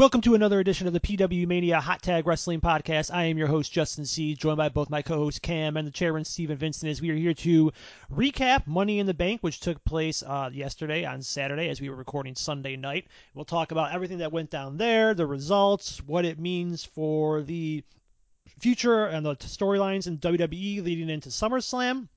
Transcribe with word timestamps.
Welcome 0.00 0.22
to 0.22 0.34
another 0.34 0.60
edition 0.60 0.86
of 0.86 0.94
the 0.94 1.00
PWMania 1.00 1.78
Hot 1.78 2.00
Tag 2.00 2.26
Wrestling 2.26 2.62
Podcast. 2.62 3.12
I 3.12 3.24
am 3.24 3.36
your 3.36 3.48
host, 3.48 3.70
Justin 3.70 4.06
C., 4.06 4.34
joined 4.34 4.56
by 4.56 4.70
both 4.70 4.88
my 4.88 5.02
co 5.02 5.16
host 5.16 5.42
Cam 5.42 5.76
and 5.76 5.86
the 5.86 5.92
chairman, 5.92 6.24
Steven 6.24 6.56
Vincent, 6.56 6.88
as 6.88 7.02
we 7.02 7.10
are 7.10 7.14
here 7.14 7.34
to 7.34 7.70
recap 8.10 8.66
Money 8.66 8.98
in 8.98 9.06
the 9.06 9.12
Bank, 9.12 9.42
which 9.42 9.60
took 9.60 9.84
place 9.84 10.22
uh, 10.22 10.48
yesterday 10.54 11.04
on 11.04 11.20
Saturday 11.20 11.68
as 11.68 11.82
we 11.82 11.90
were 11.90 11.96
recording 11.96 12.34
Sunday 12.34 12.76
night. 12.76 13.08
We'll 13.34 13.44
talk 13.44 13.72
about 13.72 13.92
everything 13.92 14.16
that 14.18 14.32
went 14.32 14.48
down 14.48 14.78
there, 14.78 15.12
the 15.12 15.26
results, 15.26 15.98
what 16.06 16.24
it 16.24 16.38
means 16.38 16.82
for 16.82 17.42
the 17.42 17.84
future 18.58 19.04
and 19.04 19.26
the 19.26 19.36
storylines 19.36 20.06
in 20.06 20.16
WWE 20.16 20.82
leading 20.82 21.10
into 21.10 21.28
SummerSlam 21.28 22.08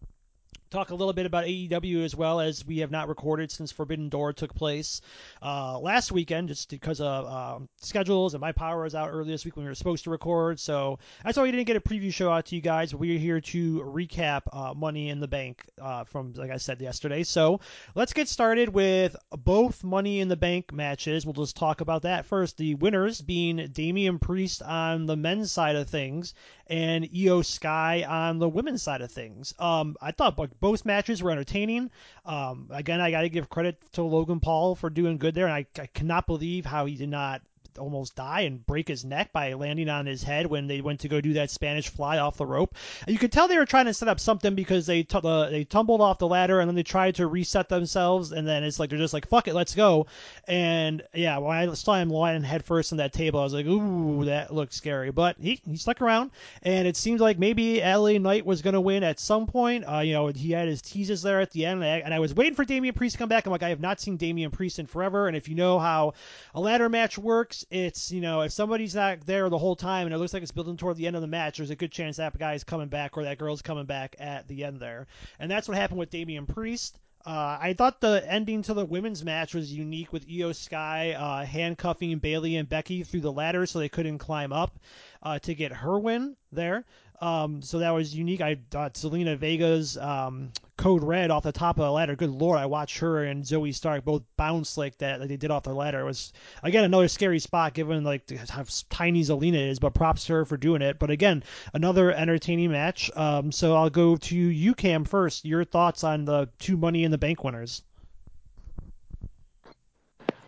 talk 0.73 0.89
a 0.89 0.95
little 0.95 1.13
bit 1.13 1.25
about 1.25 1.45
AEW 1.45 2.03
as 2.03 2.15
well 2.15 2.39
as 2.39 2.65
we 2.65 2.79
have 2.79 2.89
not 2.89 3.07
recorded 3.07 3.51
since 3.51 3.71
Forbidden 3.71 4.09
Door 4.09 4.33
took 4.33 4.55
place 4.55 5.01
uh, 5.41 5.77
last 5.79 6.11
weekend, 6.11 6.47
just 6.47 6.69
because 6.69 6.99
of 6.99 7.25
um, 7.27 7.69
schedules 7.77 8.33
and 8.33 8.41
my 8.41 8.51
power 8.51 8.83
was 8.83 8.95
out 8.95 9.09
early 9.11 9.29
this 9.29 9.45
week 9.45 9.55
when 9.55 9.65
we 9.65 9.69
were 9.69 9.75
supposed 9.75 10.05
to 10.05 10.09
record. 10.09 10.59
So 10.59 10.97
that's 11.23 11.37
why 11.37 11.43
we 11.43 11.51
didn't 11.51 11.67
get 11.67 11.77
a 11.77 11.81
preview 11.81 12.11
show 12.11 12.31
out 12.31 12.47
to 12.47 12.55
you 12.55 12.61
guys. 12.61 12.91
But 12.91 13.01
We're 13.01 13.19
here 13.19 13.39
to 13.39 13.81
recap 13.81 14.41
uh, 14.51 14.73
Money 14.73 15.09
in 15.09 15.19
the 15.19 15.27
Bank 15.27 15.63
uh, 15.79 16.05
from, 16.05 16.33
like 16.33 16.49
I 16.49 16.57
said 16.57 16.81
yesterday. 16.81 17.23
So 17.23 17.59
let's 17.93 18.13
get 18.13 18.27
started 18.27 18.69
with 18.69 19.15
both 19.31 19.83
Money 19.83 20.21
in 20.21 20.27
the 20.27 20.35
Bank 20.35 20.73
matches. 20.73 21.25
We'll 21.25 21.33
just 21.33 21.55
talk 21.55 21.81
about 21.81 22.01
that 22.01 22.25
first. 22.25 22.57
The 22.57 22.73
winners 22.75 23.21
being 23.21 23.69
Damian 23.71 24.17
Priest 24.17 24.63
on 24.63 25.05
the 25.05 25.15
men's 25.15 25.51
side 25.51 25.75
of 25.75 25.87
things 25.87 26.33
and 26.67 27.05
Iyo 27.05 27.45
Sky 27.45 28.03
on 28.07 28.39
the 28.39 28.49
women's 28.49 28.81
side 28.81 29.01
of 29.01 29.11
things. 29.11 29.53
Um, 29.59 29.95
I 30.01 30.11
thought 30.11 30.39
both 30.59 30.85
matches 30.85 31.21
were 31.21 31.31
entertaining. 31.31 31.91
Um, 32.25 32.67
again, 32.71 33.01
I 33.01 33.11
got 33.11 33.21
to 33.21 33.29
give 33.29 33.49
credit 33.49 33.77
to 33.93 34.03
Logan 34.03 34.39
Paul 34.39 34.75
for 34.75 34.89
doing 34.89 35.17
good 35.17 35.35
there, 35.35 35.47
and 35.47 35.53
I, 35.53 35.65
I 35.79 35.87
cannot 35.87 36.27
believe 36.27 36.65
how 36.65 36.85
he 36.85 36.95
did 36.95 37.09
not 37.09 37.41
almost 37.77 38.15
die 38.15 38.41
and 38.41 38.65
break 38.65 38.87
his 38.87 39.05
neck 39.05 39.31
by 39.31 39.53
landing 39.53 39.89
on 39.89 40.05
his 40.05 40.23
head 40.23 40.47
when 40.47 40.67
they 40.67 40.81
went 40.81 41.01
to 41.01 41.07
go 41.07 41.21
do 41.21 41.33
that 41.33 41.51
Spanish 41.51 41.89
fly 41.89 42.17
off 42.17 42.37
the 42.37 42.45
rope. 42.45 42.75
And 43.05 43.13
you 43.13 43.19
could 43.19 43.31
tell 43.31 43.47
they 43.47 43.57
were 43.57 43.65
trying 43.65 43.85
to 43.85 43.93
set 43.93 44.07
up 44.07 44.19
something 44.19 44.55
because 44.55 44.85
they 44.85 45.03
t- 45.03 45.19
uh, 45.23 45.49
they 45.49 45.63
tumbled 45.63 46.01
off 46.01 46.19
the 46.19 46.27
ladder 46.27 46.59
and 46.59 46.69
then 46.69 46.75
they 46.75 46.83
tried 46.83 47.15
to 47.15 47.27
reset 47.27 47.69
themselves 47.69 48.31
and 48.31 48.47
then 48.47 48.63
it's 48.63 48.79
like 48.79 48.89
they're 48.89 48.99
just 48.99 49.13
like 49.13 49.27
fuck 49.27 49.47
it, 49.47 49.53
let's 49.53 49.75
go. 49.75 50.07
And 50.47 51.03
yeah, 51.13 51.37
when 51.37 51.57
I 51.57 51.73
saw 51.73 51.95
him 51.95 52.09
lying 52.09 52.43
head 52.43 52.65
first 52.65 52.91
on 52.91 52.97
that 52.97 53.13
table, 53.13 53.39
I 53.39 53.43
was 53.43 53.53
like, 53.53 53.65
ooh, 53.65 54.25
that 54.25 54.53
looks 54.53 54.75
scary. 54.75 55.11
But 55.11 55.37
he 55.39 55.61
he 55.65 55.77
stuck 55.77 56.01
around 56.01 56.31
and 56.61 56.87
it 56.87 56.97
seemed 56.97 57.19
like 57.19 57.39
maybe 57.39 57.81
LA 57.81 58.17
Knight 58.17 58.45
was 58.45 58.61
going 58.61 58.73
to 58.73 58.81
win 58.81 59.03
at 59.03 59.19
some 59.19 59.47
point. 59.47 59.85
Uh, 59.87 59.99
you 59.99 60.13
know, 60.13 60.27
he 60.27 60.51
had 60.51 60.67
his 60.67 60.81
teases 60.81 61.21
there 61.21 61.41
at 61.41 61.51
the 61.51 61.65
end, 61.65 61.83
and 61.83 61.91
I, 61.91 61.97
and 61.99 62.13
I 62.13 62.19
was 62.19 62.33
waiting 62.33 62.55
for 62.55 62.65
Damian 62.65 62.93
Priest 62.93 63.13
to 63.13 63.19
come 63.19 63.29
back. 63.29 63.45
I'm 63.45 63.51
like, 63.51 63.63
I 63.63 63.69
have 63.69 63.79
not 63.79 63.99
seen 63.99 64.17
Damian 64.17 64.51
Priest 64.51 64.79
in 64.79 64.85
forever, 64.85 65.27
and 65.27 65.35
if 65.35 65.47
you 65.47 65.55
know 65.55 65.79
how 65.79 66.13
a 66.53 66.59
ladder 66.59 66.89
match 66.89 67.17
works, 67.17 67.62
it's 67.69 68.11
you 68.11 68.21
know 68.21 68.41
if 68.41 68.51
somebody's 68.51 68.95
not 68.95 69.25
there 69.25 69.49
the 69.49 69.57
whole 69.57 69.75
time 69.75 70.07
and 70.07 70.13
it 70.13 70.17
looks 70.17 70.33
like 70.33 70.43
it's 70.43 70.51
building 70.51 70.77
toward 70.77 70.97
the 70.97 71.07
end 71.07 71.15
of 71.15 71.21
the 71.21 71.27
match, 71.27 71.57
there's 71.57 71.69
a 71.69 71.75
good 71.75 71.91
chance 71.91 72.17
that 72.17 72.37
guy's 72.37 72.63
coming 72.63 72.87
back 72.87 73.17
or 73.17 73.23
that 73.23 73.37
girl's 73.37 73.61
coming 73.61 73.85
back 73.85 74.15
at 74.19 74.47
the 74.47 74.63
end 74.63 74.79
there, 74.79 75.07
and 75.39 75.49
that's 75.49 75.67
what 75.67 75.77
happened 75.77 75.99
with 75.99 76.09
Damian 76.09 76.45
Priest. 76.45 76.99
Uh, 77.25 77.57
I 77.61 77.73
thought 77.73 78.01
the 78.01 78.21
ending 78.27 78.63
to 78.63 78.73
the 78.73 78.83
women's 78.83 79.23
match 79.23 79.55
was 79.55 79.71
unique 79.71 80.11
with 80.11 80.27
Iyo 80.27 80.53
Sky 80.53 81.13
uh, 81.13 81.45
handcuffing 81.45 82.17
Bayley 82.17 82.57
and 82.57 82.67
Becky 82.67 83.03
through 83.03 83.21
the 83.21 83.31
ladder 83.31 83.65
so 83.65 83.79
they 83.79 83.87
couldn't 83.87 84.17
climb 84.17 84.51
up 84.51 84.77
uh, 85.21 85.39
to 85.39 85.55
get 85.55 85.71
her 85.71 85.97
win 85.97 86.35
there. 86.51 86.83
Um, 87.23 87.61
so 87.61 87.79
that 87.79 87.91
was 87.91 88.13
unique. 88.13 88.41
I 88.41 88.57
thought 88.69 88.95
Zelina 88.95 89.37
Vega's 89.37 89.97
um, 89.97 90.51
code 90.75 91.03
red 91.03 91.31
off 91.31 91.43
the 91.43 91.53
top 91.53 91.79
of 91.79 91.85
the 91.85 91.89
ladder. 91.91 92.17
Good 92.17 92.29
lord, 92.29 92.59
I 92.59 92.65
watched 92.65 92.97
her 92.97 93.23
and 93.23 93.45
Zoey 93.45 93.73
Stark 93.73 94.03
both 94.03 94.23
bounce 94.35 94.75
like 94.75 94.97
that, 94.97 95.21
like 95.21 95.29
they 95.29 95.37
did 95.37 95.49
off 95.49 95.63
the 95.63 95.73
ladder. 95.73 96.01
It 96.01 96.03
was 96.03 96.33
again 96.63 96.83
another 96.83 97.07
scary 97.07 97.39
spot 97.39 97.73
given 97.73 98.03
like 98.03 98.29
how 98.49 98.65
tiny 98.89 99.21
Zelina 99.21 99.69
is, 99.69 99.79
but 99.79 99.93
props 99.93 100.25
to 100.25 100.33
her 100.33 100.43
for 100.43 100.57
doing 100.57 100.81
it. 100.81 100.99
But 100.99 101.11
again, 101.11 101.45
another 101.73 102.11
entertaining 102.11 102.71
match. 102.73 103.09
Um, 103.15 103.53
so 103.53 103.73
I'll 103.73 103.89
go 103.89 104.17
to 104.17 104.35
you, 104.35 104.73
Cam, 104.73 105.05
first. 105.05 105.45
Your 105.45 105.63
thoughts 105.63 106.03
on 106.03 106.25
the 106.25 106.49
two 106.59 106.75
Money 106.75 107.05
in 107.05 107.11
the 107.11 107.17
Bank 107.17 107.41
winners? 107.41 107.83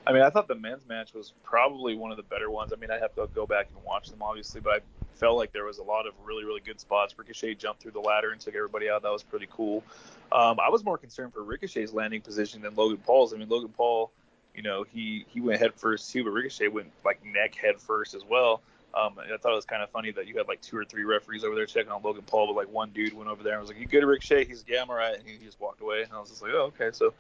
I 0.06 0.12
mean, 0.12 0.24
I 0.24 0.30
thought 0.30 0.50
the 0.50 0.56
men's 0.56 0.86
match 0.86 1.14
was 1.14 1.32
probably 1.42 1.96
one 1.96 2.12
of 2.12 2.18
the 2.18 2.24
better 2.24 2.52
ones. 2.52 2.74
I 2.74 2.76
mean, 2.76 2.92
I 2.92 3.00
have 3.00 3.16
to 3.16 3.30
go 3.34 3.48
back 3.48 3.68
and 3.74 3.82
watch 3.86 4.10
them, 4.10 4.22
obviously, 4.22 4.60
but 4.60 4.74
I 4.74 4.80
felt 5.16 5.38
like 5.38 5.52
there 5.52 5.66
was 5.66 5.78
a 5.78 5.84
lot 5.84 6.08
of 6.08 6.14
really, 6.24 6.44
really 6.44 6.62
good 6.62 6.80
spots. 6.80 7.18
Ricochet 7.18 7.56
jumped 7.56 7.82
through 7.82 7.92
the 7.92 8.00
ladder 8.00 8.32
and 8.32 8.40
took 8.40 8.56
everybody 8.56 8.90
out. 8.90 9.04
That 9.04 9.12
was 9.12 9.24
pretty 9.24 9.48
cool. 9.52 9.84
Um, 10.32 10.60
I 10.60 10.70
was 10.70 10.84
more 10.84 10.98
concerned 10.98 11.34
for 11.34 11.44
Ricochet's 11.44 11.94
landing 11.94 12.22
position 12.22 12.62
than 12.62 12.76
Logan 12.76 12.98
Paul's. 12.98 13.34
I 13.34 13.38
mean, 13.38 13.50
Logan 13.50 13.74
Paul, 13.76 14.12
you 14.54 14.62
know, 14.62 14.84
he 14.84 15.26
he 15.30 15.42
went 15.42 15.60
head 15.60 15.74
first 15.76 16.12
too, 16.12 16.24
but 16.24 16.32
Ricochet 16.32 16.68
went 16.68 16.92
like 17.04 17.24
neck 17.26 17.56
head 17.56 17.80
first 17.80 18.14
as 18.14 18.24
well. 18.24 18.62
Um, 18.94 19.16
I 19.20 19.36
thought 19.38 19.52
it 19.52 19.56
was 19.56 19.66
kind 19.66 19.84
of 19.84 19.90
funny 19.90 20.12
that 20.12 20.26
you 20.26 20.38
had 20.38 20.48
like 20.48 20.62
two 20.62 20.78
or 20.78 20.86
three 20.86 21.04
referees 21.04 21.44
over 21.44 21.54
there 21.54 21.66
checking 21.66 21.92
on 21.92 22.02
Logan 22.02 22.24
Paul, 22.26 22.48
but 22.48 22.56
like 22.56 22.72
one 22.72 22.92
dude 22.92 23.14
went 23.14 23.30
over 23.30 23.44
there 23.44 23.54
and 23.54 23.62
was 23.62 23.70
like, 23.70 23.80
"You 23.80 23.86
good, 23.86 24.06
Ricochet?" 24.06 24.46
He's 24.46 24.64
yeah, 24.68 24.82
I'm 24.82 24.90
alright, 24.90 25.20
and 25.20 25.28
he 25.28 25.38
just 25.44 25.60
walked 25.60 25.82
away. 25.82 26.04
And 26.04 26.14
I 26.14 26.20
was 26.20 26.30
just 26.30 26.42
like, 26.42 26.52
"Oh, 26.54 26.72
okay." 26.74 26.90
So 26.94 27.14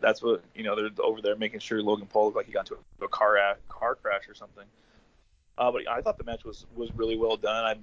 that's 0.00 0.22
what 0.22 0.42
you 0.54 0.64
know 0.64 0.74
they're 0.74 0.90
over 1.04 1.20
there 1.20 1.36
making 1.36 1.60
sure 1.60 1.82
Logan 1.82 2.06
Paul 2.06 2.26
looked 2.26 2.36
like 2.36 2.46
he 2.46 2.52
got 2.52 2.70
into 2.70 2.78
a, 3.00 3.04
a 3.04 3.08
car 3.08 3.36
a, 3.36 3.56
car 3.68 3.94
crash 3.94 4.28
or 4.28 4.34
something. 4.34 4.64
Uh, 5.58 5.70
but 5.70 5.88
I 5.88 6.00
thought 6.00 6.18
the 6.18 6.24
match 6.24 6.44
was 6.44 6.66
was 6.74 6.90
really 6.94 7.16
well 7.16 7.36
done. 7.36 7.64
I 7.64 7.76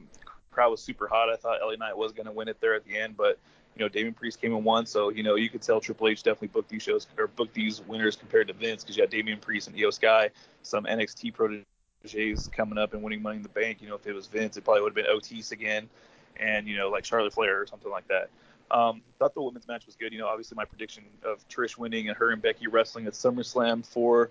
crowd 0.51 0.69
was 0.71 0.81
super 0.81 1.07
hot. 1.07 1.29
I 1.29 1.35
thought 1.35 1.59
LA 1.63 1.75
Knight 1.75 1.97
was 1.97 2.11
going 2.11 2.25
to 2.25 2.31
win 2.31 2.47
it 2.47 2.59
there 2.59 2.75
at 2.75 2.85
the 2.85 2.97
end, 2.97 3.15
but 3.15 3.37
you 3.75 3.85
know 3.85 3.89
Damian 3.89 4.13
Priest 4.13 4.41
came 4.41 4.53
and 4.53 4.65
won, 4.65 4.85
so 4.85 5.09
you 5.09 5.23
know 5.23 5.35
you 5.35 5.49
could 5.49 5.61
tell 5.61 5.79
Triple 5.79 6.07
H 6.07 6.23
definitely 6.23 6.49
booked 6.49 6.69
these 6.69 6.81
shows 6.81 7.07
or 7.17 7.27
booked 7.27 7.53
these 7.53 7.81
winners 7.87 8.15
compared 8.15 8.47
to 8.47 8.53
Vince 8.53 8.83
because 8.83 8.97
you 8.97 9.03
had 9.03 9.09
Damian 9.09 9.39
Priest 9.39 9.67
and 9.67 9.77
Iyo 9.77 9.93
Sky, 9.93 10.29
some 10.63 10.85
NXT 10.85 11.33
proteges 11.33 12.49
coming 12.49 12.77
up 12.77 12.93
and 12.93 13.03
winning 13.03 13.21
Money 13.21 13.37
in 13.37 13.43
the 13.43 13.49
Bank. 13.49 13.81
You 13.81 13.89
know 13.89 13.95
if 13.95 14.05
it 14.07 14.13
was 14.13 14.27
Vince, 14.27 14.57
it 14.57 14.63
probably 14.63 14.81
would 14.81 14.89
have 14.89 15.05
been 15.05 15.13
Otis 15.13 15.51
again, 15.51 15.87
and 16.37 16.67
you 16.67 16.77
know 16.77 16.89
like 16.89 17.05
Charlotte 17.05 17.33
Flair 17.33 17.61
or 17.61 17.67
something 17.67 17.91
like 17.91 18.07
that. 18.07 18.29
Um, 18.71 19.01
thought 19.17 19.33
the 19.33 19.41
women's 19.41 19.67
match 19.67 19.85
was 19.85 19.95
good. 19.95 20.13
You 20.13 20.19
know, 20.19 20.27
obviously 20.27 20.55
my 20.55 20.65
prediction 20.65 21.03
of 21.23 21.47
Trish 21.47 21.77
winning 21.77 22.07
and 22.09 22.17
her 22.17 22.31
and 22.31 22.41
Becky 22.41 22.67
wrestling 22.67 23.07
at 23.07 23.13
SummerSlam 23.13 23.85
for, 23.85 24.29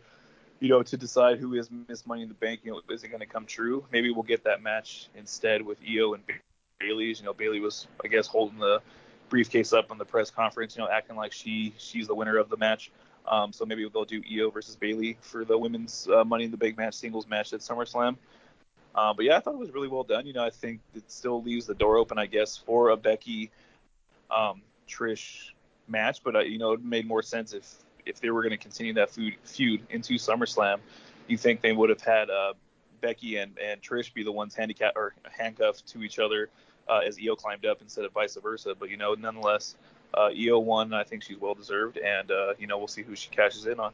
you 0.60 0.68
know, 0.68 0.82
to 0.82 0.96
decide 0.96 1.38
who 1.38 1.54
is 1.54 1.70
Miss 1.88 2.06
Money 2.06 2.22
in 2.22 2.28
the 2.28 2.34
Bank. 2.34 2.60
You 2.64 2.72
know, 2.72 2.80
is 2.90 3.04
it 3.04 3.08
going 3.08 3.20
to 3.20 3.26
come 3.26 3.46
true? 3.46 3.84
Maybe 3.92 4.10
we'll 4.10 4.22
get 4.24 4.44
that 4.44 4.62
match 4.62 5.08
instead 5.16 5.62
with 5.62 5.80
Iyo 5.82 6.14
and 6.14 6.24
Bayley's. 6.80 7.20
You 7.20 7.26
know, 7.26 7.32
Bayley 7.32 7.60
was, 7.60 7.86
I 8.04 8.08
guess, 8.08 8.26
holding 8.26 8.58
the 8.58 8.80
briefcase 9.28 9.72
up 9.72 9.90
on 9.90 9.98
the 9.98 10.04
press 10.04 10.30
conference. 10.30 10.76
You 10.76 10.82
know, 10.82 10.90
acting 10.90 11.16
like 11.16 11.32
she 11.32 11.74
she's 11.78 12.06
the 12.06 12.14
winner 12.14 12.36
of 12.36 12.48
the 12.48 12.56
match. 12.56 12.90
Um, 13.26 13.52
so 13.52 13.66
maybe 13.66 13.88
they'll 13.92 14.04
do 14.04 14.22
Iyo 14.22 14.52
versus 14.52 14.74
Bayley 14.74 15.18
for 15.20 15.44
the 15.44 15.56
women's 15.56 16.08
uh, 16.08 16.24
Money 16.24 16.44
in 16.44 16.50
the 16.50 16.56
Bank 16.56 16.78
match, 16.78 16.94
singles 16.94 17.26
match 17.28 17.52
at 17.52 17.60
SummerSlam. 17.60 18.16
Uh, 18.94 19.12
but 19.12 19.24
yeah, 19.24 19.36
I 19.36 19.40
thought 19.40 19.54
it 19.54 19.58
was 19.58 19.70
really 19.70 19.88
well 19.88 20.02
done. 20.02 20.26
You 20.26 20.32
know, 20.32 20.44
I 20.44 20.50
think 20.50 20.80
it 20.94 21.10
still 21.10 21.42
leaves 21.42 21.66
the 21.66 21.74
door 21.74 21.98
open, 21.98 22.18
I 22.18 22.26
guess, 22.26 22.56
for 22.56 22.88
a 22.90 22.96
Becky 22.96 23.50
um, 24.30 24.62
Trish 24.88 25.50
match, 25.86 26.22
but 26.22 26.36
uh, 26.36 26.40
you 26.40 26.58
know 26.58 26.72
it 26.72 26.84
made 26.84 27.06
more 27.06 27.22
sense 27.22 27.52
if 27.52 27.66
if 28.08 28.20
they 28.20 28.30
were 28.30 28.42
going 28.42 28.50
to 28.50 28.56
continue 28.56 28.94
that 28.94 29.10
feud, 29.10 29.34
feud 29.44 29.86
into 29.90 30.14
SummerSlam. 30.14 30.78
You 31.26 31.36
think 31.36 31.60
they 31.60 31.72
would 31.72 31.90
have 31.90 32.00
had 32.00 32.30
uh, 32.30 32.54
Becky 33.00 33.36
and, 33.36 33.56
and 33.58 33.82
Trish 33.82 34.12
be 34.12 34.22
the 34.22 34.32
ones 34.32 34.56
or 34.96 35.14
handcuffed 35.30 35.86
to 35.88 36.02
each 36.02 36.18
other 36.18 36.48
uh, 36.88 37.00
as 37.06 37.18
Iyo 37.18 37.36
climbed 37.36 37.66
up 37.66 37.82
instead 37.82 38.04
of 38.04 38.12
vice 38.12 38.36
versa. 38.42 38.74
But 38.78 38.90
you 38.90 38.96
know, 38.96 39.14
nonetheless, 39.14 39.76
uh, 40.14 40.30
Iyo 40.30 40.62
won. 40.62 40.92
I 40.92 41.04
think 41.04 41.22
she's 41.22 41.38
well 41.38 41.54
deserved, 41.54 41.98
and 41.98 42.30
uh, 42.30 42.54
you 42.58 42.66
know 42.66 42.78
we'll 42.78 42.88
see 42.88 43.02
who 43.02 43.14
she 43.14 43.30
cashes 43.30 43.66
in 43.66 43.78
on. 43.78 43.92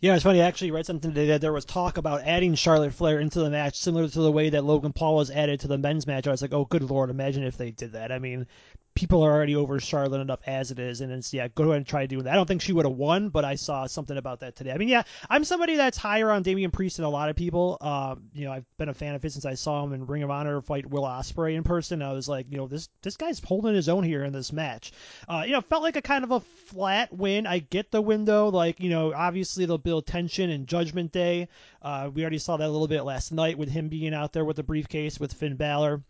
Yeah, 0.00 0.16
it's 0.16 0.24
funny. 0.24 0.42
I 0.42 0.46
actually 0.46 0.72
read 0.72 0.84
something 0.84 1.12
today 1.12 1.28
that 1.28 1.40
there 1.40 1.52
was 1.52 1.64
talk 1.64 1.96
about 1.96 2.22
adding 2.22 2.56
Charlotte 2.56 2.92
Flair 2.92 3.20
into 3.20 3.38
the 3.38 3.50
match, 3.50 3.76
similar 3.76 4.08
to 4.08 4.20
the 4.20 4.32
way 4.32 4.50
that 4.50 4.64
Logan 4.64 4.92
Paul 4.92 5.14
was 5.14 5.30
added 5.30 5.60
to 5.60 5.68
the 5.68 5.78
men's 5.78 6.08
match. 6.08 6.26
I 6.26 6.32
was 6.32 6.42
like, 6.42 6.52
oh, 6.52 6.64
good 6.64 6.82
lord, 6.82 7.08
imagine 7.08 7.44
if 7.44 7.56
they 7.56 7.70
did 7.70 7.92
that. 7.92 8.10
I 8.10 8.18
mean, 8.18 8.48
people 8.94 9.22
are 9.22 9.32
already 9.32 9.56
over 9.56 9.80
Charlotte 9.80 10.20
enough 10.20 10.40
as 10.46 10.70
it 10.70 10.78
is, 10.78 11.00
and 11.00 11.12
it's 11.12 11.32
yeah, 11.32 11.48
go 11.48 11.64
ahead 11.64 11.76
and 11.76 11.86
try 11.86 12.06
doing 12.06 12.24
that. 12.24 12.32
I 12.32 12.36
don't 12.36 12.46
think 12.46 12.62
she 12.62 12.72
would 12.72 12.84
have 12.84 12.94
won, 12.94 13.28
but 13.28 13.44
I 13.44 13.54
saw 13.54 13.86
something 13.86 14.16
about 14.16 14.40
that 14.40 14.56
today. 14.56 14.72
I 14.72 14.78
mean, 14.78 14.88
yeah, 14.88 15.02
I'm 15.28 15.44
somebody 15.44 15.76
that's 15.76 15.98
higher 15.98 16.30
on 16.30 16.42
Damian 16.42 16.70
Priest 16.70 16.98
than 16.98 17.06
a 17.06 17.10
lot 17.10 17.28
of 17.28 17.36
people. 17.36 17.78
Um, 17.80 18.24
you 18.32 18.44
know, 18.44 18.52
I've 18.52 18.64
been 18.76 18.88
a 18.88 18.94
fan 18.94 19.14
of 19.14 19.22
his 19.22 19.32
since 19.32 19.46
I 19.46 19.54
saw 19.54 19.82
him 19.84 19.92
in 19.92 20.06
Ring 20.06 20.22
of 20.22 20.30
Honor 20.30 20.60
fight 20.60 20.86
Will 20.86 21.04
Ospreay 21.04 21.56
in 21.56 21.64
person. 21.64 22.02
I 22.02 22.12
was 22.12 22.28
like, 22.28 22.46
you 22.50 22.58
know, 22.58 22.66
this 22.66 22.88
this 23.02 23.16
guy's 23.16 23.40
holding 23.40 23.74
his 23.74 23.88
own 23.88 24.04
here 24.04 24.24
in 24.24 24.32
this 24.32 24.52
match. 24.52 24.92
Uh, 25.28 25.42
you 25.46 25.52
know, 25.52 25.60
felt 25.60 25.82
like 25.82 25.96
a 25.96 26.02
kind 26.02 26.24
of 26.24 26.30
a 26.30 26.40
flat 26.40 27.12
win. 27.12 27.46
I 27.46 27.60
get 27.60 27.90
the 27.90 28.02
window, 28.02 28.48
like 28.50 28.80
you 28.80 28.90
know, 28.90 29.12
obviously 29.14 29.64
they'll 29.64 29.78
build 29.78 30.06
tension 30.06 30.50
and 30.50 30.66
Judgment 30.66 31.12
Day. 31.12 31.48
Uh, 31.80 32.10
we 32.12 32.22
already 32.22 32.38
saw 32.38 32.56
that 32.56 32.68
a 32.68 32.70
little 32.70 32.88
bit 32.88 33.02
last 33.02 33.32
night 33.32 33.58
with 33.58 33.68
him 33.68 33.88
being 33.88 34.14
out 34.14 34.32
there 34.32 34.44
with 34.44 34.56
the 34.56 34.62
briefcase 34.62 35.18
with 35.18 35.32
Finn 35.32 35.56
Balor 35.56 36.02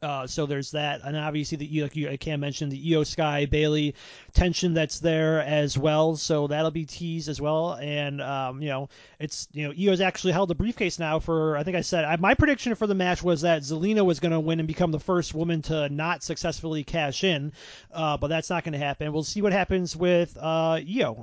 Uh, 0.00 0.26
so 0.26 0.46
there's 0.46 0.70
that, 0.72 1.00
and 1.02 1.16
obviously 1.16 1.58
the 1.58 1.82
like 1.82 1.96
you, 1.96 2.08
I 2.08 2.16
can't 2.16 2.40
mention 2.40 2.68
the 2.68 2.92
Iyo 2.92 3.04
Sky 3.04 3.46
Bayley 3.46 3.94
tension 4.32 4.74
that's 4.74 5.00
there 5.00 5.42
as 5.42 5.76
well. 5.76 6.16
So 6.16 6.46
that'll 6.46 6.70
be 6.70 6.84
teased 6.84 7.28
as 7.28 7.40
well. 7.40 7.72
And 7.74 8.22
um, 8.22 8.62
you 8.62 8.68
know, 8.68 8.88
it's 9.18 9.48
you 9.52 9.66
know 9.66 9.74
Iyo's 9.74 10.00
actually 10.00 10.34
held 10.34 10.50
the 10.50 10.54
briefcase 10.54 11.00
now 11.00 11.18
for 11.18 11.56
I 11.56 11.64
think 11.64 11.76
I 11.76 11.80
said 11.80 12.04
I, 12.04 12.16
my 12.16 12.34
prediction 12.34 12.76
for 12.76 12.86
the 12.86 12.94
match 12.94 13.22
was 13.22 13.40
that 13.40 13.62
Zelina 13.62 14.04
was 14.04 14.20
going 14.20 14.32
to 14.32 14.40
win 14.40 14.60
and 14.60 14.68
become 14.68 14.92
the 14.92 15.00
first 15.00 15.34
woman 15.34 15.62
to 15.62 15.88
not 15.88 16.22
successfully 16.22 16.84
cash 16.84 17.24
in, 17.24 17.52
uh, 17.92 18.16
but 18.16 18.28
that's 18.28 18.50
not 18.50 18.62
going 18.62 18.74
to 18.74 18.78
happen. 18.78 19.12
We'll 19.12 19.24
see 19.24 19.42
what 19.42 19.52
happens 19.52 19.96
with 19.96 20.36
uh, 20.40 20.78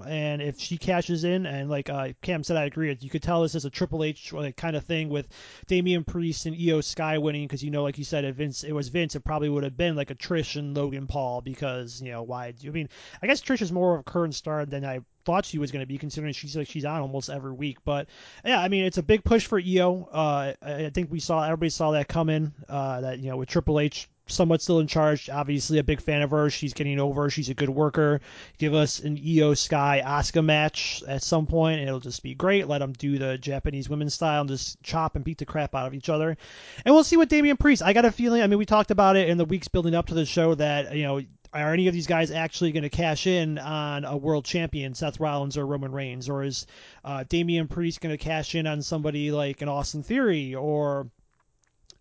and 0.06 0.42
if 0.42 0.60
she 0.60 0.78
cashes 0.78 1.24
in. 1.24 1.46
And 1.46 1.70
like 1.70 1.90
uh, 1.90 2.10
Cam 2.22 2.44
said, 2.44 2.58
I 2.58 2.66
agree. 2.66 2.96
You 3.00 3.10
could 3.10 3.24
tell 3.24 3.42
this 3.42 3.56
is 3.56 3.66
a 3.66 3.70
Triple 3.70 4.04
H 4.04 4.34
kind 4.58 4.76
of 4.76 4.84
thing 4.84 5.10
with 5.10 5.28
Damian 5.68 6.04
Priest 6.04 6.46
and 6.46 6.56
Iyo 6.56 6.84
Sky 6.84 7.18
winning 7.18 7.48
because 7.48 7.64
you 7.64 7.72
know, 7.72 7.84
like 7.84 7.98
you 7.98 8.04
said, 8.04 8.26
if 8.26 8.36
Vince 8.36 8.65
it 8.66 8.74
was 8.74 8.90
Vince, 8.90 9.16
it 9.16 9.24
probably 9.24 9.50
would 9.50 9.64
have 9.64 9.78
been 9.78 9.96
like 9.96 10.12
a 10.12 10.16
Trish 10.16 10.56
and 10.56 10.76
Logan 10.76 11.08
Paul 11.08 11.42
because 11.42 12.02
you 12.02 12.12
know 12.12 12.24
why? 12.24 12.52
do 12.52 12.68
I 12.68 12.72
mean, 12.72 12.90
I 13.22 13.28
guess 13.28 13.42
Trish 13.42 13.62
is 13.62 13.72
more 13.72 13.96
of 13.96 14.02
a 14.02 14.04
current 14.04 14.36
star 14.36 14.66
than 14.66 14.84
I 14.86 15.02
thought 15.26 15.46
she 15.46 15.58
was 15.58 15.72
going 15.72 15.82
to 15.82 15.88
be, 15.88 15.98
considering 15.98 16.34
she's 16.34 16.56
like 16.56 16.68
she's 16.68 16.86
on 16.86 17.02
almost 17.02 17.30
every 17.30 17.52
week. 17.52 17.78
But 17.84 18.08
yeah, 18.44 18.62
I 18.62 18.68
mean, 18.68 18.86
it's 18.86 18.98
a 18.98 19.04
big 19.04 19.24
push 19.24 19.46
for 19.46 19.62
Iyo. 19.62 20.08
Uh, 20.12 20.54
I 20.62 20.90
think 20.94 21.12
we 21.12 21.20
saw 21.20 21.44
everybody 21.44 21.70
saw 21.70 21.92
that 21.92 22.08
coming. 22.08 22.54
Uh, 22.68 23.02
that 23.02 23.20
you 23.20 23.30
know 23.30 23.38
with 23.38 23.50
Triple 23.50 23.80
H 23.80 24.08
somewhat 24.28 24.62
still 24.62 24.80
in 24.80 24.88
charge. 24.88 25.30
Obviously, 25.30 25.78
a 25.78 25.84
big 25.84 26.02
fan 26.02 26.22
of 26.22 26.32
her. 26.32 26.50
She's 26.50 26.74
getting 26.74 27.00
over. 27.00 27.30
She's 27.30 27.50
a 27.50 27.54
good 27.54 27.70
worker. 27.70 28.22
Give 28.58 28.74
us 28.74 29.00
an 29.00 29.18
Iyo 29.18 29.58
Sky 29.58 30.02
Asuka 30.06 30.44
match 30.44 31.04
at 31.08 31.24
some 31.24 31.46
point, 31.46 31.80
and 31.80 31.88
it'll 31.88 32.00
just 32.00 32.24
be 32.24 32.34
great. 32.34 32.68
Let 32.68 32.80
them 32.80 32.94
do 32.94 33.18
the 33.18 33.38
Japanese 33.38 33.90
women's 33.90 34.14
style 34.14 34.42
and 34.42 34.50
just 34.50 34.82
chop 34.82 35.16
and 35.16 35.24
beat 35.24 35.38
the 35.38 35.46
crap 35.46 35.76
out 35.76 35.88
of 35.88 35.94
each 35.94 36.10
other. 36.10 36.38
And 36.84 36.96
we'll 36.96 37.04
see 37.04 37.18
what 37.18 37.30
Damian 37.30 37.58
Priest. 37.58 37.84
I 37.84 37.94
got 37.94 38.06
a 38.06 38.12
feeling. 38.12 38.42
I 38.42 38.48
mean, 38.48 38.60
we 38.60 38.66
talked 38.66 38.92
about 38.92 39.16
it 39.16 39.30
in 39.30 39.38
the 39.38 39.46
weeks 39.46 39.68
building 39.68 39.96
up 39.96 40.08
to 40.08 40.14
the 40.14 40.26
show 40.26 40.56
that 40.56 40.96
you 40.96 41.04
know 41.04 41.22
are 41.54 41.74
any 41.74 41.88
of 41.88 41.94
these 41.94 42.08
guys 42.08 42.32
actually 42.32 42.72
going 42.74 42.84
to 42.84 42.90
cash 42.90 43.28
in 43.28 43.58
on 43.58 44.04
a 44.04 44.18
world 44.18 44.44
champion, 44.44 44.94
Seth 44.94 45.20
Rollins 45.20 45.58
or 45.58 45.66
Roman 45.66 45.92
Reigns, 45.92 46.28
or 46.28 46.44
is 46.44 46.68
uh, 47.04 47.24
Damian 47.30 47.68
Priest 47.68 48.02
going 48.02 48.16
to 48.16 48.24
cash 48.24 48.56
in 48.56 48.68
on 48.68 48.82
somebody 48.82 49.32
like 49.32 49.62
an 49.62 49.70
Austin 49.70 50.04
Theory 50.04 50.56
or 50.56 51.08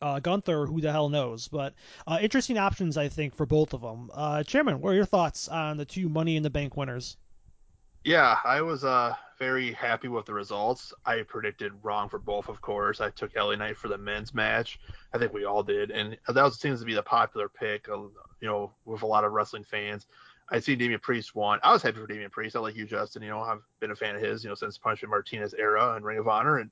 uh, 0.05 0.21
Gunther, 0.21 0.67
who 0.67 0.83
the 0.83 0.93
hell 0.93 1.09
knows? 1.09 1.49
But 1.49 1.73
uh, 2.07 2.19
interesting 2.21 2.59
options, 2.59 2.99
I 2.99 3.09
think, 3.09 3.35
for 3.35 3.47
both 3.47 3.73
of 3.73 3.81
them. 3.81 4.11
Uh, 4.13 4.43
Chairman, 4.43 4.81
what 4.81 4.91
are 4.91 4.95
your 4.95 5.07
thoughts 5.07 5.49
on 5.49 5.79
the 5.79 5.87
two 5.87 6.11
Money 6.11 6.37
in 6.37 6.43
the 6.43 6.51
Bank 6.51 6.77
winners? 6.77 7.17
Yeah, 8.05 8.37
I 8.45 8.61
was 8.61 8.85
uh, 8.85 9.15
very 9.39 9.73
happy 9.73 10.09
with 10.09 10.27
the 10.27 10.35
results. 10.35 10.93
I 11.07 11.23
predicted 11.23 11.73
wrong 11.83 12.11
for 12.11 12.19
both, 12.19 12.51
of 12.51 12.61
course. 12.61 13.01
I 13.01 13.09
took 13.09 13.35
LA 13.35 13.55
Knight 13.55 13.79
for 13.79 13.89
the 13.89 13.97
men's 13.97 14.35
match. 14.35 14.79
I 15.15 15.19
think 15.19 15.33
we 15.33 15.47
all 15.47 15.63
did, 15.63 15.91
and 15.91 16.19
that 16.29 16.43
was, 16.43 16.61
seems 16.61 16.81
to 16.81 16.87
be 16.87 16.93
the 16.93 17.03
popular 17.03 17.49
pick. 17.49 17.87
You 17.87 18.13
know, 18.43 18.73
with 18.85 19.01
a 19.01 19.07
lot 19.07 19.25
of 19.25 19.33
wrestling 19.33 19.65
fans. 19.65 20.07
I 20.51 20.61
see 20.61 20.77
Damian 20.77 21.01
Priest 21.01 21.35
won. 21.35 21.59
I 21.63 21.73
was 21.73 21.81
happy 21.81 21.99
for 21.99 22.07
Damian 22.07 22.29
Priest. 22.29 22.55
I 22.55 22.59
like 22.59 22.77
you, 22.77 22.85
Justin. 22.85 23.23
You 23.23 23.31
know, 23.31 23.41
I've 23.41 23.63
been 23.81 23.91
a 23.91 23.97
fan 23.97 24.15
of 24.15 24.21
his, 24.21 24.45
you 24.45 24.51
know, 24.51 24.55
since 24.55 24.77
Punishment 24.77 25.09
Martinez 25.09 25.55
era 25.55 25.95
and 25.95 26.05
Ring 26.05 26.19
of 26.19 26.29
Honor, 26.29 26.59
and 26.59 26.71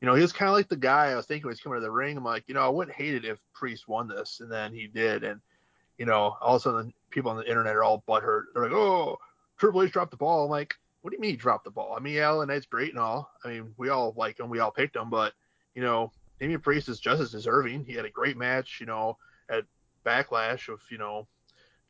you 0.00 0.06
know, 0.06 0.14
he 0.14 0.22
was 0.22 0.32
kind 0.32 0.48
of 0.48 0.54
like 0.54 0.68
the 0.68 0.76
guy 0.76 1.10
I 1.10 1.16
was 1.16 1.26
thinking 1.26 1.46
when 1.46 1.54
he's 1.54 1.60
coming 1.60 1.78
to 1.78 1.84
the 1.84 1.90
ring. 1.90 2.16
I'm 2.16 2.24
like, 2.24 2.44
you 2.46 2.54
know, 2.54 2.60
I 2.60 2.68
wouldn't 2.68 2.96
hate 2.96 3.14
it 3.14 3.24
if 3.24 3.38
Priest 3.54 3.88
won 3.88 4.08
this, 4.08 4.40
and 4.40 4.50
then 4.50 4.72
he 4.72 4.86
did, 4.86 5.24
and 5.24 5.40
you 5.98 6.04
know, 6.04 6.36
all 6.40 6.56
of 6.56 6.60
a 6.60 6.62
sudden 6.62 6.92
people 7.10 7.30
on 7.30 7.38
the 7.38 7.48
internet 7.48 7.74
are 7.74 7.84
all 7.84 8.04
butthurt. 8.06 8.44
They're 8.52 8.64
like, 8.64 8.72
oh, 8.72 9.18
Triple 9.58 9.82
H 9.82 9.92
dropped 9.92 10.10
the 10.10 10.16
ball. 10.18 10.44
I'm 10.44 10.50
like, 10.50 10.74
what 11.00 11.10
do 11.10 11.16
you 11.16 11.20
mean 11.20 11.30
he 11.30 11.36
dropped 11.36 11.64
the 11.64 11.70
ball? 11.70 11.94
I 11.96 12.00
mean, 12.00 12.18
and 12.18 12.48
Knight's 12.48 12.66
great 12.66 12.90
and 12.90 12.98
all. 12.98 13.30
I 13.44 13.48
mean, 13.48 13.72
we 13.76 13.88
all 13.88 14.12
like 14.16 14.38
him, 14.38 14.50
we 14.50 14.58
all 14.58 14.70
picked 14.70 14.96
him, 14.96 15.08
but 15.08 15.32
you 15.74 15.82
know, 15.82 16.12
Damian 16.40 16.60
Priest 16.60 16.88
is 16.88 17.00
just 17.00 17.22
as 17.22 17.30
deserving. 17.30 17.84
He 17.84 17.94
had 17.94 18.04
a 18.04 18.10
great 18.10 18.36
match, 18.36 18.78
you 18.80 18.86
know, 18.86 19.16
at 19.48 19.64
Backlash 20.04 20.68
of 20.68 20.80
you 20.90 20.98
know 20.98 21.26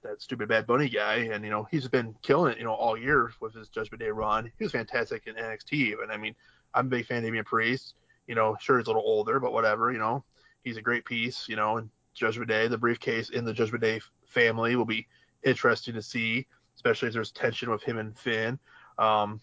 that 0.02 0.22
stupid 0.22 0.48
Bad 0.48 0.66
Bunny 0.66 0.88
guy, 0.88 1.28
and 1.32 1.44
you 1.44 1.50
know 1.50 1.66
he's 1.70 1.88
been 1.88 2.14
killing 2.22 2.52
it, 2.52 2.58
you 2.58 2.64
know, 2.64 2.72
all 2.72 2.96
year 2.96 3.32
with 3.40 3.54
his 3.54 3.68
Judgment 3.68 4.00
Day 4.00 4.10
run. 4.10 4.50
He 4.58 4.64
was 4.64 4.72
fantastic 4.72 5.26
in 5.26 5.34
NXT, 5.34 6.02
and 6.02 6.12
I 6.12 6.16
mean, 6.16 6.34
I'm 6.76 6.86
a 6.86 6.90
big 6.90 7.06
fan 7.06 7.18
of 7.18 7.24
Damian 7.24 7.44
Priest. 7.44 7.94
You 8.28 8.34
know, 8.34 8.56
sure 8.60 8.78
he's 8.78 8.86
a 8.86 8.90
little 8.90 9.02
older, 9.04 9.40
but 9.40 9.52
whatever. 9.52 9.90
You 9.90 9.98
know, 9.98 10.24
he's 10.62 10.76
a 10.76 10.82
great 10.82 11.04
piece. 11.04 11.48
You 11.48 11.56
know, 11.56 11.78
and 11.78 11.90
Judgment 12.14 12.48
Day, 12.48 12.68
the 12.68 12.78
briefcase 12.78 13.30
in 13.30 13.44
the 13.44 13.52
Judgment 13.52 13.82
Day 13.82 14.00
family 14.26 14.76
will 14.76 14.84
be 14.84 15.06
interesting 15.42 15.94
to 15.94 16.02
see, 16.02 16.46
especially 16.74 17.08
as 17.08 17.14
there's 17.14 17.32
tension 17.32 17.70
with 17.70 17.82
him 17.82 17.98
and 17.98 18.16
Finn. 18.16 18.58
Um, 18.98 19.40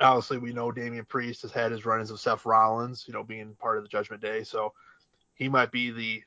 obviously, 0.00 0.38
we 0.38 0.52
know 0.52 0.72
Damian 0.72 1.04
Priest 1.04 1.42
has 1.42 1.52
had 1.52 1.72
his 1.72 1.84
run-ins 1.84 2.10
with 2.10 2.20
Seth 2.20 2.46
Rollins, 2.46 3.04
you 3.06 3.14
know, 3.14 3.22
being 3.22 3.54
part 3.54 3.78
of 3.78 3.84
the 3.84 3.88
Judgment 3.88 4.22
Day, 4.22 4.44
so 4.44 4.72
he 5.34 5.48
might 5.48 5.72
be 5.72 5.90
the, 5.90 6.22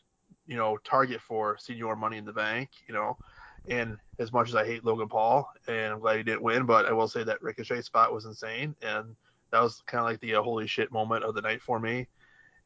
you 0.48 0.58
know, 0.58 0.78
target 0.84 1.22
for 1.22 1.56
Señor 1.58 1.98
Money 1.98 2.18
in 2.18 2.26
the 2.26 2.34
Bank, 2.34 2.70
you 2.88 2.94
know. 2.94 3.18
And 3.70 3.98
as 4.20 4.34
much 4.34 4.50
as 4.50 4.56
I 4.56 4.66
hate 4.66 4.84
Logan 4.84 5.08
Paul, 5.08 5.50
and 5.68 5.94
I'm 5.94 6.00
glad 6.00 6.18
he 6.18 6.24
didn't 6.24 6.44
win, 6.44 6.66
but 6.66 6.86
I 6.86 6.92
will 6.92 7.08
say 7.08 7.24
that 7.24 7.42
Ricochet 7.42 7.82
spot 7.82 8.14
was 8.14 8.26
insane, 8.26 8.76
and 8.82 9.16
that 9.54 9.62
was 9.62 9.84
kind 9.86 10.00
of 10.00 10.10
like 10.10 10.20
the 10.20 10.36
uh, 10.36 10.42
holy 10.42 10.66
shit 10.66 10.92
moment 10.92 11.24
of 11.24 11.36
the 11.36 11.42
night 11.42 11.62
for 11.62 11.80
me. 11.80 12.08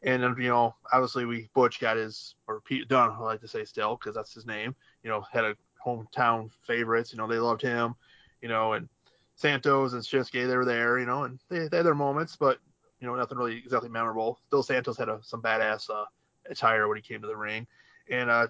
And 0.04 0.24
then, 0.24 0.36
you 0.40 0.48
know, 0.48 0.74
obviously 0.94 1.26
we 1.26 1.50
Butch 1.54 1.82
got 1.82 1.98
his 1.98 2.36
or 2.48 2.62
Pete 2.62 2.88
Dunne, 2.88 3.12
I 3.12 3.20
like 3.20 3.42
to 3.42 3.48
say 3.48 3.66
still 3.66 3.98
because 3.98 4.16
that's 4.16 4.34
his 4.34 4.46
name. 4.46 4.74
You 5.04 5.10
know, 5.10 5.22
had 5.30 5.44
a 5.44 5.56
hometown 5.86 6.50
favorites. 6.66 7.12
You 7.12 7.18
know, 7.18 7.28
they 7.28 7.40
loved 7.40 7.62
him. 7.62 7.96
You 8.42 8.48
know, 8.48 8.74
and 8.74 8.88
Santos 9.36 9.94
and 9.94 10.02
Shinsuke, 10.02 10.48
they 10.48 10.56
were 10.56 10.64
there. 10.64 10.98
You 10.98 11.06
know, 11.06 11.24
and 11.24 11.40
they, 11.50 11.68
they 11.68 11.78
had 11.78 11.86
their 11.86 11.94
moments, 11.94 12.38
but 12.38 12.60
you 13.02 13.08
know, 13.08 13.16
nothing 13.16 13.38
really 13.38 13.58
exactly 13.58 13.90
memorable. 13.90 14.40
Still, 14.48 14.64
Santos 14.64 14.98
had 14.98 15.10
a, 15.10 15.20
some 15.24 15.42
badass 15.42 15.90
uh, 15.90 16.06
attire 16.50 16.88
when 16.88 16.96
he 16.96 17.02
came 17.02 17.22
to 17.22 17.28
the 17.28 17.36
ring. 17.36 17.68
And 18.10 18.30
uh, 18.30 18.48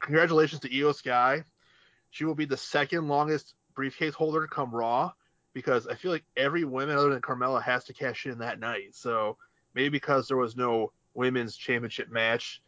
congratulations 0.00 0.62
to 0.62 0.70
Iyo 0.70 0.94
Sky. 0.94 1.44
She 2.10 2.24
will 2.24 2.34
be 2.34 2.46
the 2.46 2.56
second 2.56 3.08
longest 3.08 3.54
briefcase 3.74 4.14
holder 4.14 4.40
to 4.40 4.48
come 4.48 4.70
Raw 4.74 5.12
because 5.54 5.86
I 5.86 5.94
feel 5.94 6.10
like 6.10 6.24
every 6.36 6.64
woman 6.64 6.96
other 6.96 7.10
than 7.10 7.22
Carmella 7.22 7.62
has 7.62 7.84
to 7.84 7.94
cash 7.94 8.26
in 8.26 8.38
that 8.38 8.60
night. 8.60 8.94
So 8.94 9.38
maybe 9.74 9.88
because 9.88 10.28
there 10.28 10.36
was 10.36 10.56
no 10.56 10.92
women's 11.14 11.56
championship 11.56 12.10
match, 12.10 12.60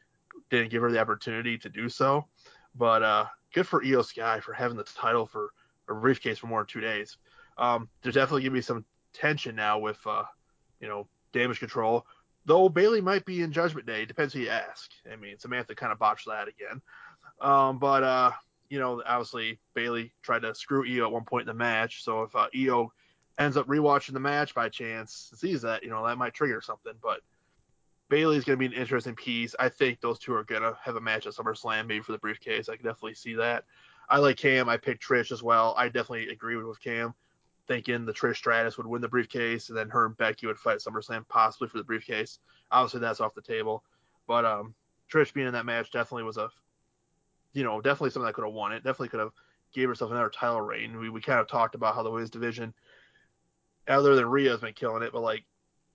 didn't 0.51 0.71
give 0.71 0.83
her 0.83 0.91
the 0.91 1.01
opportunity 1.01 1.59
to 1.59 1.69
do 1.69 1.89
so. 1.89 2.27
But 2.75 3.03
uh, 3.03 3.27
good 3.53 3.67
for 3.67 3.83
Iyo 3.83 4.05
Sky 4.05 4.41
for 4.41 4.53
having 4.53 4.77
the 4.77 4.85
title 4.85 5.27
for 5.27 5.51
a 5.89 5.95
briefcase 5.95 6.39
for 6.39 6.47
more 6.47 6.61
than 6.61 6.69
two 6.69 6.81
days. 6.81 7.17
Um, 7.59 7.89
there's 8.03 8.15
definitely 8.15 8.43
gonna 8.43 8.55
be 8.55 8.63
some 8.63 8.85
tension 9.13 9.57
now 9.57 9.79
with 9.79 9.99
uh, 10.07 10.25
you 10.81 10.89
know 10.89 11.09
damage 11.33 11.59
control. 11.59 12.07
Though 12.45 12.69
Bayley 12.69 13.01
might 13.01 13.25
be 13.25 13.43
in 13.43 13.51
Judgment 13.51 13.87
Day, 13.87 14.05
depends 14.05 14.33
who 14.33 14.41
you 14.41 14.51
ask. 14.51 14.91
I 15.11 15.17
mean, 15.17 15.39
Samantha 15.39 15.75
kind 15.75 15.93
of 15.93 15.99
botched 15.99 16.27
that 16.27 16.47
again. 16.47 16.81
Um, 17.41 17.79
but 17.79 18.05
uh, 18.05 18.31
you 18.69 18.79
know, 18.79 19.03
obviously 19.07 19.59
Bayley 19.75 20.13
tried 20.23 20.43
to 20.43 20.55
screw 20.55 20.85
Iyo 20.85 21.07
at 21.07 21.13
one 21.13 21.25
point 21.25 21.43
in 21.43 21.49
the 21.49 21.55
match. 21.55 22.05
So 22.05 22.23
if 22.23 22.35
uh, 22.35 22.49
Iyo 22.55 22.89
ends 23.39 23.57
up 23.57 23.67
rewatching 23.67 24.13
the 24.13 24.21
match 24.21 24.55
by 24.55 24.69
chance, 24.69 25.33
sees 25.35 25.63
that, 25.63 25.83
you 25.83 25.91
know, 25.91 26.07
that 26.07 26.19
might 26.19 26.35
trigger 26.35 26.61
something. 26.61 26.95
But 27.03 27.21
Bayley's 28.09 28.45
going 28.45 28.59
to 28.59 28.69
be 28.69 28.75
an 28.75 28.81
interesting 28.81 29.15
piece. 29.15 29.55
I 29.59 29.69
think 29.69 30.01
those 30.01 30.19
two 30.19 30.33
are 30.35 30.45
going 30.45 30.63
to 30.63 30.77
have 30.83 30.97
a 30.97 31.01
match 31.01 31.27
at 31.27 31.35
SummerSlam, 31.35 31.87
maybe 31.87 32.03
for 32.03 32.13
the 32.13 32.19
briefcase. 32.19 32.69
I 32.69 32.77
can 32.77 32.85
definitely 32.85 33.15
see 33.15 33.35
that. 33.35 33.65
I 34.09 34.19
like 34.19 34.37
Cam. 34.37 34.69
I 34.69 34.77
picked 34.77 35.07
Trish 35.07 35.33
as 35.33 35.43
well. 35.43 35.75
I 35.77 35.87
definitely 35.87 36.29
agree 36.29 36.57
with 36.57 36.81
Cam, 36.81 37.15
thinking 37.67 38.05
the 38.05 38.13
Trish 38.13 38.37
Stratus 38.37 38.79
would 38.79 38.87
win 38.87 39.03
the 39.03 39.09
briefcase, 39.09 39.69
and 39.69 39.77
then 39.77 39.89
her 39.91 40.07
and 40.07 40.17
Becky 40.17 40.47
would 40.47 40.59
fight 40.59 40.79
SummerSlam, 40.79 41.27
possibly 41.29 41.69
for 41.69 41.79
the 41.79 41.85
briefcase. 41.85 42.39
Obviously, 42.71 43.01
that's 43.01 43.21
off 43.21 43.35
the 43.35 43.43
table. 43.43 43.83
But 44.29 44.45
um, 44.45 44.75
Trish 45.13 45.35
being 45.35 45.49
in 45.49 45.53
that 45.55 45.67
match 45.67 45.91
definitely 45.91 46.23
was 46.23 46.37
a 46.37 46.49
you 47.57 47.65
know, 47.65 47.81
definitely 47.81 48.11
something 48.11 48.27
that 48.27 48.35
could 48.35 48.45
have 48.45 48.53
won 48.53 48.73
it. 48.73 48.85
Definitely 48.85 49.09
could 49.09 49.21
have 49.21 49.33
gave 49.73 49.89
herself 49.89 50.11
another 50.11 50.29
title 50.29 50.61
reign. 50.61 50.99
We 50.99 51.09
we 51.09 51.23
kind 51.23 51.41
of 51.41 51.49
talked 51.49 51.75
about 51.75 51.95
how 51.95 52.03
the 52.03 52.11
women's 52.11 52.29
division, 52.29 52.75
other 53.89 54.15
than 54.15 54.27
Rhea's 54.27 54.61
been 54.61 54.75
killing 54.75 55.03
it, 55.03 55.13
but 55.13 55.23
like 55.23 55.45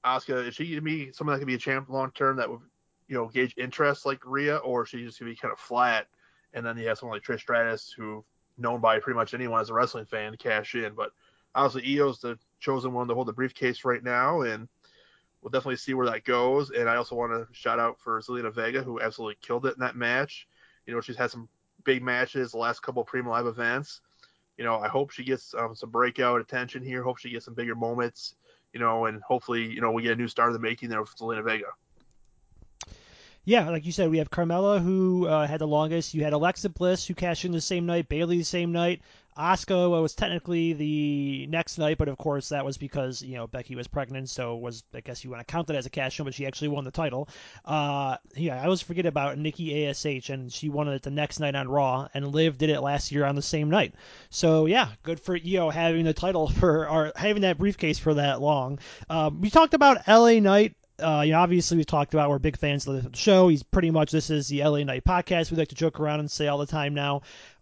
Asuka, 0.04 0.48
is 0.48 0.56
she 0.56 0.74
to 0.74 0.82
be 0.82 1.12
someone 1.12 1.36
that 1.36 1.40
could 1.40 1.48
be 1.48 1.54
a 1.54 1.60
champ 1.60 1.88
long 1.88 2.12
term 2.14 2.38
that 2.38 2.50
would, 2.50 2.62
you 3.08 3.16
know, 3.16 3.28
gauge 3.28 3.54
interest 3.58 4.08
like 4.08 4.26
Rhea, 4.26 4.58
or 4.58 4.84
is 4.84 4.90
she 4.90 5.06
just 5.06 5.20
gonna 5.20 5.30
be 5.30 5.38
kind 5.38 5.52
of 5.52 5.60
flat? 5.60 6.08
And 6.54 6.66
then 6.66 6.80
you 6.80 6.88
have 6.88 6.98
someone 6.98 7.16
like 7.16 7.24
Trish 7.24 7.42
Stratus, 7.42 7.94
who 7.96 8.26
known 8.58 8.82
by 8.82 8.98
pretty 9.00 9.18
much 9.18 9.36
anyone 9.36 9.62
as 9.62 9.70
a 9.70 9.74
wrestling 9.76 10.06
fan, 10.06 10.32
to 10.32 10.38
cash 10.40 10.74
in. 10.74 10.96
But 10.96 11.12
obviously, 11.54 11.96
Iyo's 11.96 12.20
the 12.20 12.40
chosen 12.60 12.92
one 12.92 13.08
to 13.08 13.14
hold 13.14 13.28
the 13.28 13.34
briefcase 13.34 13.86
right 13.86 14.04
now, 14.04 14.42
and 14.42 14.68
we'll 15.42 15.52
definitely 15.52 15.78
see 15.78 15.94
where 15.94 16.08
that 16.08 16.26
goes. 16.26 16.72
And 16.72 16.90
I 16.90 16.96
also 16.96 17.16
want 17.16 17.34
to 17.34 17.48
shout 17.54 17.80
out 17.80 18.00
for 18.00 18.20
Zelina 18.20 18.52
Vega, 18.52 18.82
who 18.82 19.00
absolutely 19.00 19.38
killed 19.44 19.68
it 19.68 19.76
in 19.76 19.82
that 19.82 19.96
match. 19.96 20.48
You 20.92 20.98
know, 20.98 21.02
she's 21.02 21.16
had 21.16 21.32
some 21.32 21.48
big 21.86 22.04
matches 22.04 22.52
the 22.52 22.58
last 22.58 22.82
couple 22.82 23.02
of 23.02 23.08
Premium 23.08 23.32
Live 23.32 23.46
events. 23.46 24.02
You 24.58 24.66
know, 24.66 24.76
I 24.76 24.90
hope 24.90 25.10
she 25.10 25.24
gets 25.24 25.54
um, 25.54 25.74
some 25.74 25.90
breakout 25.90 26.42
attention 26.42 26.84
here. 26.84 27.02
Hope 27.02 27.18
she 27.18 27.30
gets 27.30 27.46
some 27.46 27.54
bigger 27.54 27.76
moments. 27.76 28.36
You 28.74 28.82
know, 28.82 29.06
and 29.06 29.24
hopefully, 29.24 29.66
you 29.66 29.80
know, 29.80 29.94
we 29.94 30.04
get 30.04 30.12
a 30.12 30.16
new 30.18 30.28
star 30.28 30.48
in 30.48 30.54
the 30.54 30.60
making 30.60 30.90
there 30.90 31.00
with 31.00 31.16
Zelina 31.16 31.46
Vega. 31.46 31.68
Yeah, 33.44 33.70
like 33.70 33.86
you 33.86 33.92
said, 33.92 34.12
we 34.12 34.20
have 34.20 34.30
Carmella 34.30 34.80
who 34.80 35.26
uh, 35.26 35.48
had 35.48 35.60
the 35.60 35.68
longest. 35.68 36.14
You 36.14 36.24
had 36.24 36.34
Alexa 36.34 36.70
Bliss 36.70 37.08
who 37.08 37.16
cashed 37.16 37.44
in 37.44 37.52
the 37.52 37.62
same 37.62 37.88
night, 37.88 38.08
Bayley 38.08 38.38
the 38.38 38.44
same 38.44 38.72
night. 38.72 39.02
Asuka 39.38 39.90
was 39.90 40.14
technically 40.14 40.74
the 40.74 41.48
next 41.48 41.78
night, 41.78 41.98
but 41.98 42.10
of 42.10 42.18
course 42.18 42.50
that 42.50 42.66
was 42.66 42.78
because 42.78 43.22
you 43.24 43.36
know 43.36 43.48
Becky 43.48 43.76
was 43.76 43.88
pregnant, 43.88 44.30
so 44.30 44.58
was 44.58 44.84
I 44.94 45.00
guess 45.00 45.24
you 45.24 45.30
want 45.30 45.40
to 45.48 45.52
count 45.52 45.68
that 45.68 45.76
as 45.76 45.86
a 45.86 45.90
cash 45.90 46.20
in, 46.20 46.26
but 46.26 46.34
she 46.34 46.46
actually 46.46 46.68
won 46.68 46.84
the 46.84 46.92
title. 46.92 47.30
Uh, 47.64 48.18
yeah, 48.36 48.62
I 48.62 48.66
always 48.66 48.82
forget 48.82 49.06
about 49.06 49.38
Nikki 49.38 49.88
Ash, 49.88 50.30
and 50.30 50.52
she 50.52 50.70
won 50.70 50.90
it 50.90 51.02
the 51.02 51.12
next 51.12 51.40
night 51.40 51.56
on 51.56 51.70
Raw, 51.70 52.10
and 52.14 52.28
Liv 52.28 52.58
did 52.58 52.70
it 52.70 52.82
last 52.82 53.12
year 53.12 53.26
on 53.26 53.36
the 53.36 53.42
same 53.42 53.70
night. 53.70 53.96
So 54.30 54.66
yeah, 54.66 54.90
good 55.02 55.20
for 55.20 55.40
Iyo 55.40 55.72
having 55.72 56.04
the 56.06 56.14
title 56.14 56.48
for 56.60 56.88
or 56.88 57.14
having 57.16 57.44
that 57.44 57.58
briefcase 57.58 57.98
for 57.98 58.16
that 58.16 58.42
long. 58.42 58.80
Um, 59.10 59.42
we 59.42 59.50
talked 59.50 59.74
about 59.74 60.08
LA 60.08 60.40
Knight 60.40 60.76
uh, 61.02 61.22
you 61.22 61.32
know, 61.32 61.40
obviously 61.40 61.78
we've 61.78 61.86
talked 61.86 62.14
about 62.14 62.30
we're 62.30 62.40
big 62.40 62.58
fans 62.58 62.88
of 62.88 63.12
the 63.12 63.18
show. 63.18 63.48
He's 63.48 63.64
pretty 63.64 63.92
much 63.92 64.12
this 64.12 64.30
is 64.30 64.48
the 64.48 64.64
LA 64.64 64.84
Knight 64.84 65.04
podcast. 65.04 65.52
We 65.52 65.58
like 65.58 65.70
to 65.70 65.76
joke 65.76 66.00
around 66.00 66.20
and 66.20 66.30
say 66.30 66.48
all 66.48 66.58
the 66.58 66.66
time 66.66 66.94
now 66.94 67.22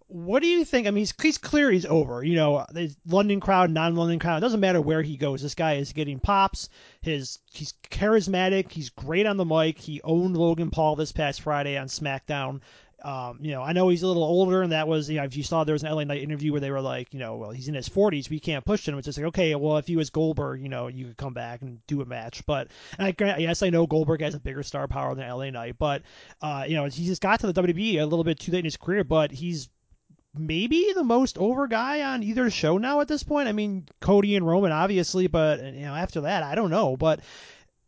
what 0.09 0.41
do 0.41 0.49
you 0.49 0.65
think? 0.65 0.87
I 0.87 0.91
mean, 0.91 1.01
he's, 1.01 1.13
he's 1.21 1.37
clear 1.37 1.69
he's 1.69 1.85
over. 1.85 2.23
You 2.23 2.35
know, 2.35 2.65
the 2.71 2.93
London 3.05 3.39
crowd, 3.39 3.69
non-London 3.69 4.17
crowd, 4.17 4.39
doesn't 4.39 4.59
matter 4.59 4.81
where 4.81 5.03
he 5.03 5.17
goes. 5.17 5.43
This 5.43 5.53
guy 5.53 5.75
is 5.75 5.93
getting 5.93 6.19
pops. 6.19 6.69
His 7.01 7.37
he's 7.53 7.75
charismatic. 7.91 8.71
He's 8.71 8.89
great 8.89 9.27
on 9.27 9.37
the 9.37 9.45
mic. 9.45 9.77
He 9.77 10.01
owned 10.01 10.35
Logan 10.35 10.71
Paul 10.71 10.95
this 10.95 11.11
past 11.11 11.41
Friday 11.41 11.77
on 11.77 11.87
SmackDown. 11.87 12.61
Um, 13.03 13.39
you 13.41 13.51
know, 13.51 13.61
I 13.61 13.73
know 13.73 13.89
he's 13.89 14.03
a 14.03 14.07
little 14.07 14.23
older, 14.23 14.61
and 14.61 14.71
that 14.71 14.87
was, 14.87 15.09
you 15.09 15.17
know, 15.17 15.23
if 15.23 15.37
you 15.37 15.43
saw 15.43 15.63
there 15.63 15.73
was 15.73 15.83
an 15.83 15.91
LA 15.91 16.03
Knight 16.03 16.21
interview 16.21 16.51
where 16.51 16.61
they 16.61 16.71
were 16.71 16.81
like, 16.81 17.13
you 17.13 17.19
know, 17.19 17.37
well, 17.37 17.51
he's 17.51 17.67
in 17.67 17.73
his 17.73 17.87
40s, 17.89 18.29
we 18.29 18.39
can't 18.39 18.65
push 18.65 18.87
him. 18.87 18.97
It's 18.97 19.05
just 19.05 19.17
like, 19.17 19.27
okay, 19.27 19.55
well, 19.55 19.77
if 19.77 19.87
he 19.87 19.95
was 19.95 20.09
Goldberg, 20.09 20.61
you 20.61 20.69
know, 20.69 20.87
you 20.87 21.07
could 21.07 21.17
come 21.17 21.33
back 21.33 21.61
and 21.61 21.85
do 21.87 22.01
a 22.01 22.05
match. 22.05 22.45
But 22.45 22.67
I, 22.97 23.15
yes, 23.19 23.63
I 23.63 23.69
know 23.69 23.87
Goldberg 23.87 24.21
has 24.21 24.35
a 24.35 24.39
bigger 24.39 24.63
star 24.63 24.87
power 24.87 25.15
than 25.15 25.29
LA 25.29 25.49
Knight, 25.49 25.75
but 25.77 26.03
uh, 26.41 26.65
you 26.67 26.75
know, 26.75 26.85
he 26.85 27.05
just 27.05 27.21
got 27.21 27.39
to 27.41 27.51
the 27.51 27.61
WWE 27.61 28.01
a 28.01 28.05
little 28.05 28.23
bit 28.23 28.39
too 28.39 28.51
late 28.51 28.59
in 28.59 28.65
his 28.65 28.77
career, 28.77 29.03
but 29.03 29.31
he's 29.31 29.69
maybe 30.37 30.91
the 30.93 31.03
most 31.03 31.37
over 31.37 31.67
guy 31.67 32.01
on 32.01 32.23
either 32.23 32.49
show 32.49 32.77
now 32.77 33.01
at 33.01 33.07
this 33.07 33.23
point. 33.23 33.47
I 33.47 33.51
mean, 33.51 33.87
Cody 33.99 34.35
and 34.35 34.45
Roman, 34.45 34.71
obviously, 34.71 35.27
but 35.27 35.63
you 35.63 35.81
know, 35.81 35.95
after 35.95 36.21
that, 36.21 36.43
I 36.43 36.55
don't 36.55 36.69
know. 36.69 36.97
But 36.97 37.21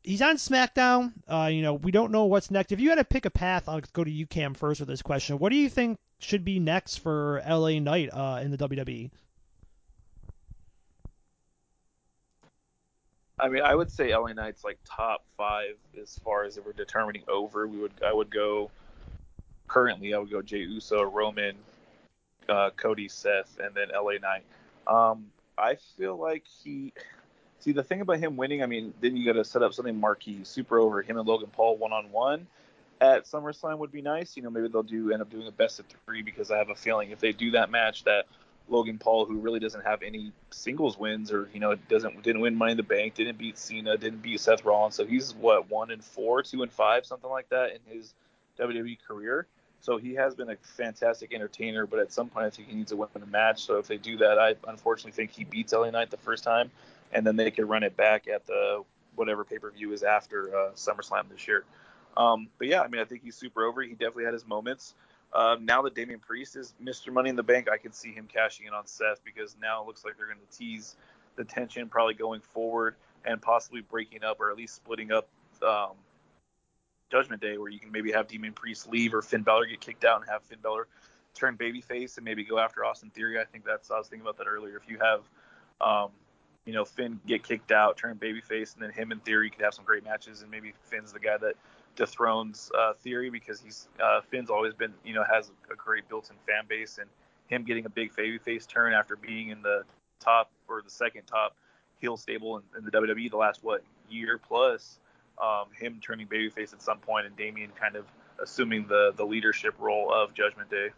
he's 0.04 0.22
on 0.22 0.36
SmackDown. 0.36 1.14
Uh, 1.28 1.50
you 1.52 1.62
know, 1.62 1.76
we 1.76 1.92
don't 1.92 2.12
know 2.12 2.26
what's 2.26 2.52
next. 2.52 2.72
If 2.72 2.80
you 2.80 2.90
had 2.90 2.96
to 2.96 3.04
pick 3.04 3.26
a 3.26 3.30
path, 3.30 3.68
I'll 3.68 3.82
go 3.94 4.04
to 4.04 4.12
you, 4.12 4.26
Cam, 4.26 4.54
first 4.54 4.80
with 4.80 4.90
this 4.90 5.02
question. 5.02 5.40
What 5.40 5.50
do 5.50 5.56
you 5.56 5.70
think 5.70 6.00
should 6.20 6.44
be 6.46 6.60
next 6.60 6.98
for 6.98 7.42
LA 7.48 7.80
Knight 7.80 8.10
uh, 8.12 8.40
in 8.44 8.52
the 8.52 8.58
WWE? 8.58 9.10
I 13.40 13.50
mean, 13.50 13.64
I 13.64 13.74
would 13.74 13.92
say 13.92 14.16
LA 14.16 14.34
Knight's 14.34 14.64
like 14.64 14.78
top 14.86 15.26
five 15.36 15.76
as 16.00 16.20
far 16.24 16.44
as 16.44 16.58
if 16.58 16.66
we're 16.66 16.74
determining 16.74 17.24
over. 17.28 17.68
We 17.68 17.80
would, 17.80 17.94
I 18.06 18.14
would 18.14 18.30
go. 18.30 18.70
Currently, 19.68 20.14
I 20.14 20.20
would 20.20 20.30
go 20.30 20.42
Jey 20.42 20.60
Uso, 20.60 21.02
Roman, 21.04 21.56
uh, 22.50 22.72
Cody, 22.76 23.08
Seth, 23.08 23.58
and 23.64 23.74
then 23.74 23.88
LA 23.96 24.14
Knight. 24.22 24.44
Um, 24.86 25.32
I 25.58 25.76
feel 25.98 26.18
like 26.18 26.44
he. 26.46 26.94
See, 27.62 27.72
the 27.72 27.84
thing 27.84 28.02
about 28.02 28.20
him 28.20 28.38
winning, 28.38 28.64
I 28.64 28.66
mean, 28.66 28.94
then 29.02 29.16
you 29.16 29.26
got 29.26 29.38
to 29.38 29.46
set 29.46 29.62
up 29.62 29.74
something 29.74 30.00
marquee, 30.00 30.42
super 30.44 30.80
over 30.80 31.02
him 31.02 31.18
and 31.18 31.28
Logan 31.28 31.50
Paul 31.52 31.78
one 31.78 31.94
on 31.94 32.12
one 32.12 32.48
at 33.02 33.26
SummerSlam 33.26 33.80
would 33.80 33.92
be 33.92 34.02
nice. 34.02 34.38
You 34.38 34.44
know, 34.44 34.50
maybe 34.50 34.68
they'll 34.68 34.84
do 34.84 35.12
end 35.12 35.22
up 35.22 35.30
doing 35.30 35.48
a 35.48 35.52
best 35.52 35.80
of 35.80 35.86
three 36.06 36.22
because 36.22 36.52
I 36.52 36.58
have 36.58 36.70
a 36.70 36.76
feeling 36.76 37.12
if 37.12 37.20
they 37.20 37.32
do 37.32 37.52
that 37.52 37.72
match, 37.72 38.04
that 38.04 38.28
Logan 38.70 39.00
Paul, 39.00 39.26
who 39.26 39.40
really 39.40 39.60
doesn't 39.60 39.84
have 39.84 40.04
any 40.04 40.32
singles 40.52 40.98
wins 40.98 41.32
or 41.32 41.50
you 41.54 41.60
know 41.60 41.76
doesn't 41.90 42.22
didn't 42.22 42.42
win 42.42 42.56
Money 42.56 42.72
in 42.72 42.78
the 42.78 42.84
Bank, 42.84 43.16
didn't 43.16 43.38
beat 43.38 43.58
Cena, 43.58 43.98
didn't 43.98 44.22
beat 44.22 44.40
Seth 44.40 44.64
Rollins, 44.64 44.96
so 44.96 45.06
he's 45.06 45.34
what 45.34 45.70
one 45.70 45.92
and 45.92 46.04
four, 46.04 46.44
two 46.44 46.62
and 46.62 46.72
five, 46.72 47.06
something 47.06 47.30
like 47.30 47.50
that 47.50 47.72
in 47.72 47.80
his 47.98 48.14
WWE 48.60 48.98
career. 49.06 49.48
So 49.82 49.98
he 49.98 50.14
has 50.14 50.36
been 50.36 50.52
a 50.52 50.56
fantastic 50.78 51.34
entertainer, 51.34 51.88
but 51.88 52.00
at 52.00 52.14
some 52.14 52.30
point 52.30 52.46
I 52.46 52.50
think 52.52 52.68
he 52.70 52.76
needs 52.76 52.92
to 52.92 52.98
win 52.98 53.10
a 53.16 53.26
match. 53.26 53.64
So 53.64 53.78
if 53.78 53.88
they 53.88 53.98
do 53.98 54.18
that, 54.18 54.38
I 54.38 54.56
unfortunately 54.68 55.14
think 55.14 55.32
he 55.32 55.44
beats 55.44 55.74
LA 55.74 55.90
Knight 55.90 56.12
the 56.12 56.18
first 56.18 56.44
time, 56.44 56.70
and 57.14 57.26
then 57.26 57.36
they 57.36 57.52
could 57.52 57.68
run 57.68 57.84
it 57.84 57.96
back 57.96 58.28
at 58.28 58.46
the 58.46 58.84
whatever 59.16 59.44
pay 59.44 59.60
per 59.60 59.72
view 59.72 59.94
is 59.94 60.04
after 60.04 60.56
uh, 60.56 60.72
SummerSlam 60.72 61.30
this 61.30 61.48
year. 61.48 61.64
Um, 62.18 62.50
but 62.58 62.68
yeah, 62.68 62.82
I 62.82 62.88
mean 62.88 63.02
I 63.02 63.06
think 63.06 63.24
he's 63.24 63.36
super 63.36 63.66
over. 63.66 63.82
He 63.82 63.92
definitely 63.92 64.26
had 64.26 64.34
his 64.34 64.48
moments. 64.48 64.96
Uh, 65.34 65.56
now 65.62 65.82
that 65.82 65.96
Damian 65.96 66.20
Priest 66.20 66.58
is 66.58 66.74
Mr. 66.84 67.12
Money 67.12 67.30
in 67.30 67.38
the 67.38 67.44
Bank, 67.44 67.70
I 67.72 67.78
can 67.78 67.94
see 67.94 68.12
him 68.12 68.28
cashing 68.28 68.66
in 68.68 68.74
on 68.74 68.86
Seth 68.86 69.24
because 69.24 69.56
now 69.62 69.82
it 69.82 69.88
looks 69.88 70.04
like 70.04 70.18
they're 70.18 70.26
going 70.26 70.40
to 70.40 70.58
tease 70.58 70.98
the 71.38 71.46
tension 71.46 71.88
probably 71.88 72.14
going 72.14 72.42
forward 72.42 72.96
and 73.24 73.42
possibly 73.42 73.82
breaking 73.82 74.24
up 74.24 74.42
or 74.42 74.52
at 74.52 74.58
least 74.58 74.76
splitting 74.76 75.12
up 75.12 75.30
um, 75.66 75.92
Judgment 77.10 77.42
Day, 77.42 77.58
where 77.58 77.70
you 77.70 77.80
can 77.80 77.92
maybe 77.92 78.12
have 78.12 78.28
Damian 78.28 78.54
Priest 78.54 78.90
leave 78.90 79.14
or 79.14 79.22
Finn 79.22 79.44
Balor 79.44 79.68
get 79.68 79.80
kicked 79.80 80.04
out 80.04 80.22
and 80.22 80.30
have 80.30 80.44
Finn 80.44 80.60
Balor 80.62 80.88
turn 81.34 81.58
babyface 81.58 82.18
and 82.18 82.26
maybe 82.26 82.44
go 82.44 82.60
after 82.60 82.84
Austin 82.84 83.10
Theory. 83.10 83.40
I 83.40 83.46
think 83.46 83.66
that's 83.66 83.90
I 83.90 83.98
was 83.98 84.08
thinking 84.08 84.26
about 84.26 84.38
that 84.38 84.48
earlier. 84.48 84.76
If 84.76 84.90
you 84.90 85.00
have, 85.00 85.22
um, 85.80 86.10
you 86.66 86.74
know, 86.74 86.86
Finn 86.86 87.20
get 87.26 87.44
kicked 87.44 87.72
out, 87.72 87.98
turn 87.98 88.18
babyface, 88.18 88.74
and 88.74 88.84
then 88.84 88.92
him 88.92 89.12
and 89.12 89.24
Theory 89.24 89.50
could 89.50 89.64
have 89.64 89.74
some 89.74 89.86
great 89.86 90.04
matches, 90.04 90.42
and 90.42 90.52
maybe 90.52 90.74
Finn's 90.84 91.12
the 91.12 91.20
guy 91.20 91.38
that 91.38 91.56
dethrones 91.96 92.72
uh, 92.78 92.94
Theory 92.94 93.30
because 93.30 93.60
he's 93.60 93.88
uh, 94.02 94.22
Finn's 94.22 94.50
always 94.50 94.74
been, 94.74 94.94
you 95.04 95.14
know, 95.14 95.24
has 95.24 95.52
a 95.72 95.76
great 95.76 96.08
built-in 96.08 96.36
fan 96.48 96.66
base, 96.68 97.00
and 97.00 97.10
him 97.48 97.64
getting 97.64 97.86
a 97.86 97.90
big 97.90 98.16
babyface 98.16 98.68
turn 98.68 98.94
after 98.94 99.16
being 99.16 99.50
in 99.50 99.62
the 99.62 99.84
top 100.20 100.52
or 100.68 100.82
the 100.82 100.90
second 100.90 101.24
top 101.24 101.56
heel 102.00 102.16
stable 102.18 102.58
in, 102.58 102.64
in 102.78 102.86
the 102.86 102.92
WWE 102.92 103.30
the 103.30 103.38
last 103.38 103.64
what 103.64 103.84
year 104.10 104.38
plus 104.38 105.00
um, 105.42 105.66
him 105.78 106.00
turning 106.02 106.28
babyface 106.28 106.74
at 106.74 106.82
some 106.82 107.00
point 107.00 107.26
and 107.26 107.36
Damian 107.36 107.72
kind 107.80 107.96
of 107.96 108.06
assuming 108.42 108.88
the 108.88 109.14
the 109.16 109.26
leadership 109.26 109.76
role 109.80 110.14
of 110.14 110.34
Judgment 110.34 110.70
Day. 110.70 110.90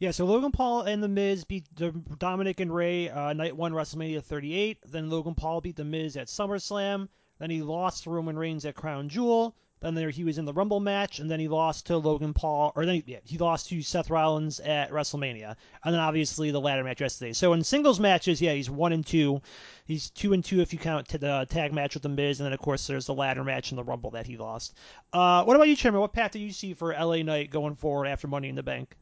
Yeah, 0.00 0.12
so 0.12 0.24
Logan 0.24 0.50
Paul 0.50 0.84
and 0.84 1.02
The 1.02 1.08
Miz 1.08 1.44
beat 1.44 1.74
Dominik 1.74 2.60
and 2.60 2.74
Rey 2.74 3.10
uh, 3.10 3.34
night 3.34 3.54
one 3.54 3.74
WrestleMania 3.74 4.22
38. 4.22 4.78
Then 4.86 5.10
Logan 5.10 5.34
Paul 5.34 5.60
beat 5.60 5.76
The 5.76 5.84
Miz 5.84 6.16
at 6.16 6.28
SummerSlam. 6.28 7.06
Then 7.38 7.50
he 7.50 7.60
lost 7.60 8.04
to 8.04 8.10
Roman 8.10 8.38
Reigns 8.38 8.64
at 8.64 8.74
Crown 8.74 9.10
Jewel. 9.10 9.54
Then 9.80 9.94
there 9.94 10.08
he 10.08 10.24
was 10.24 10.38
in 10.38 10.46
the 10.46 10.54
Rumble 10.54 10.80
match, 10.80 11.18
and 11.18 11.30
then 11.30 11.38
he 11.38 11.48
lost 11.48 11.88
to 11.88 11.98
Logan 11.98 12.32
Paul, 12.32 12.72
or 12.74 12.86
then 12.86 12.94
he, 12.94 13.04
yeah, 13.08 13.18
he 13.24 13.36
lost 13.36 13.68
to 13.68 13.82
Seth 13.82 14.08
Rollins 14.08 14.58
at 14.58 14.90
WrestleMania, 14.90 15.54
and 15.84 15.94
then 15.94 16.00
obviously 16.00 16.50
the 16.50 16.62
ladder 16.62 16.82
match 16.82 17.02
yesterday. 17.02 17.34
So 17.34 17.52
in 17.52 17.62
singles 17.62 18.00
matches, 18.00 18.40
yeah, 18.40 18.54
he's 18.54 18.70
one 18.70 18.94
and 18.94 19.04
two. 19.04 19.42
He's 19.84 20.08
two 20.08 20.32
and 20.32 20.42
two 20.42 20.62
if 20.62 20.72
you 20.72 20.78
count 20.78 21.08
the 21.08 21.46
tag 21.50 21.74
match 21.74 21.92
with 21.92 22.04
the 22.04 22.08
Miz, 22.08 22.40
and 22.40 22.46
then 22.46 22.54
of 22.54 22.60
course 22.60 22.86
there's 22.86 23.04
the 23.04 23.12
ladder 23.12 23.44
match 23.44 23.70
in 23.70 23.76
the 23.76 23.84
Rumble 23.84 24.12
that 24.12 24.26
he 24.26 24.38
lost. 24.38 24.72
Uh, 25.12 25.44
what 25.44 25.56
about 25.56 25.68
you, 25.68 25.76
Chairman? 25.76 26.00
What 26.00 26.14
path 26.14 26.30
do 26.30 26.38
you 26.38 26.52
see 26.52 26.72
for 26.72 26.94
LA 26.94 27.16
Knight 27.16 27.50
going 27.50 27.74
forward 27.74 28.06
after 28.06 28.28
Money 28.28 28.48
in 28.48 28.54
the 28.54 28.62
Bank? 28.62 28.96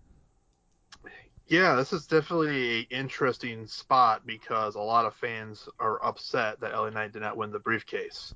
Yeah, 1.48 1.76
this 1.76 1.94
is 1.94 2.06
definitely 2.06 2.80
an 2.80 2.86
interesting 2.90 3.66
spot 3.66 4.26
because 4.26 4.74
a 4.74 4.80
lot 4.80 5.06
of 5.06 5.14
fans 5.14 5.66
are 5.80 6.04
upset 6.04 6.60
that 6.60 6.74
LA 6.74 6.90
Knight 6.90 7.12
did 7.12 7.22
not 7.22 7.38
win 7.38 7.50
the 7.50 7.58
briefcase. 7.58 8.34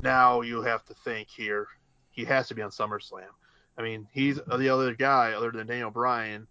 Now 0.00 0.40
you 0.40 0.62
have 0.62 0.82
to 0.86 0.94
think 0.94 1.28
here, 1.28 1.66
he 2.10 2.24
has 2.24 2.48
to 2.48 2.54
be 2.54 2.62
on 2.62 2.70
SummerSlam. 2.70 3.28
I 3.76 3.82
mean, 3.82 4.08
he's 4.12 4.36
the 4.36 4.68
other 4.70 4.94
guy 4.94 5.32
other 5.32 5.50
than 5.50 5.66
Daniel 5.66 5.90
Bryan 5.90 6.46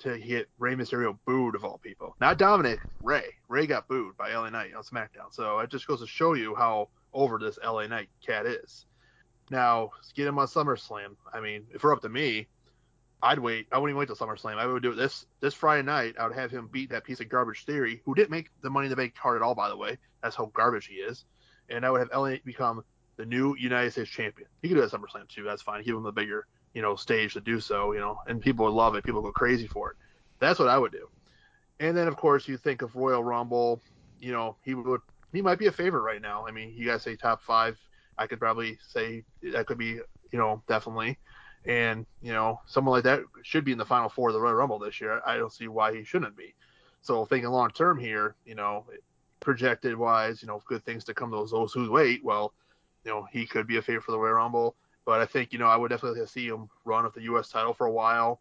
to 0.00 0.18
get 0.18 0.48
Rey 0.58 0.74
Mysterio 0.74 1.18
booed 1.26 1.54
of 1.54 1.64
all 1.64 1.76
people. 1.76 2.16
Not 2.18 2.38
Dominik, 2.38 2.78
Rey. 3.02 3.34
Rey 3.48 3.66
got 3.66 3.88
booed 3.88 4.16
by 4.16 4.32
LA 4.34 4.48
Knight 4.48 4.74
on 4.74 4.82
SmackDown. 4.82 5.32
So 5.32 5.58
it 5.58 5.68
just 5.68 5.86
goes 5.86 6.00
to 6.00 6.06
show 6.06 6.32
you 6.32 6.54
how 6.54 6.88
over 7.12 7.38
this 7.38 7.58
LA 7.62 7.86
Knight 7.86 8.08
cat 8.26 8.46
is. 8.46 8.86
Now, 9.50 9.90
get 10.14 10.26
him 10.26 10.38
on 10.38 10.46
SummerSlam. 10.46 11.16
I 11.34 11.40
mean, 11.40 11.66
if 11.74 11.84
we're 11.84 11.92
up 11.92 12.00
to 12.02 12.08
me, 12.08 12.48
I'd 13.22 13.38
wait. 13.38 13.66
I 13.70 13.78
wouldn't 13.78 13.90
even 13.90 13.98
wait 13.98 14.06
till 14.06 14.16
SummerSlam. 14.16 14.56
I 14.56 14.66
would 14.66 14.82
do 14.82 14.92
it 14.92 14.96
this 14.96 15.26
this 15.40 15.54
Friday 15.54 15.82
night. 15.82 16.14
I 16.18 16.26
would 16.26 16.36
have 16.36 16.50
him 16.50 16.68
beat 16.72 16.90
that 16.90 17.04
piece 17.04 17.20
of 17.20 17.28
garbage 17.28 17.64
Theory, 17.64 18.00
who 18.04 18.14
didn't 18.14 18.30
make 18.30 18.50
the 18.62 18.70
Money 18.70 18.86
in 18.86 18.90
the 18.90 18.96
Bank 18.96 19.14
card 19.14 19.36
at 19.36 19.42
all, 19.42 19.54
by 19.54 19.68
the 19.68 19.76
way. 19.76 19.98
That's 20.22 20.36
how 20.36 20.46
garbage 20.54 20.86
he 20.86 20.94
is 20.94 21.24
and 21.70 21.86
I 21.86 21.90
would 21.90 22.00
have 22.00 22.10
LA 22.12 22.36
become 22.44 22.84
the 23.16 23.24
new 23.24 23.56
United 23.56 23.92
States 23.92 24.10
champion. 24.10 24.48
He 24.60 24.68
could 24.68 24.74
do 24.74 24.80
that 24.80 24.90
SummerSlam 24.90 25.28
too. 25.28 25.44
That's 25.44 25.62
fine. 25.62 25.84
Give 25.84 25.96
him 25.96 26.02
the 26.02 26.12
bigger, 26.12 26.46
you 26.74 26.82
know, 26.82 26.96
stage 26.96 27.34
to 27.34 27.40
do 27.40 27.60
so. 27.60 27.92
You 27.92 28.00
know, 28.00 28.18
and 28.26 28.40
people 28.40 28.64
would 28.64 28.74
love 28.74 28.94
it. 28.96 29.04
People 29.04 29.22
go 29.22 29.32
crazy 29.32 29.66
for 29.66 29.90
it. 29.92 29.96
That's 30.40 30.58
what 30.58 30.68
I 30.68 30.78
would 30.78 30.92
do. 30.92 31.08
And 31.78 31.96
then 31.96 32.08
of 32.08 32.16
course 32.16 32.48
you 32.48 32.56
think 32.56 32.82
of 32.82 32.96
Royal 32.96 33.24
Rumble. 33.24 33.80
You 34.20 34.32
know, 34.32 34.56
he 34.62 34.74
would 34.74 35.00
he 35.32 35.42
might 35.42 35.58
be 35.58 35.66
a 35.66 35.72
favorite 35.72 36.02
right 36.02 36.20
now. 36.20 36.46
I 36.46 36.50
mean, 36.50 36.74
you 36.76 36.86
guys 36.86 37.02
say 37.02 37.16
top 37.16 37.42
five. 37.42 37.78
I 38.18 38.26
could 38.26 38.38
probably 38.38 38.78
say 38.88 39.24
that 39.42 39.66
could 39.66 39.78
be, 39.78 39.98
you 40.32 40.38
know, 40.38 40.62
definitely. 40.68 41.18
And 41.66 42.06
you 42.22 42.32
know, 42.32 42.60
someone 42.66 42.94
like 42.94 43.04
that 43.04 43.20
should 43.42 43.64
be 43.64 43.72
in 43.72 43.78
the 43.78 43.84
final 43.84 44.08
four 44.08 44.30
of 44.30 44.34
the 44.34 44.40
Royal 44.40 44.54
Rumble 44.54 44.78
this 44.78 45.00
year. 45.00 45.20
I 45.26 45.36
don't 45.36 45.52
see 45.52 45.68
why 45.68 45.94
he 45.94 46.04
shouldn't 46.04 46.36
be. 46.36 46.54
So 47.02 47.24
thinking 47.24 47.50
long 47.50 47.70
term 47.70 47.98
here, 47.98 48.34
you 48.44 48.54
know, 48.54 48.86
projected 49.40 49.96
wise, 49.96 50.42
you 50.42 50.48
know, 50.48 50.62
good 50.66 50.84
things 50.84 51.04
to 51.04 51.14
come 51.14 51.30
to 51.30 51.36
those, 51.36 51.50
those 51.50 51.72
who 51.72 51.90
wait. 51.90 52.24
Well, 52.24 52.52
you 53.04 53.10
know, 53.10 53.26
he 53.30 53.46
could 53.46 53.66
be 53.66 53.78
a 53.78 53.82
favorite 53.82 54.04
for 54.04 54.12
the 54.12 54.18
Royal 54.18 54.34
Rumble, 54.34 54.76
but 55.04 55.20
I 55.20 55.26
think 55.26 55.52
you 55.52 55.58
know 55.58 55.66
I 55.66 55.76
would 55.76 55.88
definitely 55.88 56.24
see 56.26 56.46
him 56.46 56.68
run 56.84 57.04
with 57.04 57.14
the 57.14 57.22
U.S. 57.22 57.48
title 57.48 57.74
for 57.74 57.86
a 57.86 57.92
while 57.92 58.40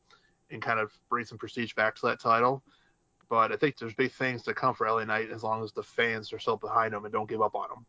and 0.52 0.62
kind 0.62 0.80
of 0.80 0.92
bring 1.10 1.26
some 1.26 1.38
prestige 1.38 1.74
back 1.74 1.96
to 1.96 2.08
that 2.08 2.20
title. 2.20 2.64
But 3.30 3.52
I 3.52 3.58
think 3.58 3.78
there's 3.78 3.94
big 3.94 4.12
things 4.12 4.44
to 4.44 4.54
come 4.54 4.74
for 4.74 4.90
LA 4.90 5.06
Knight 5.06 5.30
as 5.30 5.44
long 5.44 5.64
as 5.64 5.72
the 5.72 5.84
fans 5.84 6.34
are 6.34 6.40
still 6.40 6.58
behind 6.58 6.94
him 6.94 7.06
and 7.06 7.14
don't 7.14 7.30
give 7.30 7.42
up 7.42 7.56
on 7.56 7.70
him. 7.70 7.86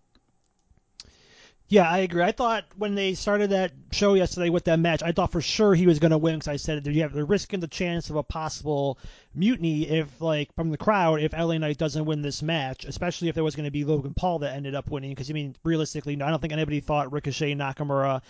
Yeah, 1.71 1.89
I 1.89 1.99
agree. 1.99 2.25
I 2.25 2.33
thought 2.33 2.65
when 2.77 2.97
they 2.97 3.15
started 3.15 3.51
that 3.51 3.71
show 3.93 4.15
yesterday 4.15 4.51
with 4.51 4.65
that 4.65 4.81
match, 4.81 5.05
I 5.05 5.13
thought 5.13 5.31
for 5.31 5.41
sure 5.41 5.73
he 5.73 5.87
was 5.87 6.01
going 6.01 6.11
to 6.11 6.19
win 6.19 6.35
because 6.35 6.49
I 6.49 6.57
said 6.57 6.85
you 6.85 7.03
have 7.03 7.13
the 7.13 7.25
risk 7.25 7.53
and 7.53 7.63
the 7.63 7.69
chance 7.69 8.11
of 8.11 8.17
a 8.17 8.25
possible 8.25 8.99
mutiny 9.37 9.89
if, 9.89 10.21
like, 10.21 10.53
from 10.57 10.71
the 10.71 10.77
crowd, 10.77 11.21
if 11.21 11.33
LA 11.33 11.59
Knight 11.59 11.79
doesn't 11.79 12.07
win 12.07 12.23
this 12.23 12.43
match, 12.43 12.85
especially 12.87 13.29
if 13.29 13.37
there 13.37 13.45
was 13.45 13.55
going 13.55 13.67
to 13.67 13.71
be 13.71 13.85
Logan 13.85 14.15
Paul 14.15 14.41
that 14.41 14.57
ended 14.57 14.75
up 14.75 14.91
winning. 14.91 15.11
Because 15.11 15.31
I 15.31 15.33
mean, 15.33 15.55
realistically, 15.63 16.17
no, 16.17 16.27
I 16.27 16.31
don't 16.31 16.41
think 16.41 16.53
anybody 16.53 16.81
thought 16.81 17.13
Ricochet, 17.13 17.55
Nakamura, 17.55 18.21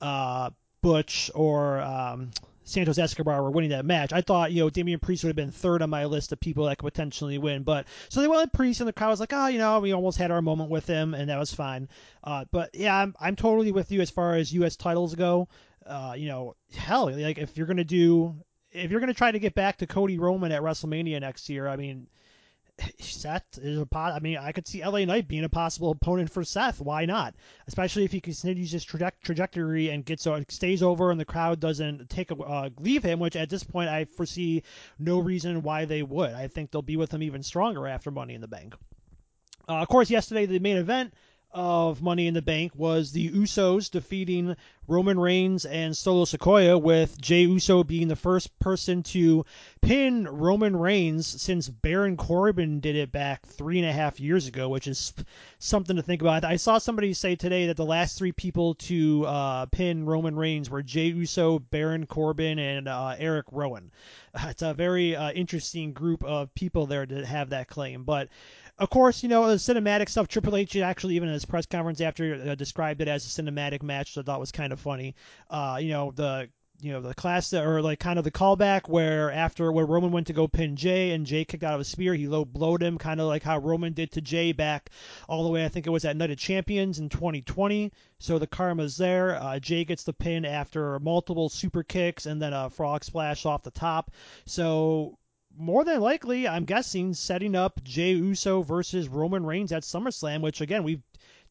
uh, 0.00 0.50
Butch, 0.82 1.30
or 1.36 1.80
um, 1.80 2.32
Santos 2.68 2.98
Escobar 2.98 3.42
were 3.42 3.50
winning 3.50 3.70
that 3.70 3.86
match. 3.86 4.12
I 4.12 4.20
thought, 4.20 4.52
you 4.52 4.62
know, 4.62 4.68
Damian 4.68 5.00
Priest 5.00 5.24
would 5.24 5.30
have 5.30 5.36
been 5.36 5.50
third 5.50 5.80
on 5.80 5.88
my 5.88 6.04
list 6.04 6.32
of 6.32 6.40
people 6.40 6.66
that 6.66 6.76
could 6.76 6.92
potentially 6.92 7.38
win. 7.38 7.62
But 7.62 7.86
so 8.10 8.20
they 8.20 8.28
went 8.28 8.52
Priest, 8.52 8.80
and 8.80 8.88
the 8.88 8.92
crowd 8.92 9.08
was 9.08 9.20
like, 9.20 9.32
oh, 9.32 9.46
you 9.46 9.58
know, 9.58 9.80
we 9.80 9.92
almost 9.92 10.18
had 10.18 10.30
our 10.30 10.42
moment 10.42 10.70
with 10.70 10.86
him, 10.86 11.14
and 11.14 11.30
that 11.30 11.38
was 11.38 11.52
fine. 11.52 11.88
Uh, 12.22 12.44
but 12.50 12.70
yeah, 12.74 12.94
I'm, 12.94 13.14
I'm 13.18 13.36
totally 13.36 13.72
with 13.72 13.90
you 13.90 14.02
as 14.02 14.10
far 14.10 14.34
as 14.34 14.52
U.S. 14.52 14.76
titles 14.76 15.14
go. 15.14 15.48
Uh, 15.86 16.12
you 16.16 16.28
know, 16.28 16.56
hell, 16.76 17.10
like 17.10 17.38
if 17.38 17.56
you're 17.56 17.66
gonna 17.66 17.84
do, 17.84 18.36
if 18.70 18.90
you're 18.90 19.00
gonna 19.00 19.14
try 19.14 19.32
to 19.32 19.38
get 19.38 19.54
back 19.54 19.78
to 19.78 19.86
Cody 19.86 20.18
Roman 20.18 20.52
at 20.52 20.60
WrestleMania 20.60 21.20
next 21.22 21.48
year, 21.48 21.66
I 21.66 21.76
mean, 21.76 22.06
Seth 23.00 23.58
is 23.58 23.78
a 23.78 23.86
pot. 23.86 24.12
I 24.12 24.20
mean, 24.20 24.38
I 24.38 24.52
could 24.52 24.66
see 24.66 24.84
LA 24.84 25.04
Knight 25.04 25.28
being 25.28 25.44
a 25.44 25.48
possible 25.48 25.90
opponent 25.90 26.30
for 26.30 26.44
Seth. 26.44 26.80
Why 26.80 27.04
not? 27.04 27.34
Especially 27.66 28.04
if 28.04 28.12
he 28.12 28.20
continues 28.20 28.70
his 28.70 28.84
traje- 28.84 29.12
trajectory 29.22 29.90
and 29.90 30.04
gets 30.04 30.26
uh, 30.26 30.42
stays 30.48 30.82
over 30.82 31.10
and 31.10 31.18
the 31.18 31.24
crowd 31.24 31.60
doesn't 31.60 32.08
take 32.08 32.30
a, 32.30 32.36
uh, 32.36 32.70
leave 32.78 33.02
him. 33.02 33.18
Which 33.18 33.36
at 33.36 33.50
this 33.50 33.64
point 33.64 33.88
I 33.88 34.04
foresee 34.04 34.62
no 34.98 35.18
reason 35.18 35.62
why 35.62 35.84
they 35.84 36.02
would. 36.02 36.32
I 36.32 36.48
think 36.48 36.70
they'll 36.70 36.82
be 36.82 36.96
with 36.96 37.12
him 37.12 37.22
even 37.22 37.42
stronger 37.42 37.86
after 37.86 38.10
Money 38.10 38.34
in 38.34 38.40
the 38.40 38.48
Bank. 38.48 38.74
Uh, 39.68 39.82
of 39.82 39.88
course, 39.88 40.10
yesterday 40.10 40.46
the 40.46 40.58
main 40.58 40.76
event 40.76 41.12
of 41.50 42.02
Money 42.02 42.26
in 42.26 42.34
the 42.34 42.42
Bank 42.42 42.72
was 42.74 43.12
the 43.12 43.30
Usos 43.30 43.90
defeating 43.90 44.56
Roman 44.86 45.18
Reigns 45.18 45.66
and 45.66 45.96
Solo 45.96 46.24
Sikoa, 46.24 46.80
with 46.80 47.20
Jey 47.20 47.42
Uso 47.42 47.84
being 47.84 48.08
the 48.08 48.16
first 48.16 48.58
person 48.58 49.02
to 49.02 49.44
pin 49.82 50.26
Roman 50.26 50.76
Reigns 50.76 51.26
since 51.26 51.68
Baron 51.68 52.16
Corbin 52.16 52.80
did 52.80 52.96
it 52.96 53.12
back 53.12 53.46
three 53.46 53.78
and 53.78 53.88
a 53.88 53.92
half 53.92 54.18
years 54.18 54.46
ago, 54.46 54.68
which 54.68 54.86
is 54.86 55.12
something 55.58 55.96
to 55.96 56.02
think 56.02 56.22
about. 56.22 56.44
I 56.44 56.56
saw 56.56 56.78
somebody 56.78 57.12
say 57.12 57.36
today 57.36 57.66
that 57.66 57.76
the 57.76 57.84
last 57.84 58.18
three 58.18 58.32
people 58.32 58.74
to 58.74 59.26
uh, 59.26 59.66
pin 59.66 60.06
Roman 60.06 60.36
Reigns 60.36 60.70
were 60.70 60.82
Jey 60.82 61.08
Uso, 61.08 61.58
Baron 61.58 62.06
Corbin, 62.06 62.58
and 62.58 62.88
uh, 62.88 63.14
Eric 63.18 63.46
Rowan. 63.52 63.90
It's 64.40 64.62
a 64.62 64.72
very 64.72 65.16
uh, 65.16 65.32
interesting 65.32 65.92
group 65.92 66.22
of 66.22 66.54
people 66.54 66.86
there 66.86 67.04
to 67.04 67.26
have 67.26 67.50
that 67.50 67.66
claim, 67.66 68.04
but 68.04 68.28
of 68.78 68.90
course, 68.90 69.22
you 69.22 69.28
know, 69.28 69.48
the 69.48 69.56
cinematic 69.56 70.08
stuff, 70.08 70.28
Triple 70.28 70.56
H 70.56 70.76
actually, 70.76 71.16
even 71.16 71.28
in 71.28 71.34
his 71.34 71.44
press 71.44 71.66
conference 71.66 72.00
after, 72.00 72.34
uh, 72.34 72.54
described 72.54 73.00
it 73.00 73.08
as 73.08 73.24
a 73.26 73.42
cinematic 73.42 73.82
match, 73.82 74.12
so 74.12 74.20
I 74.20 74.24
thought 74.24 74.40
was 74.40 74.52
kind 74.52 74.72
of 74.72 74.80
funny. 74.80 75.14
Uh, 75.50 75.78
you 75.80 75.90
know, 75.90 76.12
the 76.12 76.48
you 76.80 76.92
know 76.92 77.00
the 77.00 77.14
class 77.14 77.52
or 77.52 77.82
like 77.82 77.98
kind 77.98 78.20
of 78.20 78.24
the 78.24 78.30
callback 78.30 78.88
where 78.88 79.32
after 79.32 79.72
where 79.72 79.84
Roman 79.84 80.12
went 80.12 80.28
to 80.28 80.32
go 80.32 80.46
pin 80.46 80.76
Jey 80.76 81.10
and 81.10 81.26
Jey 81.26 81.44
kicked 81.44 81.64
out 81.64 81.74
of 81.74 81.80
a 81.80 81.84
spear, 81.84 82.14
he 82.14 82.28
low 82.28 82.44
blowed 82.44 82.82
him, 82.82 82.98
kind 82.98 83.20
of 83.20 83.26
like 83.26 83.42
how 83.42 83.58
Roman 83.58 83.94
did 83.94 84.12
to 84.12 84.20
Jey 84.20 84.52
back 84.52 84.90
all 85.28 85.42
the 85.42 85.50
way. 85.50 85.64
I 85.64 85.68
think 85.68 85.86
it 85.86 85.90
was 85.90 86.04
at 86.04 86.16
Night 86.16 86.30
of 86.30 86.38
Champions 86.38 87.00
in 87.00 87.08
2020. 87.08 87.92
So 88.20 88.38
the 88.38 88.46
karma's 88.46 88.96
there. 88.96 89.42
Uh, 89.42 89.58
Jey 89.58 89.84
gets 89.84 90.04
the 90.04 90.12
pin 90.12 90.44
after 90.44 91.00
multiple 91.00 91.48
super 91.48 91.82
kicks 91.82 92.26
and 92.26 92.40
then 92.40 92.52
a 92.52 92.70
frog 92.70 93.02
splash 93.02 93.44
off 93.44 93.64
the 93.64 93.70
top. 93.72 94.12
So 94.46 95.18
more 95.58 95.84
than 95.84 96.00
likely, 96.00 96.46
I'm 96.46 96.64
guessing, 96.64 97.14
setting 97.14 97.54
up 97.54 97.82
Jey 97.82 98.12
Uso 98.12 98.62
versus 98.62 99.08
Roman 99.08 99.44
Reigns 99.44 99.72
at 99.72 99.82
SummerSlam, 99.82 100.40
which 100.40 100.60
again 100.60 100.84
we've 100.84 101.02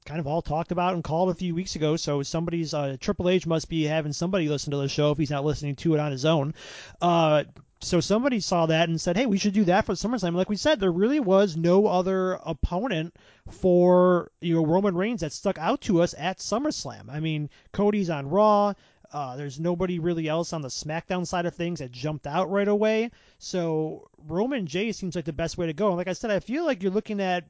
kind 0.06 0.20
of 0.20 0.28
all 0.28 0.42
talked 0.42 0.72
about 0.72 0.94
and 0.94 1.04
called 1.04 1.30
a 1.30 1.36
few 1.36 1.54
weeks 1.54 1.76
ago. 1.76 1.98
So 1.98 2.24
somebody's 2.24 2.74
uh, 2.74 2.96
Triple 3.00 3.30
H 3.30 3.46
must 3.46 3.70
be 3.70 3.84
having 3.84 4.14
somebody 4.14 4.48
listen 4.48 4.72
to 4.72 4.78
the 4.78 4.88
show 4.88 5.12
if 5.12 5.18
he's 5.18 5.30
not 5.30 5.46
listening 5.46 5.76
to 5.78 5.94
it 5.94 6.00
on 6.00 6.12
his 6.12 6.26
own. 6.26 6.54
Uh, 7.02 7.44
so 7.80 8.00
somebody 8.00 8.40
saw 8.40 8.66
that 8.66 8.90
and 8.90 9.00
said, 9.00 9.18
"Hey, 9.18 9.28
we 9.28 9.38
should 9.38 9.54
do 9.54 9.66
that 9.66 9.86
for 9.86 9.94
SummerSlam." 9.94 10.34
Like 10.34 10.50
we 10.50 10.56
said, 10.56 10.80
there 10.80 10.92
really 10.92 11.20
was 11.20 11.56
no 11.56 11.86
other 11.86 12.40
opponent 12.44 13.16
for 13.52 14.32
you 14.42 14.56
know 14.56 14.66
Roman 14.66 14.96
Reigns 14.96 15.22
that 15.22 15.34
stuck 15.34 15.60
out 15.60 15.82
to 15.82 16.02
us 16.02 16.16
at 16.18 16.40
SummerSlam. 16.40 17.10
I 17.10 17.20
mean, 17.20 17.50
Cody's 17.74 18.10
on 18.10 18.30
Raw. 18.30 18.74
Uh, 19.12 19.36
there's 19.36 19.60
nobody 19.60 20.00
really 20.00 20.28
else 20.28 20.54
on 20.54 20.62
the 20.62 20.68
SmackDown 20.68 21.26
side 21.26 21.46
of 21.46 21.56
things 21.56 21.80
that 21.80 21.92
jumped 21.92 22.28
out 22.28 22.50
right 22.50 22.68
away. 22.68 23.12
So 23.38 24.10
Roman 24.28 24.68
Jey 24.68 24.92
seems 24.92 25.16
like 25.16 25.26
the 25.26 25.34
best 25.34 25.58
way 25.58 25.68
to 25.68 25.74
go. 25.74 25.90
And 25.90 25.98
like 25.98 26.08
I 26.08 26.14
said, 26.14 26.32
I 26.32 26.40
feel 26.40 26.66
like 26.66 26.84
you're 26.84 26.92
looking 26.92 27.22
at 27.22 27.46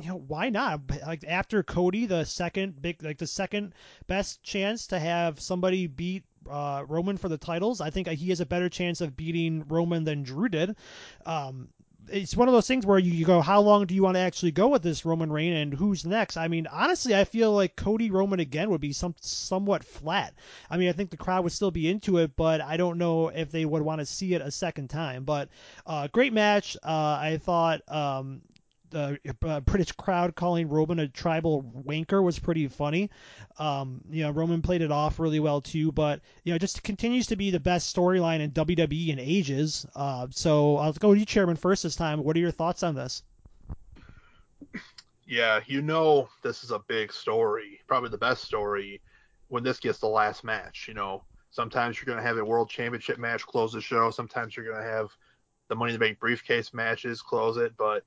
you 0.00 0.08
know 0.08 0.16
why 0.16 0.48
not 0.50 0.80
like 1.06 1.24
after 1.26 1.62
Cody 1.62 2.06
the 2.06 2.24
second 2.24 2.80
big 2.80 3.02
like 3.02 3.18
the 3.18 3.26
second 3.26 3.74
best 4.06 4.42
chance 4.42 4.88
to 4.88 4.98
have 4.98 5.40
somebody 5.40 5.86
beat 5.86 6.24
uh, 6.48 6.84
Roman 6.86 7.16
for 7.16 7.28
the 7.28 7.38
titles 7.38 7.80
I 7.80 7.90
think 7.90 8.06
he 8.08 8.28
has 8.28 8.40
a 8.40 8.46
better 8.46 8.68
chance 8.68 9.00
of 9.00 9.16
beating 9.16 9.64
Roman 9.66 10.04
than 10.04 10.22
Drew 10.22 10.48
did 10.48 10.76
um, 11.26 11.68
it's 12.10 12.36
one 12.36 12.48
of 12.48 12.54
those 12.54 12.66
things 12.66 12.86
where 12.86 12.98
you, 12.98 13.12
you 13.12 13.24
go, 13.24 13.40
how 13.40 13.60
long 13.60 13.86
do 13.86 13.94
you 13.94 14.02
want 14.02 14.16
to 14.16 14.20
actually 14.20 14.52
go 14.52 14.68
with 14.68 14.82
this 14.82 15.04
Roman 15.04 15.30
Reign 15.32 15.52
and 15.52 15.74
who's 15.74 16.04
next? 16.04 16.36
I 16.36 16.48
mean, 16.48 16.66
honestly, 16.66 17.14
I 17.14 17.24
feel 17.24 17.52
like 17.52 17.76
Cody 17.76 18.10
Roman 18.10 18.40
again 18.40 18.70
would 18.70 18.80
be 18.80 18.92
some 18.92 19.14
somewhat 19.20 19.84
flat. 19.84 20.34
I 20.70 20.76
mean, 20.76 20.88
I 20.88 20.92
think 20.92 21.10
the 21.10 21.16
crowd 21.16 21.44
would 21.44 21.52
still 21.52 21.70
be 21.70 21.88
into 21.88 22.18
it, 22.18 22.36
but 22.36 22.60
I 22.60 22.76
don't 22.76 22.98
know 22.98 23.28
if 23.28 23.50
they 23.50 23.64
would 23.64 23.82
want 23.82 24.00
to 24.00 24.06
see 24.06 24.34
it 24.34 24.42
a 24.42 24.50
second 24.50 24.88
time. 24.88 25.24
But 25.24 25.48
uh, 25.86 26.08
great 26.08 26.32
match. 26.32 26.76
Uh, 26.82 27.18
I 27.20 27.40
thought 27.42 27.80
um, 27.88 28.42
the 28.90 29.18
uh, 29.42 29.60
British 29.60 29.92
crowd 29.92 30.34
calling 30.34 30.68
Roman 30.68 30.98
a 30.98 31.08
tribal 31.08 31.62
wanker 31.86 32.22
was 32.22 32.38
pretty 32.38 32.68
funny. 32.68 33.10
Um, 33.58 34.00
you 34.10 34.22
know, 34.22 34.30
Roman 34.30 34.62
played 34.62 34.82
it 34.82 34.92
off 34.92 35.18
really 35.18 35.40
well 35.40 35.60
too, 35.60 35.92
but 35.92 36.20
you 36.44 36.52
know, 36.52 36.58
just 36.58 36.82
continues 36.82 37.26
to 37.28 37.36
be 37.36 37.50
the 37.50 37.60
best 37.60 37.94
storyline 37.94 38.40
in 38.40 38.50
WWE 38.52 39.08
in 39.08 39.18
ages. 39.18 39.86
Uh, 39.94 40.28
so 40.30 40.76
I'll 40.76 40.92
go 40.92 41.14
to 41.14 41.20
you, 41.20 41.26
Chairman, 41.26 41.56
first 41.56 41.82
this 41.82 41.96
time. 41.96 42.22
What 42.22 42.36
are 42.36 42.40
your 42.40 42.50
thoughts 42.50 42.82
on 42.82 42.94
this? 42.94 43.22
Yeah, 45.26 45.60
you 45.66 45.82
know, 45.82 46.28
this 46.42 46.64
is 46.64 46.70
a 46.70 46.78
big 46.78 47.12
story, 47.12 47.80
probably 47.86 48.08
the 48.08 48.18
best 48.18 48.44
story 48.44 49.02
when 49.48 49.62
this 49.62 49.78
gets 49.78 49.98
the 49.98 50.08
last 50.08 50.42
match. 50.42 50.86
You 50.88 50.94
know, 50.94 51.24
sometimes 51.50 51.96
you're 51.98 52.06
going 52.06 52.18
to 52.18 52.26
have 52.26 52.38
a 52.38 52.44
world 52.44 52.70
championship 52.70 53.18
match 53.18 53.46
close 53.46 53.72
the 53.72 53.80
show. 53.80 54.10
Sometimes 54.10 54.56
you're 54.56 54.66
going 54.66 54.82
to 54.82 54.90
have 54.90 55.08
the 55.68 55.74
Money 55.74 55.92
in 55.92 56.00
the 56.00 56.04
Bank 56.04 56.18
briefcase 56.18 56.72
matches 56.72 57.20
close 57.20 57.56
it, 57.58 57.74
but 57.76 58.04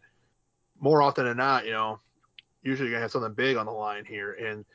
more 0.81 1.01
often 1.01 1.25
than 1.25 1.37
not, 1.37 1.65
you 1.65 1.71
know, 1.71 1.99
usually 2.63 2.89
you're 2.89 2.95
gonna 2.95 3.03
have 3.03 3.11
something 3.11 3.33
big 3.33 3.55
on 3.55 3.67
the 3.67 3.71
line 3.71 4.03
here, 4.03 4.33
and 4.33 4.65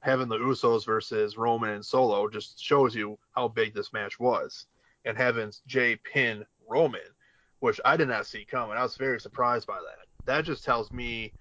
having 0.00 0.28
the 0.28 0.38
Usos 0.38 0.86
versus 0.86 1.36
Roman 1.36 1.70
and 1.70 1.84
Solo 1.84 2.28
just 2.28 2.62
shows 2.62 2.94
you 2.94 3.18
how 3.32 3.48
big 3.48 3.74
this 3.74 3.92
match 3.92 4.20
was, 4.20 4.66
and 5.04 5.16
having 5.16 5.52
Jey 5.66 5.96
pin 5.96 6.44
Roman, 6.68 7.00
which 7.58 7.80
I 7.84 7.96
did 7.96 8.08
not 8.08 8.26
see 8.26 8.44
coming. 8.44 8.76
I 8.76 8.82
was 8.82 8.96
very 8.96 9.18
surprised 9.18 9.66
by 9.66 9.78
that. 9.78 10.06
That 10.26 10.44
just 10.44 10.62
tells 10.62 10.92
me, 10.92 11.32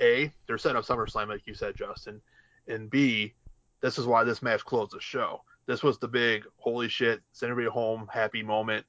a, 0.00 0.32
they're 0.46 0.58
setting 0.58 0.78
up 0.78 0.84
SummerSlam 0.84 1.28
like 1.28 1.46
you 1.46 1.54
said, 1.54 1.76
Justin, 1.76 2.20
and 2.68 2.88
b, 2.88 3.34
this 3.80 3.98
is 3.98 4.06
why 4.06 4.24
this 4.24 4.42
match 4.42 4.64
closed 4.64 4.92
the 4.92 5.00
show. 5.00 5.42
This 5.66 5.82
was 5.82 5.98
the 5.98 6.08
big 6.08 6.44
holy 6.56 6.88
shit, 6.88 7.20
send 7.32 7.50
everybody 7.50 7.72
home 7.72 8.08
happy 8.12 8.42
moment. 8.42 8.86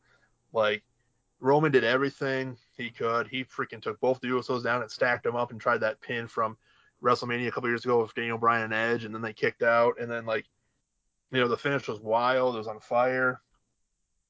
Like 0.53 0.83
Roman 1.39 1.71
did 1.71 1.83
everything 1.83 2.57
he 2.75 2.89
could. 2.89 3.27
He 3.27 3.43
freaking 3.43 3.81
took 3.81 3.99
both 3.99 4.19
the 4.19 4.27
Usos 4.27 4.63
down 4.63 4.81
and 4.81 4.91
stacked 4.91 5.23
them 5.23 5.36
up 5.36 5.51
and 5.51 5.59
tried 5.59 5.79
that 5.79 6.01
pin 6.01 6.27
from 6.27 6.57
WrestleMania 7.01 7.47
a 7.47 7.51
couple 7.51 7.69
years 7.69 7.86
ago 7.86 8.01
with 8.01 8.15
Daniel 8.15 8.38
Bryan 8.38 8.63
and 8.63 8.73
Edge, 8.73 9.05
and 9.05 9.13
then 9.13 9.21
they 9.21 9.33
kicked 9.33 9.63
out. 9.63 9.99
And 9.99 10.09
then 10.09 10.25
like, 10.25 10.45
you 11.31 11.39
know, 11.39 11.47
the 11.47 11.57
finish 11.57 11.88
was 11.88 11.99
wild. 11.99 12.55
It 12.55 12.59
was 12.59 12.67
on 12.67 12.79
fire. 12.79 13.41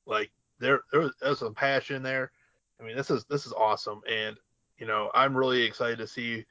Like 0.05 0.31
there, 0.59 0.81
there 0.91 1.01
was, 1.01 1.13
there 1.21 1.29
was 1.29 1.39
some 1.39 1.53
passion 1.53 2.03
there. 2.03 2.31
I 2.79 2.83
mean, 2.83 2.97
this 2.97 3.09
is 3.09 3.25
this 3.25 3.45
is 3.45 3.53
awesome, 3.53 4.01
and 4.09 4.35
you 4.77 4.87
know, 4.87 5.09
I'm 5.13 5.37
really 5.37 5.61
excited 5.61 5.99
to 5.99 6.07
see, 6.07 6.43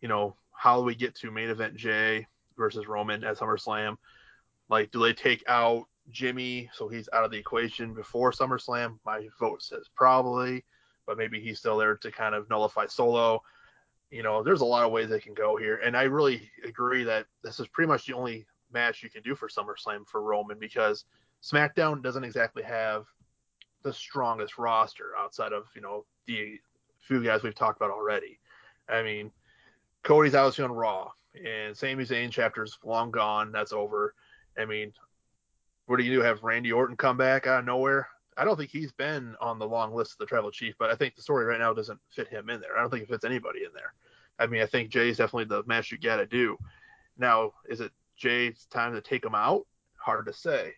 you 0.00 0.08
know, 0.08 0.36
how 0.52 0.82
we 0.82 0.94
get 0.94 1.14
to 1.16 1.30
main 1.30 1.48
event 1.48 1.74
Jey 1.74 2.26
versus 2.56 2.86
Roman 2.86 3.24
at 3.24 3.38
SummerSlam. 3.38 3.96
Like, 4.68 4.90
do 4.92 5.02
they 5.02 5.14
take 5.14 5.42
out 5.48 5.86
Jimmy, 6.10 6.70
so 6.72 6.88
he's 6.88 7.08
out 7.12 7.24
of 7.24 7.30
the 7.30 7.38
equation 7.38 7.94
before 7.94 8.32
SummerSlam. 8.32 8.98
My 9.04 9.28
vote 9.38 9.62
says 9.62 9.88
probably, 9.94 10.64
but 11.10 11.18
maybe 11.18 11.40
he's 11.40 11.58
still 11.58 11.76
there 11.76 11.96
to 11.96 12.12
kind 12.12 12.36
of 12.36 12.48
nullify 12.48 12.86
Solo. 12.86 13.42
You 14.12 14.22
know, 14.22 14.44
there's 14.44 14.60
a 14.60 14.64
lot 14.64 14.84
of 14.84 14.92
ways 14.92 15.10
they 15.10 15.18
can 15.18 15.34
go 15.34 15.56
here, 15.56 15.80
and 15.84 15.96
I 15.96 16.04
really 16.04 16.48
agree 16.64 17.02
that 17.02 17.26
this 17.42 17.58
is 17.58 17.66
pretty 17.66 17.88
much 17.88 18.06
the 18.06 18.12
only 18.12 18.46
match 18.72 19.02
you 19.02 19.10
can 19.10 19.22
do 19.22 19.34
for 19.34 19.48
SummerSlam 19.48 20.06
for 20.06 20.22
Roman 20.22 20.56
because 20.56 21.04
SmackDown 21.42 22.00
doesn't 22.00 22.22
exactly 22.22 22.62
have 22.62 23.06
the 23.82 23.92
strongest 23.92 24.56
roster 24.56 25.16
outside 25.18 25.52
of 25.52 25.64
you 25.74 25.80
know 25.80 26.04
the 26.26 26.60
few 27.00 27.24
guys 27.24 27.42
we've 27.42 27.56
talked 27.56 27.80
about 27.80 27.90
already. 27.90 28.38
I 28.88 29.02
mean, 29.02 29.32
Cody's 30.04 30.36
obviously 30.36 30.62
on 30.62 30.70
Raw, 30.70 31.10
and 31.44 31.76
Sami 31.76 32.04
Zayn 32.04 32.30
chapter's 32.30 32.78
long 32.84 33.10
gone. 33.10 33.50
That's 33.50 33.72
over. 33.72 34.14
I 34.56 34.64
mean, 34.64 34.92
what 35.86 35.96
do 35.96 36.04
you 36.04 36.14
do? 36.14 36.22
Have 36.22 36.44
Randy 36.44 36.70
Orton 36.70 36.96
come 36.96 37.16
back 37.16 37.48
out 37.48 37.58
of 37.58 37.64
nowhere? 37.64 38.06
I 38.40 38.44
don't 38.44 38.56
think 38.56 38.70
he's 38.70 38.90
been 38.90 39.36
on 39.38 39.58
the 39.58 39.68
long 39.68 39.94
list 39.94 40.12
of 40.12 40.18
the 40.18 40.24
tribal 40.24 40.50
chief, 40.50 40.74
but 40.78 40.88
I 40.88 40.94
think 40.94 41.14
the 41.14 41.20
story 41.20 41.44
right 41.44 41.58
now 41.58 41.74
doesn't 41.74 42.00
fit 42.08 42.26
him 42.26 42.48
in 42.48 42.58
there. 42.58 42.74
I 42.74 42.80
don't 42.80 42.88
think 42.88 43.02
it 43.02 43.10
fits 43.10 43.26
anybody 43.26 43.64
in 43.64 43.70
there. 43.74 43.92
I 44.38 44.46
mean, 44.46 44.62
I 44.62 44.66
think 44.66 44.88
Jey's 44.88 45.18
definitely 45.18 45.44
the 45.44 45.62
match 45.66 45.92
you 45.92 45.98
got 45.98 46.16
to 46.16 46.26
do. 46.26 46.56
Now, 47.18 47.52
is 47.68 47.82
it 47.82 47.92
Jey's 48.16 48.66
time 48.70 48.94
to 48.94 49.02
take 49.02 49.22
him 49.22 49.34
out? 49.34 49.66
Hard 49.98 50.24
to 50.24 50.32
say. 50.32 50.72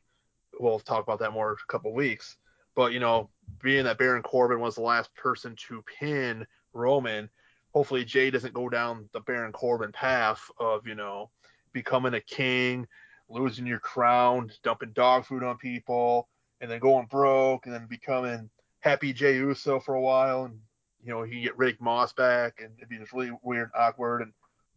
We'll 0.59 0.81
talk 0.81 1.05
about 1.05 1.21
that 1.21 1.33
more 1.33 1.51
in 1.51 1.57
a 1.57 1.73
couple 1.73 1.95
weeks. 1.95 2.37
But 2.75 2.93
you 2.93 2.99
know, 2.99 3.31
being 3.63 3.85
that 3.85 3.97
Baron 3.97 4.25
Corbin 4.25 4.59
was 4.59 4.75
the 4.75 4.83
last 4.83 5.15
person 5.15 5.55
to 5.69 5.85
pin 6.01 6.45
Roman, 6.73 7.31
hopefully 7.73 8.05
Jey 8.05 8.33
doesn't 8.33 8.55
go 8.55 8.71
down 8.71 9.09
the 9.13 9.21
Baron 9.21 9.53
Corbin 9.53 9.93
path 9.93 10.51
of 10.59 10.85
you 10.85 10.97
know 10.97 11.31
becoming 11.73 12.15
a 12.15 12.21
king, 12.21 12.89
losing 13.29 13.69
your 13.69 13.79
crown, 13.79 14.51
dumping 14.65 14.91
dog 14.95 15.27
food 15.27 15.45
on 15.45 15.59
people, 15.59 16.29
and 16.63 16.71
then 16.71 16.79
going 16.79 17.07
broke, 17.07 17.67
and 17.67 17.75
then 17.75 17.87
becoming 17.87 18.49
Happy 18.81 19.13
Jey 19.13 19.35
Uso 19.35 19.81
for 19.81 19.95
a 19.95 20.01
while, 20.01 20.45
and 20.45 20.59
you 21.05 21.13
know 21.13 21.23
he 21.23 21.43
get 21.43 21.59
Riddick 21.59 21.81
Moss 21.81 22.13
back, 22.15 22.61
and 22.63 22.71
it'd 22.79 22.89
be 22.89 22.97
just 22.97 23.13
really 23.13 23.33
weird, 23.43 23.71
and 23.75 23.83
awkward, 23.83 24.23
and 24.23 24.33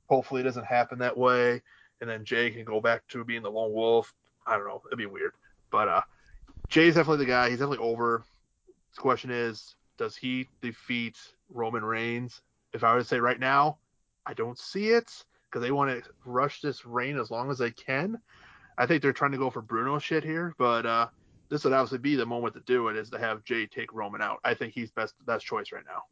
hopefully 0.09 0.41
it 0.41 0.45
doesn't 0.45 0.65
happen 0.65 0.99
that 0.99 1.17
way, 1.17 1.61
and 2.01 2.09
then 2.09 2.25
Jey 2.25 2.51
can 2.51 2.65
go 2.65 2.81
back 2.81 3.07
to 3.09 3.23
being 3.23 3.43
the 3.43 3.51
lone 3.51 3.71
wolf. 3.71 4.13
I 4.45 4.57
don't 4.57 4.67
know, 4.67 4.81
it'd 4.87 4.97
be 4.97 5.05
weird, 5.05 5.33
but 5.71 5.87
uh, 5.87 6.01
Jey's 6.67 6.95
definitely 6.95 7.25
the 7.25 7.31
guy. 7.31 7.49
He's 7.49 7.59
definitely 7.59 7.85
over. 7.85 8.23
The 8.95 9.01
question 9.01 9.29
is, 9.29 9.75
does 9.97 10.15
he 10.15 10.49
defeat 10.61 11.17
Roman 11.49 11.85
Reigns? 11.85 12.41
If 12.73 12.83
I 12.83 12.93
were 12.93 12.99
to 12.99 13.05
say 13.05 13.19
right 13.19 13.39
now, 13.39 13.77
I 14.25 14.33
don't 14.33 14.57
see 14.57 14.89
it 14.89 15.23
because 15.49 15.61
they 15.61 15.71
want 15.71 16.03
to 16.03 16.09
rush 16.25 16.61
this 16.61 16.85
reign 16.85 17.17
as 17.17 17.31
long 17.31 17.49
as 17.51 17.57
they 17.57 17.71
can. 17.71 18.19
I 18.77 18.85
think 18.85 19.01
they're 19.01 19.13
trying 19.13 19.31
to 19.31 19.37
go 19.37 19.49
for 19.49 19.61
Bruno 19.61 19.99
shit 19.99 20.23
here, 20.23 20.53
but 20.57 20.85
uh, 20.85 21.07
this 21.49 21.63
would 21.63 21.73
obviously 21.73 21.99
be 21.99 22.15
the 22.15 22.25
moment 22.25 22.53
to 22.55 22.61
do 22.61 22.87
it 22.89 22.97
is 22.97 23.09
to 23.11 23.19
have 23.19 23.43
Jey 23.43 23.65
take 23.65 23.93
Roman 23.93 24.21
out. 24.21 24.39
I 24.43 24.53
think 24.53 24.73
he's 24.73 24.91
best 24.91 25.13
best 25.25 25.45
choice 25.45 25.71
right 25.71 25.85
now. 25.85 26.03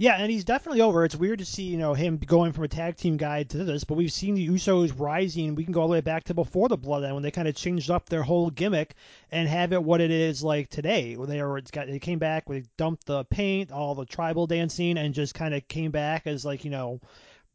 Yeah, 0.00 0.14
and 0.14 0.30
he's 0.30 0.44
definitely 0.44 0.80
over. 0.80 1.04
It's 1.04 1.16
weird 1.16 1.40
to 1.40 1.44
see, 1.44 1.64
you 1.64 1.76
know, 1.76 1.92
him 1.92 2.18
going 2.18 2.52
from 2.52 2.62
a 2.62 2.68
tag 2.68 2.96
team 2.96 3.16
guy 3.16 3.42
to 3.42 3.64
this, 3.64 3.82
but 3.82 3.96
we've 3.96 4.12
seen 4.12 4.36
the 4.36 4.46
Usos 4.46 4.92
rising. 4.96 5.56
We 5.56 5.64
can 5.64 5.72
go 5.72 5.80
all 5.80 5.88
the 5.88 5.92
way 5.94 6.00
back 6.00 6.22
to 6.24 6.34
before 6.34 6.68
the 6.68 6.78
Bloodline 6.78 7.14
when 7.14 7.24
they 7.24 7.32
kind 7.32 7.48
of 7.48 7.56
changed 7.56 7.90
up 7.90 8.08
their 8.08 8.22
whole 8.22 8.48
gimmick 8.48 8.94
and 9.32 9.48
have 9.48 9.72
it 9.72 9.82
what 9.82 10.00
it 10.00 10.12
is 10.12 10.44
like 10.44 10.68
today. 10.68 11.16
Where 11.16 11.26
they 11.26 11.42
were, 11.42 11.58
it's 11.58 11.72
got, 11.72 11.88
they 11.88 11.98
came 11.98 12.20
back, 12.20 12.44
they 12.46 12.62
dumped 12.76 13.06
the 13.06 13.24
paint, 13.24 13.72
all 13.72 13.96
the 13.96 14.06
tribal 14.06 14.46
dancing, 14.46 14.98
and 14.98 15.14
just 15.14 15.34
kind 15.34 15.52
of 15.52 15.66
came 15.66 15.90
back 15.90 16.28
as 16.28 16.44
like, 16.44 16.64
you 16.64 16.70
know, 16.70 17.00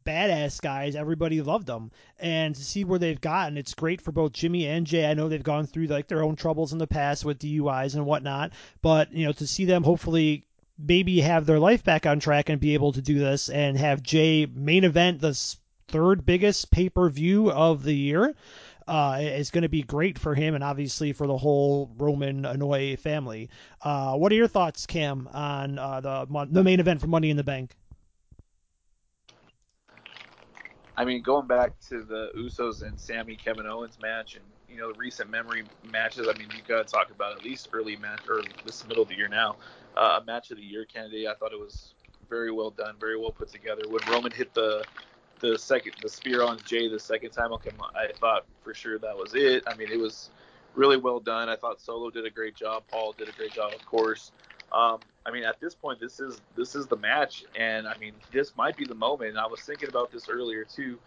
badass 0.04 0.60
guys. 0.60 0.96
Everybody 0.96 1.40
loved 1.42 1.66
them, 1.66 1.90
and 2.18 2.54
to 2.54 2.64
see 2.64 2.84
where 2.84 2.98
they've 2.98 3.20
gotten, 3.20 3.56
it's 3.56 3.74
great 3.74 4.00
for 4.00 4.12
both 4.12 4.32
Jimmy 4.32 4.66
and 4.66 4.86
Jey. 4.86 5.06
I 5.06 5.14
know 5.14 5.28
they've 5.28 5.42
gone 5.42 5.66
through 5.66 5.86
like 5.86 6.08
their 6.08 6.22
own 6.22 6.36
troubles 6.36 6.72
in 6.72 6.78
the 6.78 6.86
past 6.86 7.24
with 7.24 7.38
DUIs 7.38 7.94
and 7.94 8.06
whatnot, 8.06 8.52
but 8.82 9.12
you 9.12 9.26
know, 9.26 9.32
to 9.32 9.46
see 9.46 9.64
them 9.64 9.82
hopefully 9.82 10.44
maybe 10.78 11.20
have 11.20 11.46
their 11.46 11.58
life 11.58 11.84
back 11.84 12.06
on 12.06 12.20
track 12.20 12.48
and 12.48 12.60
be 12.60 12.74
able 12.74 12.92
to 12.92 13.02
do 13.02 13.18
this 13.18 13.48
and 13.48 13.78
have 13.78 14.02
Jey 14.02 14.46
main 14.46 14.84
event 14.84 15.20
the 15.20 15.34
third 15.88 16.26
biggest 16.26 16.70
pay 16.70 16.88
per 16.88 17.08
view 17.08 17.50
of 17.50 17.82
the 17.82 17.94
year. 17.94 18.34
Uh, 18.86 19.18
is 19.18 19.50
going 19.50 19.62
to 19.62 19.70
be 19.70 19.82
great 19.82 20.18
for 20.18 20.34
him 20.34 20.54
and 20.54 20.62
obviously 20.62 21.14
for 21.14 21.26
the 21.26 21.38
whole 21.38 21.90
Roman 21.96 22.42
Anoa'i 22.42 22.98
family. 22.98 23.48
Uh, 23.80 24.14
what 24.16 24.30
are 24.30 24.34
your 24.34 24.46
thoughts, 24.46 24.84
Cam, 24.84 25.26
on 25.32 25.78
uh, 25.78 26.02
the 26.02 26.46
the 26.50 26.62
main 26.62 26.80
event 26.80 27.00
for 27.00 27.06
Money 27.06 27.30
in 27.30 27.38
the 27.38 27.44
Bank? 27.44 27.74
I 30.96 31.04
mean, 31.04 31.22
going 31.22 31.46
back 31.46 31.72
to 31.88 32.02
the 32.04 32.30
Usos 32.38 32.82
and 32.82 32.98
Sami 32.98 33.36
Kevin 33.36 33.66
Owens 33.66 33.98
match, 34.00 34.36
and 34.36 34.44
you 34.68 34.78
know 34.78 34.92
the 34.92 34.98
recent 34.98 35.30
memory 35.30 35.64
matches. 35.90 36.28
I 36.28 36.38
mean, 36.38 36.48
you 36.56 36.62
got 36.68 36.86
to 36.86 36.92
talk 36.92 37.10
about 37.10 37.36
at 37.36 37.44
least 37.44 37.68
early 37.72 37.96
match 37.96 38.20
or 38.28 38.42
this 38.64 38.86
middle 38.86 39.02
of 39.02 39.08
the 39.08 39.16
year 39.16 39.28
now 39.28 39.56
uh, 39.96 40.20
a 40.22 40.24
match 40.24 40.50
of 40.50 40.58
the 40.58 40.62
year 40.64 40.84
candidate. 40.84 41.26
I 41.26 41.34
thought 41.34 41.52
it 41.52 41.58
was 41.58 41.94
very 42.28 42.50
well 42.52 42.70
done, 42.70 42.96
very 43.00 43.18
well 43.18 43.32
put 43.32 43.48
together. 43.48 43.82
When 43.88 44.02
Roman 44.10 44.32
hit 44.32 44.54
the 44.54 44.84
the 45.40 45.58
second 45.58 45.92
the 46.02 46.08
spear 46.08 46.42
on 46.42 46.58
Jey 46.64 46.88
the 46.88 47.00
second 47.00 47.30
time, 47.30 47.52
okay, 47.54 47.70
I 47.94 48.12
thought 48.20 48.46
for 48.62 48.74
sure 48.74 48.98
that 48.98 49.16
was 49.16 49.34
it. 49.34 49.64
I 49.66 49.74
mean, 49.74 49.90
it 49.90 49.98
was 49.98 50.30
really 50.74 50.96
well 50.96 51.20
done. 51.20 51.48
I 51.48 51.56
thought 51.56 51.80
Solo 51.80 52.10
did 52.10 52.24
a 52.26 52.30
great 52.30 52.54
job. 52.56 52.84
Paul 52.90 53.14
did 53.18 53.28
a 53.28 53.32
great 53.32 53.52
job, 53.52 53.72
of 53.74 53.84
course. 53.86 54.32
Um, 54.74 54.98
I 55.24 55.30
mean, 55.30 55.44
at 55.44 55.60
this 55.60 55.74
point, 55.74 56.00
this 56.00 56.18
is 56.18 56.40
this 56.56 56.74
is 56.74 56.86
the 56.86 56.96
match, 56.96 57.44
and 57.54 57.86
I 57.86 57.96
mean, 57.98 58.12
this 58.32 58.56
might 58.56 58.76
be 58.76 58.84
the 58.84 58.94
moment. 58.94 59.30
And 59.30 59.38
I 59.38 59.46
was 59.46 59.60
thinking 59.60 59.88
about 59.88 60.10
this 60.10 60.28
earlier 60.28 60.64
too, 60.64 60.98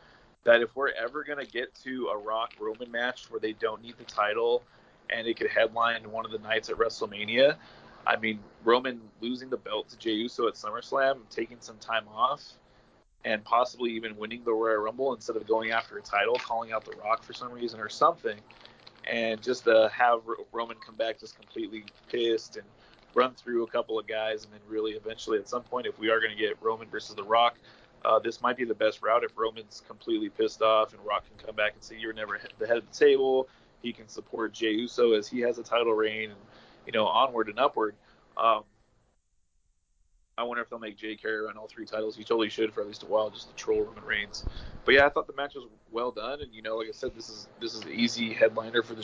that 0.45 0.61
if 0.61 0.75
we're 0.75 0.91
ever 0.91 1.23
gonna 1.23 1.45
get 1.45 1.75
to 1.83 2.07
a 2.07 2.17
Rock 2.17 2.53
Roman 2.59 2.89
match 2.89 3.29
where 3.29 3.39
they 3.41 3.53
don't 3.53 3.81
need 3.83 3.95
the 3.97 4.05
title, 4.05 4.63
and 5.09 5.27
it 5.27 5.37
could 5.37 5.49
headline 5.49 6.09
one 6.09 6.25
of 6.25 6.31
the 6.31 6.39
nights 6.39 6.69
at 6.69 6.77
WrestleMania, 6.77 7.57
I 8.07 8.15
mean, 8.15 8.39
Roman 8.63 9.01
losing 9.19 9.49
the 9.49 9.57
belt 9.57 9.89
to 9.89 9.97
Jey 9.97 10.13
Uso 10.13 10.47
at 10.47 10.53
SummerSlam, 10.53 11.17
taking 11.29 11.57
some 11.59 11.77
time 11.77 12.07
off, 12.07 12.41
and 13.25 13.43
possibly 13.43 13.91
even 13.91 14.15
winning 14.15 14.43
the 14.45 14.53
Royal 14.53 14.77
Rumble 14.77 15.13
instead 15.13 15.35
of 15.35 15.45
going 15.45 15.71
after 15.71 15.97
a 15.97 16.01
title, 16.01 16.35
calling 16.35 16.71
out 16.71 16.85
The 16.85 16.95
Rock 17.03 17.21
for 17.21 17.33
some 17.33 17.51
reason 17.51 17.81
or 17.81 17.89
something, 17.89 18.37
and 19.03 19.41
just 19.41 19.65
to 19.65 19.91
have 19.93 20.21
Roman 20.53 20.77
come 20.85 20.95
back 20.95 21.19
just 21.19 21.35
completely 21.35 21.83
pissed 22.09 22.55
and 22.55 22.65
run 23.13 23.33
through 23.33 23.63
a 23.63 23.67
couple 23.67 23.97
of 23.97 24.07
guys, 24.07 24.43
and 24.43 24.53
then 24.53 24.61
really 24.67 24.91
eventually 24.91 25.39
at 25.39 25.49
some 25.49 25.63
point, 25.63 25.87
if 25.87 25.97
we 25.99 26.09
are 26.09 26.19
going 26.19 26.35
to 26.35 26.37
get 26.37 26.57
Roman 26.61 26.87
versus 26.89 27.15
The 27.15 27.23
Rock, 27.23 27.57
uh, 28.05 28.19
this 28.19 28.41
might 28.41 28.57
be 28.57 28.63
the 28.63 28.75
best 28.75 29.01
route 29.01 29.23
if 29.23 29.35
Roman's 29.35 29.81
completely 29.87 30.29
pissed 30.29 30.61
off 30.61 30.93
and 30.93 31.03
Rock 31.05 31.25
can 31.27 31.45
come 31.45 31.55
back 31.55 31.73
and 31.73 31.83
say 31.83 31.97
you're 31.97 32.13
never 32.13 32.39
the 32.59 32.67
head 32.67 32.77
of 32.77 32.89
the 32.89 32.97
table. 32.97 33.49
He 33.81 33.91
can 33.91 34.07
support 34.07 34.53
Jey 34.53 34.71
Uso 34.71 35.13
as 35.13 35.27
he 35.27 35.39
has 35.41 35.57
a 35.57 35.63
title 35.63 35.93
reign 35.93 36.29
and 36.29 36.39
you 36.87 36.93
know, 36.93 37.05
onward 37.05 37.49
and 37.49 37.59
upward. 37.59 37.95
Um, 38.37 38.63
I 40.37 40.43
wonder 40.43 40.63
if 40.63 40.69
they'll 40.69 40.79
make 40.79 40.97
Jey 40.97 41.15
carry 41.15 41.35
around 41.35 41.57
all 41.57 41.67
three 41.67 41.85
titles. 41.85 42.15
He 42.15 42.23
totally 42.23 42.49
should 42.49 42.73
for 42.73 42.81
at 42.81 42.87
least 42.87 43.03
a 43.03 43.07
while, 43.07 43.29
just 43.29 43.49
to 43.49 43.55
troll 43.55 43.81
Roman 43.81 44.03
Reigns. 44.03 44.45
But 44.85 44.95
yeah, 44.95 45.05
I 45.05 45.09
thought 45.09 45.27
the 45.27 45.33
match 45.33 45.55
was 45.55 45.65
well 45.91 46.11
done, 46.11 46.41
and 46.41 46.53
you 46.53 46.61
know, 46.61 46.77
like 46.77 46.87
I 46.87 46.91
said, 46.91 47.11
this 47.15 47.29
is 47.29 47.47
this 47.59 47.73
is 47.73 47.81
an 47.81 47.91
easy 47.91 48.33
headliner 48.33 48.81
for 48.81 48.93
the 48.93 49.01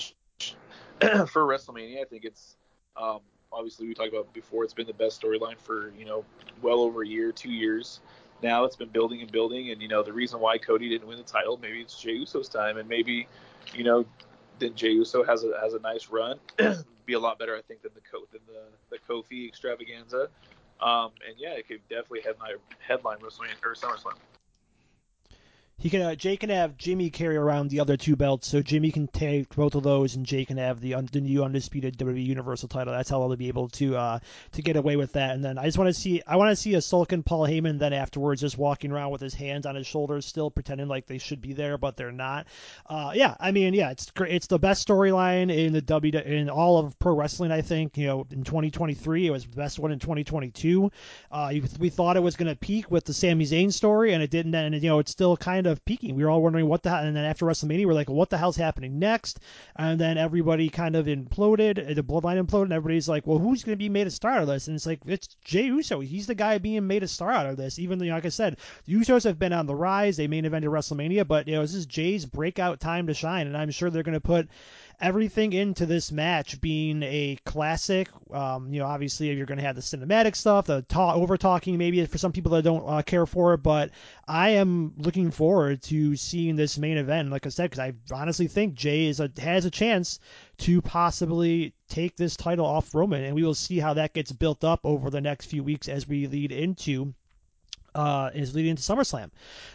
for 1.28 1.44
WrestleMania. 1.44 2.02
I 2.02 2.06
think 2.06 2.24
it's 2.24 2.56
um, 2.96 3.20
obviously 3.54 3.88
we 3.88 3.94
talked 3.94 4.10
about 4.10 4.32
before. 4.34 4.64
It's 4.64 4.74
been 4.74 4.88
the 4.88 4.94
best 4.94 5.22
storyline 5.22 5.58
for 5.58 5.92
you 5.98 6.06
know 6.06 6.26
well 6.62 6.80
over 6.82 7.04
a 7.04 7.08
year, 7.08 7.32
two 7.32 7.52
years. 7.52 8.02
Now 8.42 8.66
it's 8.66 8.76
been 8.76 8.90
building 8.90 9.22
and 9.22 9.32
building, 9.32 9.72
and 9.72 9.82
you 9.82 9.88
know 9.88 10.04
the 10.04 10.14
reason 10.14 10.40
why 10.40 10.58
Cody 10.58 10.90
didn't 10.90 11.08
win 11.08 11.18
the 11.18 11.24
title, 11.24 11.58
maybe 11.62 11.82
it's 11.82 12.00
Jey 12.00 12.14
Uso's 12.14 12.50
time, 12.50 12.78
and 12.78 12.90
maybe 12.90 13.28
you 13.74 13.84
know 13.84 14.06
then 14.60 14.76
Jey 14.76 14.92
Uso 14.92 15.24
has 15.24 15.44
a 15.44 15.60
has 15.62 15.74
a 15.74 15.80
nice 15.80 16.10
run. 16.10 16.40
Be 17.06 17.14
a 17.14 17.20
lot 17.20 17.38
better, 17.38 17.56
I 17.56 17.62
think, 17.62 17.82
than 17.82 17.92
the 17.96 18.20
than 18.32 18.42
the 18.48 18.64
the 18.90 18.98
Kofi 19.08 19.48
extravaganza. 19.48 20.30
Um, 20.82 21.12
and 21.28 21.36
yeah, 21.38 21.52
it 21.52 21.68
could 21.68 21.82
definitely 21.90 22.22
headline 22.22 22.56
headline 22.80 23.20
WrestleMania 23.20 23.64
or 23.64 23.74
SummerSlam. 23.76 24.18
He 25.84 25.90
can 25.90 26.02
uh, 26.02 26.16
Jey 26.16 26.38
can 26.38 26.50
have 26.50 26.78
Jimmy 26.78 27.10
carry 27.10 27.36
around 27.36 27.70
the 27.70 27.82
other 27.82 27.98
two 27.98 28.16
belts, 28.16 28.48
so 28.48 28.62
Jimmy 28.62 28.90
can 28.90 29.06
take 29.08 29.54
both 29.54 29.76
of 29.76 29.84
those, 29.84 30.16
and 30.16 30.26
Jey 30.26 30.46
can 30.46 30.56
have 30.56 30.80
the, 30.80 30.96
the 31.12 31.20
new 31.20 31.44
undisputed 31.44 31.98
WWE 31.98 32.26
Universal 32.26 32.70
title. 32.70 32.94
That's 32.94 33.10
how 33.10 33.20
they'll 33.20 33.36
be 33.36 33.50
able 33.50 33.68
to 33.68 33.98
uh, 33.98 34.20
to 34.54 34.62
get 34.62 34.78
away 34.78 34.96
with 34.96 35.12
that. 35.12 35.32
And 35.36 35.44
then 35.44 35.58
I 35.58 35.66
just 35.66 35.78
want 35.78 35.90
to 35.90 35.94
see 35.94 36.22
I 36.26 36.38
want 36.38 36.52
to 36.52 36.56
see 36.56 36.76
a 36.76 36.82
sulking 36.82 37.22
Paul 37.22 37.46
Heyman 37.46 37.80
then 37.80 37.92
afterwards, 37.92 38.40
just 38.40 38.58
walking 38.58 38.94
around 38.94 39.12
with 39.12 39.20
his 39.20 39.34
hands 39.34 39.66
on 39.66 39.76
his 39.76 39.86
shoulders, 39.86 40.26
still 40.26 40.50
pretending 40.50 40.88
like 40.88 41.06
they 41.06 41.18
should 41.18 41.42
be 41.42 41.52
there, 41.52 41.78
but 41.78 41.98
they're 41.98 42.14
not. 42.14 42.48
Uh, 42.86 43.12
yeah, 43.14 43.36
I 43.38 43.52
mean, 43.52 43.74
yeah, 43.74 43.92
it's 43.92 44.10
great. 44.12 44.34
It's 44.34 44.48
the 44.48 44.60
best 44.60 44.88
storyline 44.88 45.54
in 45.54 45.74
the 45.74 45.82
W 45.82 46.18
in 46.18 46.50
all 46.50 46.78
of 46.78 46.98
pro 46.98 47.14
wrestling. 47.14 47.52
I 47.52 47.62
think 47.62 47.98
you 47.98 48.08
know 48.08 48.26
in 48.32 48.46
2023 48.46 49.28
it 49.28 49.32
was 49.32 49.44
the 49.44 49.58
best 49.58 49.80
one 49.80 49.92
in 49.92 50.00
2022. 50.00 50.90
Uh, 51.30 51.54
we 51.78 51.90
thought 51.90 52.16
it 52.16 52.24
was 52.24 52.38
going 52.38 52.50
to 52.50 52.56
peak 52.56 52.90
with 52.90 53.04
the 53.04 53.14
Sami 53.14 53.44
Zayn 53.44 53.74
story, 53.74 54.14
and 54.14 54.24
it 54.24 54.32
didn't. 54.32 54.56
And 54.56 54.74
you 54.76 54.88
know 54.88 55.00
it's 55.00 55.12
still 55.12 55.36
kind 55.36 55.68
of 55.68 55.73
of 55.74 55.84
peaking. 55.84 56.16
We 56.16 56.24
were 56.24 56.30
all 56.30 56.42
wondering 56.42 56.68
what 56.68 56.84
the 56.84 56.92
hell, 56.92 57.04
and 57.04 57.14
then 57.14 57.26
after 57.26 57.46
WrestleMania, 57.46 57.86
we're 57.86 57.94
like, 57.94 58.10
what 58.10 58.30
the 58.30 58.38
hell's 58.38 58.56
happening 58.56 58.98
next? 59.00 59.42
And 59.76 60.00
then 60.00 60.18
everybody 60.18 60.70
kind 60.70 60.96
of 60.96 61.08
imploded, 61.08 61.92
uh, 61.92 61.94
the 61.94 62.02
bloodline 62.04 62.42
imploded, 62.42 62.64
and 62.64 62.74
everybody's 62.74 63.10
like, 63.10 63.28
well, 63.28 63.40
who's 63.40 63.66
going 63.66 63.74
to 63.74 63.84
be 63.84 63.90
made 63.90 64.08
a 64.08 64.12
star 64.12 64.32
out 64.32 64.44
of 64.44 64.48
this? 64.48 64.68
And 64.68 64.76
it's 64.76 64.86
like, 64.86 65.02
it's 65.06 65.36
Jey 65.44 65.66
Uso. 65.66 66.00
He's 66.00 66.28
the 66.28 66.36
guy 66.36 66.58
being 66.60 66.88
made 66.88 67.04
a 67.04 67.08
star 67.08 67.32
out 67.32 67.48
of 67.48 67.58
this. 67.58 67.80
Even, 67.80 68.00
though, 68.00 68.06
like 68.06 68.26
I 68.26 68.30
said, 68.30 68.58
the 68.86 68.94
Usos 68.94 69.26
have 69.26 69.38
been 69.38 69.52
on 69.52 69.66
the 69.66 69.76
rise. 69.76 70.16
They 70.16 70.28
main 70.28 70.46
evented 70.46 70.64
WrestleMania, 70.64 71.28
but, 71.28 71.48
you 71.48 71.56
know, 71.56 71.62
this 71.62 71.74
is 71.74 71.86
Jey's 71.86 72.26
breakout 72.26 72.80
time 72.80 73.08
to 73.08 73.14
shine, 73.14 73.48
and 73.48 73.58
I'm 73.58 73.72
sure 73.72 73.90
they're 73.90 74.04
going 74.04 74.14
to 74.14 74.22
put 74.22 74.48
everything 75.00 75.54
into 75.54 75.86
this 75.86 76.12
match 76.12 76.60
being 76.62 77.04
a 77.04 77.38
classic. 77.46 78.10
Um, 78.32 78.74
you 78.74 78.80
know, 78.80 78.86
obviously 78.86 79.32
you're 79.34 79.46
going 79.46 79.60
to 79.60 79.64
have 79.64 79.76
the 79.76 79.82
cinematic 79.82 80.36
stuff, 80.36 80.66
the 80.66 80.82
talk, 80.84 81.16
over 81.16 81.38
talking, 81.38 81.78
maybe 81.78 82.06
for 82.06 82.18
some 82.18 82.32
people 82.32 82.52
that 82.52 82.64
don't 82.64 82.88
uh, 82.88 83.02
care 83.02 83.26
for 83.26 83.54
it. 83.54 83.60
But 83.60 83.92
I 84.28 84.50
am 84.52 84.94
looking 84.98 85.32
forward 85.32 85.82
to 85.84 86.16
seeing 86.16 86.56
this 86.56 86.78
main 86.78 86.98
event. 86.98 87.30
Like 87.30 87.46
I 87.46 87.50
said, 87.50 87.70
because 87.70 87.80
I 87.80 87.94
honestly 88.14 88.48
think 88.48 88.76
Jey 88.76 89.06
is 89.06 89.20
a, 89.20 89.32
has 89.40 89.66
a 89.66 89.72
chance 89.72 90.20
to 90.60 90.82
possibly 90.82 91.74
take 91.90 92.16
this 92.16 92.36
title 92.36 92.66
off 92.66 92.94
Roman, 92.96 93.24
and 93.24 93.36
we 93.36 93.44
will 93.44 93.54
see 93.54 93.80
how 93.80 93.94
that 93.96 94.14
gets 94.14 94.32
built 94.32 94.64
up 94.64 94.82
over 94.84 95.10
the 95.10 95.22
next 95.22 95.48
few 95.48 95.64
weeks 95.64 95.88
as 95.88 96.08
we 96.08 96.28
lead 96.28 96.52
into 96.52 97.14
uh, 97.96 98.32
is 98.34 98.56
leading 98.56 98.76
to 98.76 98.82
SummerSlam. 98.82 99.30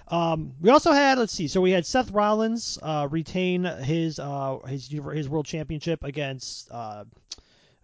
Um, 0.09 0.55
we 0.61 0.71
also 0.71 0.93
had, 0.93 1.19
let's 1.19 1.33
see, 1.33 1.49
so 1.49 1.61
we 1.61 1.71
had 1.71 1.87
Seth 1.87 2.11
Rollins 2.11 2.79
uh, 2.83 3.09
retain 3.11 3.65
his 3.65 4.19
uh, 4.19 4.59
his 4.67 4.89
his 4.89 5.29
world 5.29 5.47
championship 5.47 6.05
against 6.05 6.71
uh, 6.71 7.05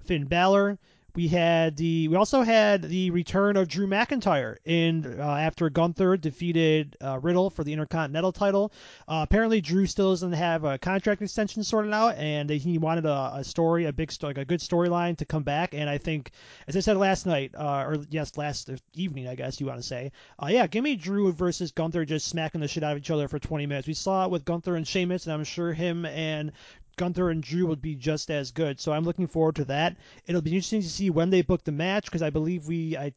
Finn 0.05 0.25
Balor. 0.25 0.79
We 1.15 1.29
had 1.29 1.77
the 1.77 2.09
we 2.09 2.17
also 2.17 2.43
had 2.43 2.83
the 2.83 3.11
return 3.11 3.57
of 3.57 3.69
Drew 3.69 3.87
McIntyre 3.87 4.57
in 4.65 5.21
uh, 5.21 5.23
after 5.23 5.71
Gunther 5.71 6.17
defeated 6.17 6.97
uh, 7.01 7.21
Riddle 7.21 7.51
for 7.51 7.63
the 7.63 7.73
Intercontinental 7.73 8.33
title. 8.33 8.73
Uh, 9.07 9.21
apparently, 9.23 9.61
Drew 9.61 9.87
still 9.87 10.11
doesn't 10.11 10.33
have 10.33 10.65
a 10.65 10.79
contract 10.79 11.23
extension 11.23 11.63
sorted 11.63 11.93
out, 11.93 12.17
and 12.17 12.51
he 12.51 12.79
wanted 12.79 13.07
a, 13.07 13.33
a 13.37 13.45
story, 13.45 13.85
a 13.85 13.93
big 13.93 14.11
story, 14.11 14.31
like 14.31 14.43
a 14.43 14.45
good 14.45 14.61
storyline 14.61 15.17
to 15.19 15.25
come 15.25 15.45
back. 15.45 15.75
And 15.75 15.89
I 15.89 15.99
think, 15.99 16.33
as 16.67 16.77
I 16.77 16.81
said 16.81 16.97
last 16.97 17.27
night, 17.27 17.55
uh, 17.55 17.85
or 17.87 17.99
yes, 18.11 18.37
last 18.37 18.71
evening, 18.95 19.29
I 19.29 19.37
guess 19.37 19.61
you 19.61 19.67
want 19.67 19.79
to 19.79 19.87
say, 19.87 20.11
uh, 20.43 20.47
yeah, 20.47 20.67
give 20.67 20.83
me 20.83 20.97
Drew 20.97 21.33
versus 21.33 21.71
Gunther 21.71 22.05
just 22.07 22.27
smacking 22.27 22.61
the 22.61 22.69
shit 22.69 22.83
out 22.83 22.93
of 22.93 22.99
each 22.99 23.11
other 23.11 23.29
for 23.29 23.39
20 23.39 23.67
minutes. 23.67 23.87
We 23.87 23.95
saw 23.95 24.25
it 24.25 24.31
with 24.31 24.45
Gunther 24.45 24.75
and 24.75 24.87
Sheamus, 24.87 25.27
and 25.27 25.33
I'm 25.33 25.45
sure 25.45 25.73
him 25.73 26.07
and 26.07 26.53
Gunther 26.97 27.31
and 27.31 27.43
Drew 27.43 27.67
would 27.67 27.83
be 27.83 27.95
just 27.95 28.31
as 28.31 28.51
good. 28.51 28.81
So 28.81 28.93
I'm 28.93 29.05
looking 29.05 29.27
forward 29.27 29.57
to 29.57 29.65
that. 29.67 29.97
It'll 30.27 30.43
be 30.43 30.53
interesting 30.53 30.83
to 30.83 30.89
see 30.89 31.11
when 31.11 31.31
they 31.31 31.43
book 31.43 31.65
the 31.65 31.73
match 31.73 32.07
because 32.07 32.23
I 32.23 32.31
believe 32.31 32.67
we 32.67 32.97
I 32.97 33.13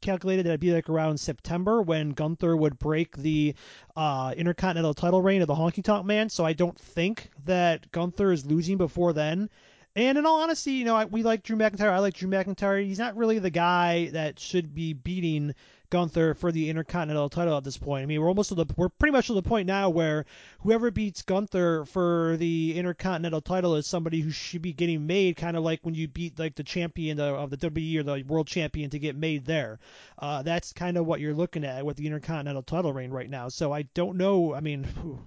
calculated 0.00 0.44
that 0.44 0.50
it'd 0.50 0.60
be 0.60 0.72
like 0.72 0.88
around 0.88 1.18
September 1.18 1.80
when 1.80 2.10
Gunther 2.10 2.56
would 2.56 2.78
break 2.78 3.16
the 3.16 3.54
uh, 3.96 4.34
Intercontinental 4.36 4.94
title 4.94 5.22
reign 5.22 5.40
of 5.40 5.48
the 5.48 5.54
Honky 5.54 5.82
Tonk 5.82 6.04
Man. 6.04 6.28
So 6.28 6.44
I 6.44 6.52
don't 6.52 6.78
think 6.78 7.30
that 7.46 7.90
Gunther 7.90 8.32
is 8.32 8.44
losing 8.44 8.76
before 8.76 9.12
then. 9.12 9.48
And 9.96 10.18
in 10.18 10.26
all 10.26 10.42
honesty, 10.42 10.72
you 10.72 10.84
know, 10.84 10.96
I, 10.96 11.04
we 11.04 11.22
like 11.22 11.44
Drew 11.44 11.56
McIntyre. 11.56 11.90
I 11.90 12.00
like 12.00 12.14
Drew 12.14 12.28
McIntyre. 12.28 12.84
He's 12.84 12.98
not 12.98 13.16
really 13.16 13.38
the 13.38 13.50
guy 13.50 14.10
that 14.12 14.40
should 14.40 14.74
be 14.74 14.92
beating 14.92 15.54
Gunther 15.90 16.34
for 16.34 16.50
the 16.50 16.70
Intercontinental 16.70 17.28
title 17.28 17.56
at 17.56 17.64
this 17.64 17.76
point. 17.76 18.02
I 18.02 18.06
mean, 18.06 18.20
we're 18.20 18.28
almost 18.28 18.48
to 18.48 18.54
the 18.54 18.66
we're 18.76 18.88
pretty 18.88 19.12
much 19.12 19.26
to 19.28 19.34
the 19.34 19.42
point 19.42 19.66
now 19.66 19.90
where 19.90 20.24
whoever 20.60 20.90
beats 20.90 21.22
Gunther 21.22 21.84
for 21.84 22.36
the 22.38 22.76
Intercontinental 22.76 23.40
title 23.40 23.76
is 23.76 23.86
somebody 23.86 24.20
who 24.20 24.30
should 24.30 24.62
be 24.62 24.72
getting 24.72 25.06
made, 25.06 25.36
kind 25.36 25.56
of 25.56 25.62
like 25.62 25.80
when 25.82 25.94
you 25.94 26.08
beat 26.08 26.38
like 26.38 26.54
the 26.54 26.64
champion 26.64 27.20
of 27.20 27.50
the 27.50 27.56
WWE 27.56 27.98
or 27.98 28.02
the 28.02 28.22
world 28.26 28.46
champion 28.46 28.90
to 28.90 28.98
get 28.98 29.16
made 29.16 29.44
there. 29.44 29.78
Uh, 30.18 30.42
that's 30.42 30.72
kind 30.72 30.96
of 30.96 31.06
what 31.06 31.20
you're 31.20 31.34
looking 31.34 31.64
at 31.64 31.84
with 31.84 31.96
the 31.96 32.06
Intercontinental 32.06 32.62
title 32.62 32.92
reign 32.92 33.10
right 33.10 33.30
now. 33.30 33.48
So 33.48 33.72
I 33.72 33.82
don't 33.94 34.16
know. 34.16 34.54
I 34.54 34.60
mean. 34.60 34.84
Whew 35.02 35.26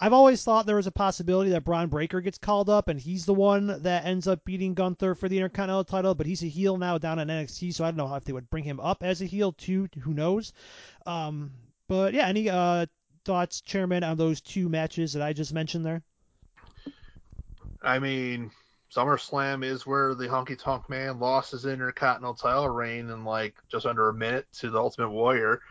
I've 0.00 0.12
always 0.12 0.42
thought 0.42 0.66
there 0.66 0.76
was 0.76 0.86
a 0.86 0.92
possibility 0.92 1.50
that 1.50 1.64
Bron 1.64 1.88
Breakker 1.88 2.20
gets 2.20 2.38
called 2.38 2.68
up 2.68 2.88
and 2.88 2.98
he's 2.98 3.26
the 3.26 3.34
one 3.34 3.82
that 3.82 4.04
ends 4.04 4.26
up 4.26 4.44
beating 4.44 4.74
Gunther 4.74 5.14
for 5.14 5.28
the 5.28 5.38
Intercontinental 5.38 5.84
title, 5.84 6.14
but 6.14 6.26
he's 6.26 6.42
a 6.42 6.48
heel 6.48 6.76
now 6.76 6.98
down 6.98 7.18
in 7.18 7.28
NXT, 7.28 7.74
so 7.74 7.84
I 7.84 7.90
don't 7.90 7.96
know 7.96 8.14
if 8.14 8.24
they 8.24 8.32
would 8.32 8.50
bring 8.50 8.64
him 8.64 8.80
up 8.80 9.02
as 9.02 9.22
a 9.22 9.26
heel 9.26 9.52
too. 9.52 9.88
Who 10.02 10.14
knows? 10.14 10.52
Um, 11.06 11.52
but 11.88 12.14
yeah, 12.14 12.26
any 12.26 12.48
uh, 12.48 12.86
thoughts, 13.24 13.60
Chairman, 13.60 14.04
on 14.04 14.16
those 14.16 14.40
two 14.40 14.68
matches 14.68 15.12
that 15.12 15.22
I 15.22 15.32
just 15.32 15.52
mentioned 15.52 15.84
there? 15.84 16.02
I 17.82 17.98
mean, 17.98 18.50
SummerSlam 18.94 19.64
is 19.64 19.86
where 19.86 20.14
the 20.14 20.28
Honky 20.28 20.58
Tonk 20.58 20.88
Man 20.88 21.18
lost 21.18 21.52
his 21.52 21.64
Intercontinental 21.64 22.34
title 22.34 22.68
reign 22.68 23.10
in 23.10 23.24
like 23.24 23.54
just 23.68 23.86
under 23.86 24.08
a 24.08 24.14
minute 24.14 24.46
to 24.54 24.70
the 24.70 24.78
Ultimate 24.78 25.10
Warrior. 25.10 25.62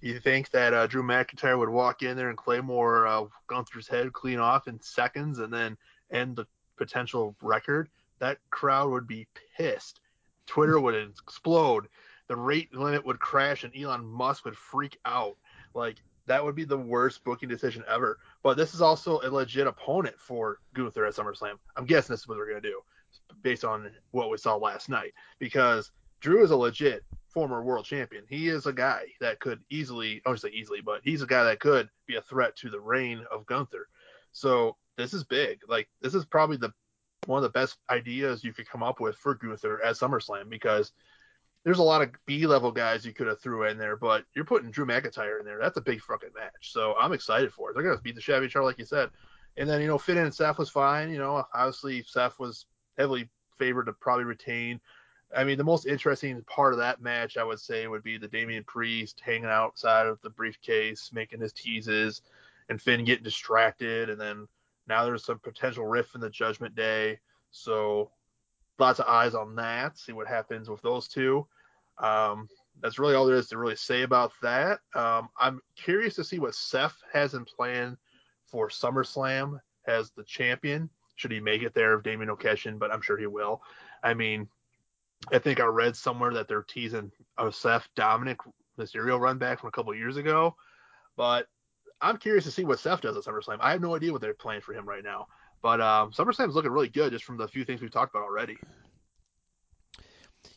You 0.00 0.18
think 0.18 0.50
that 0.50 0.72
uh, 0.72 0.86
Drew 0.86 1.02
McIntyre 1.02 1.58
would 1.58 1.68
walk 1.68 2.02
in 2.02 2.16
there 2.16 2.30
and 2.30 2.38
Claymore 2.38 3.06
uh, 3.06 3.24
Gunther's 3.46 3.88
head 3.88 4.12
clean 4.12 4.38
off 4.38 4.66
in 4.66 4.80
seconds 4.80 5.38
and 5.38 5.52
then 5.52 5.76
end 6.10 6.36
the 6.36 6.46
potential 6.76 7.36
record? 7.42 7.88
That 8.18 8.38
crowd 8.50 8.90
would 8.90 9.06
be 9.06 9.26
pissed. 9.56 10.00
Twitter 10.46 10.80
would 10.80 10.94
explode. 10.94 11.88
The 12.28 12.36
rate 12.36 12.74
limit 12.74 13.04
would 13.04 13.20
crash 13.20 13.64
and 13.64 13.76
Elon 13.76 14.04
Musk 14.04 14.44
would 14.44 14.56
freak 14.56 14.98
out. 15.04 15.36
Like 15.74 15.96
that 16.26 16.44
would 16.44 16.54
be 16.54 16.64
the 16.64 16.78
worst 16.78 17.22
booking 17.24 17.48
decision 17.48 17.84
ever. 17.88 18.18
But 18.42 18.56
this 18.56 18.72
is 18.72 18.80
also 18.80 19.20
a 19.20 19.28
legit 19.28 19.66
opponent 19.66 20.16
for 20.18 20.58
Gunther 20.74 21.04
at 21.04 21.14
SummerSlam. 21.14 21.58
I'm 21.76 21.86
guessing 21.86 22.12
this 22.12 22.20
is 22.20 22.28
what 22.28 22.36
they're 22.36 22.46
gonna 22.46 22.60
do, 22.60 22.80
based 23.42 23.64
on 23.64 23.90
what 24.12 24.30
we 24.30 24.38
saw 24.38 24.56
last 24.56 24.88
night, 24.88 25.12
because 25.38 25.90
Drew 26.20 26.42
is 26.42 26.52
a 26.52 26.56
legit 26.56 27.04
former 27.32 27.62
world 27.62 27.84
champion. 27.84 28.24
He 28.28 28.48
is 28.48 28.66
a 28.66 28.72
guy 28.72 29.04
that 29.20 29.40
could 29.40 29.60
easily, 29.70 30.20
I 30.26 30.30
would 30.30 30.40
say 30.40 30.50
easily, 30.50 30.80
but 30.80 31.00
he's 31.04 31.22
a 31.22 31.26
guy 31.26 31.44
that 31.44 31.60
could 31.60 31.88
be 32.06 32.16
a 32.16 32.22
threat 32.22 32.56
to 32.56 32.70
the 32.70 32.80
reign 32.80 33.24
of 33.30 33.46
Gunther. 33.46 33.88
So 34.32 34.76
this 34.96 35.14
is 35.14 35.24
big. 35.24 35.60
Like 35.68 35.88
this 36.00 36.14
is 36.14 36.24
probably 36.24 36.56
the 36.56 36.72
one 37.26 37.38
of 37.38 37.42
the 37.42 37.58
best 37.58 37.76
ideas 37.90 38.42
you 38.42 38.52
could 38.52 38.68
come 38.68 38.82
up 38.82 39.00
with 39.00 39.16
for 39.16 39.34
Gunther 39.34 39.82
at 39.82 39.96
SummerSlam 39.96 40.48
because 40.48 40.92
there's 41.64 41.78
a 41.78 41.82
lot 41.82 42.02
of 42.02 42.10
B 42.26 42.46
level 42.46 42.72
guys 42.72 43.04
you 43.04 43.12
could 43.12 43.26
have 43.26 43.40
threw 43.40 43.64
in 43.64 43.76
there, 43.76 43.96
but 43.96 44.24
you're 44.34 44.44
putting 44.44 44.70
Drew 44.70 44.86
McIntyre 44.86 45.40
in 45.40 45.46
there. 45.46 45.58
That's 45.60 45.76
a 45.76 45.82
big 45.82 46.00
fucking 46.00 46.30
match. 46.34 46.72
So 46.72 46.94
I'm 46.98 47.12
excited 47.12 47.52
for 47.52 47.70
it. 47.70 47.74
They're 47.74 47.82
gonna 47.82 48.00
beat 48.00 48.14
the 48.14 48.20
Shabby 48.20 48.48
Char 48.48 48.64
like 48.64 48.78
you 48.78 48.86
said. 48.86 49.10
And 49.56 49.68
then, 49.68 49.80
you 49.80 49.88
know, 49.88 49.98
Finn 49.98 50.18
and 50.18 50.34
Seth 50.34 50.58
was 50.58 50.70
fine. 50.70 51.10
You 51.10 51.18
know, 51.18 51.44
obviously 51.54 52.02
Seth 52.02 52.38
was 52.38 52.66
heavily 52.96 53.28
favored 53.58 53.86
to 53.86 53.92
probably 53.92 54.24
retain. 54.24 54.80
I 55.36 55.44
mean, 55.44 55.58
the 55.58 55.64
most 55.64 55.86
interesting 55.86 56.42
part 56.42 56.72
of 56.72 56.78
that 56.78 57.00
match, 57.00 57.36
I 57.36 57.44
would 57.44 57.60
say, 57.60 57.86
would 57.86 58.02
be 58.02 58.18
the 58.18 58.28
Damian 58.28 58.64
Priest 58.64 59.20
hanging 59.24 59.44
outside 59.44 60.06
of 60.06 60.20
the 60.22 60.30
briefcase, 60.30 61.10
making 61.12 61.40
his 61.40 61.52
teases, 61.52 62.22
and 62.68 62.80
Finn 62.80 63.04
getting 63.04 63.24
distracted. 63.24 64.10
And 64.10 64.20
then 64.20 64.48
now 64.88 65.04
there's 65.04 65.24
some 65.24 65.38
potential 65.38 65.86
rift 65.86 66.14
in 66.14 66.20
the 66.20 66.30
Judgment 66.30 66.74
Day. 66.74 67.20
So 67.52 68.10
lots 68.78 68.98
of 68.98 69.06
eyes 69.06 69.34
on 69.34 69.54
that. 69.56 69.98
See 69.98 70.12
what 70.12 70.26
happens 70.26 70.68
with 70.68 70.82
those 70.82 71.06
two. 71.06 71.46
Um, 71.98 72.48
that's 72.80 72.98
really 72.98 73.14
all 73.14 73.26
there 73.26 73.36
is 73.36 73.48
to 73.48 73.58
really 73.58 73.76
say 73.76 74.02
about 74.02 74.32
that. 74.42 74.80
Um, 74.94 75.28
I'm 75.38 75.60
curious 75.76 76.14
to 76.16 76.24
see 76.24 76.38
what 76.38 76.54
Seth 76.54 76.96
has 77.12 77.34
in 77.34 77.44
plan 77.44 77.96
for 78.46 78.68
SummerSlam 78.68 79.60
as 79.86 80.10
the 80.10 80.24
champion. 80.24 80.88
Should 81.16 81.32
he 81.32 81.40
make 81.40 81.62
it 81.62 81.74
there 81.74 81.94
if 81.94 82.02
Damian 82.02 82.30
O'Keshin, 82.30 82.78
but 82.78 82.90
I'm 82.90 83.02
sure 83.02 83.18
he 83.18 83.26
will. 83.26 83.62
I 84.02 84.14
mean, 84.14 84.48
I 85.32 85.38
think 85.38 85.60
I 85.60 85.64
read 85.64 85.96
somewhere 85.96 86.32
that 86.34 86.48
they're 86.48 86.62
teasing 86.62 87.12
Seth 87.50 87.88
Dominik 87.96 88.38
Mysterio 88.78 89.18
run 89.20 89.38
back 89.38 89.60
from 89.60 89.68
a 89.68 89.72
couple 89.72 89.94
years 89.94 90.16
ago, 90.16 90.56
but 91.16 91.46
I'm 92.00 92.16
curious 92.16 92.44
to 92.44 92.50
see 92.50 92.64
what 92.64 92.80
Seth 92.80 93.02
does 93.02 93.16
at 93.16 93.24
SummerSlam. 93.24 93.58
I 93.60 93.72
have 93.72 93.82
no 93.82 93.94
idea 93.94 94.12
what 94.12 94.22
they're 94.22 94.34
planning 94.34 94.62
for 94.62 94.72
him 94.72 94.88
right 94.88 95.04
now, 95.04 95.26
but 95.62 95.80
um, 95.80 96.12
SummerSlam 96.12 96.48
is 96.48 96.54
looking 96.54 96.70
really 96.70 96.88
good 96.88 97.12
just 97.12 97.24
from 97.24 97.36
the 97.36 97.46
few 97.46 97.64
things 97.64 97.80
we've 97.80 97.90
talked 97.90 98.14
about 98.14 98.24
already. 98.24 98.56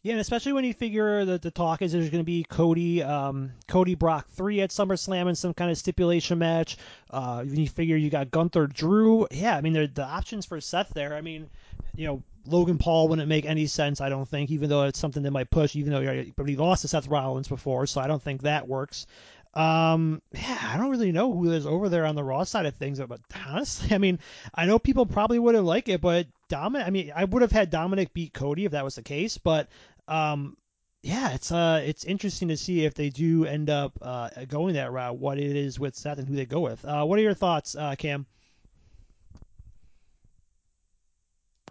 Yeah, 0.01 0.13
and 0.13 0.21
especially 0.21 0.53
when 0.53 0.63
you 0.63 0.73
figure 0.73 1.25
that 1.25 1.41
the 1.41 1.51
talk 1.51 1.81
is 1.81 1.91
there's 1.91 2.09
going 2.09 2.21
to 2.21 2.25
be 2.25 2.43
Cody, 2.43 3.03
um, 3.03 3.51
Cody 3.67 3.95
Brock 3.95 4.29
three 4.29 4.61
at 4.61 4.69
SummerSlam 4.69 5.27
in 5.27 5.35
some 5.35 5.53
kind 5.53 5.71
of 5.71 5.77
stipulation 5.77 6.39
match. 6.39 6.77
Uh, 7.09 7.43
when 7.43 7.59
you 7.59 7.67
figure 7.67 7.97
you 7.97 8.09
got 8.09 8.31
Gunther, 8.31 8.67
Drew, 8.67 9.27
yeah, 9.31 9.57
I 9.57 9.61
mean 9.61 9.73
the 9.73 10.05
options 10.05 10.45
for 10.45 10.59
Seth 10.61 10.89
there. 10.93 11.15
I 11.15 11.21
mean, 11.21 11.49
you 11.95 12.07
know, 12.07 12.23
Logan 12.45 12.77
Paul 12.77 13.07
wouldn't 13.07 13.27
make 13.27 13.45
any 13.45 13.67
sense, 13.67 14.01
I 14.01 14.09
don't 14.09 14.27
think, 14.27 14.51
even 14.51 14.69
though 14.69 14.83
it's 14.83 14.99
something 14.99 15.23
that 15.23 15.31
might 15.31 15.49
push, 15.49 15.75
even 15.75 15.93
though 15.93 16.01
he, 16.01 16.33
but 16.35 16.47
he 16.47 16.55
lost 16.55 16.81
to 16.81 16.87
Seth 16.87 17.07
Rollins 17.07 17.47
before, 17.47 17.85
so 17.85 18.01
I 18.01 18.07
don't 18.07 18.21
think 18.21 18.41
that 18.41 18.67
works. 18.67 19.05
Um, 19.53 20.21
yeah, 20.33 20.71
I 20.73 20.77
don't 20.77 20.89
really 20.89 21.11
know 21.11 21.31
who 21.31 21.51
is 21.51 21.67
over 21.67 21.87
there 21.87 22.05
on 22.05 22.15
the 22.15 22.23
Raw 22.23 22.43
side 22.43 22.65
of 22.65 22.75
things, 22.75 22.99
but 22.99 23.21
honestly, 23.45 23.95
I 23.95 23.99
mean, 23.99 24.19
I 24.53 24.65
know 24.65 24.79
people 24.79 25.05
probably 25.05 25.39
wouldn't 25.39 25.65
like 25.65 25.89
it, 25.89 26.01
but 26.01 26.27
Dominik, 26.49 26.87
I 26.87 26.89
mean, 26.89 27.11
I 27.15 27.23
would 27.23 27.43
have 27.43 27.51
had 27.51 27.71
Dominik 27.71 28.13
beat 28.13 28.33
Cody 28.33 28.65
if 28.65 28.71
that 28.71 28.83
was 28.83 28.95
the 28.95 29.03
case, 29.03 29.37
but 29.37 29.69
um, 30.07 30.57
yeah, 31.03 31.33
it's 31.33 31.51
uh, 31.51 31.83
it's 31.85 32.05
interesting 32.05 32.47
to 32.47 32.57
see 32.57 32.85
if 32.85 32.93
they 32.93 33.09
do 33.09 33.45
end 33.45 33.69
up 33.69 33.93
uh, 34.01 34.29
going 34.47 34.75
that 34.75 34.91
route, 34.91 35.17
what 35.17 35.37
it 35.37 35.55
is 35.55 35.79
with 35.79 35.95
Seth 35.95 36.17
and 36.17 36.27
who 36.27 36.35
they 36.35 36.45
go 36.45 36.61
with. 36.61 36.83
Uh, 36.83 37.03
what 37.03 37.19
are 37.19 37.23
your 37.23 37.33
thoughts, 37.33 37.75
uh, 37.75 37.95
Cam? 37.95 38.25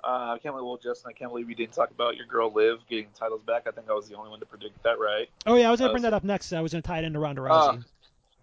Uh, 0.05 0.35
I 0.35 0.39
can't 0.43 0.55
believe, 0.55 0.67
well, 0.67 0.79
Justin, 0.83 1.11
I 1.11 1.13
can't 1.13 1.31
believe 1.31 1.49
you 1.49 1.55
didn't 1.55 1.75
talk 1.75 1.91
about 1.91 2.17
your 2.17 2.27
girl 2.27 2.53
Liv 2.53 2.81
getting 2.91 3.07
titles 3.15 3.43
back. 3.43 3.69
I 3.69 3.71
think 3.71 3.89
I 3.89 3.93
was 3.93 4.09
the 4.09 4.17
only 4.17 4.31
one 4.31 4.41
to 4.41 4.47
predict 4.47 4.83
that 4.83 4.99
right. 4.99 5.29
Oh 5.47 5.55
yeah, 5.55 5.69
I 5.69 5.71
was 5.71 5.81
gonna 5.81 5.93
bring 5.93 6.03
that 6.03 6.15
up 6.15 6.25
next. 6.25 6.53
I 6.53 6.61
was 6.61 6.73
gonna 6.73 6.83
tie 6.83 6.99
it 6.99 7.05
into 7.05 7.21
Ronda 7.21 7.43
Rousey. 7.43 7.79
Uh, 7.79 7.83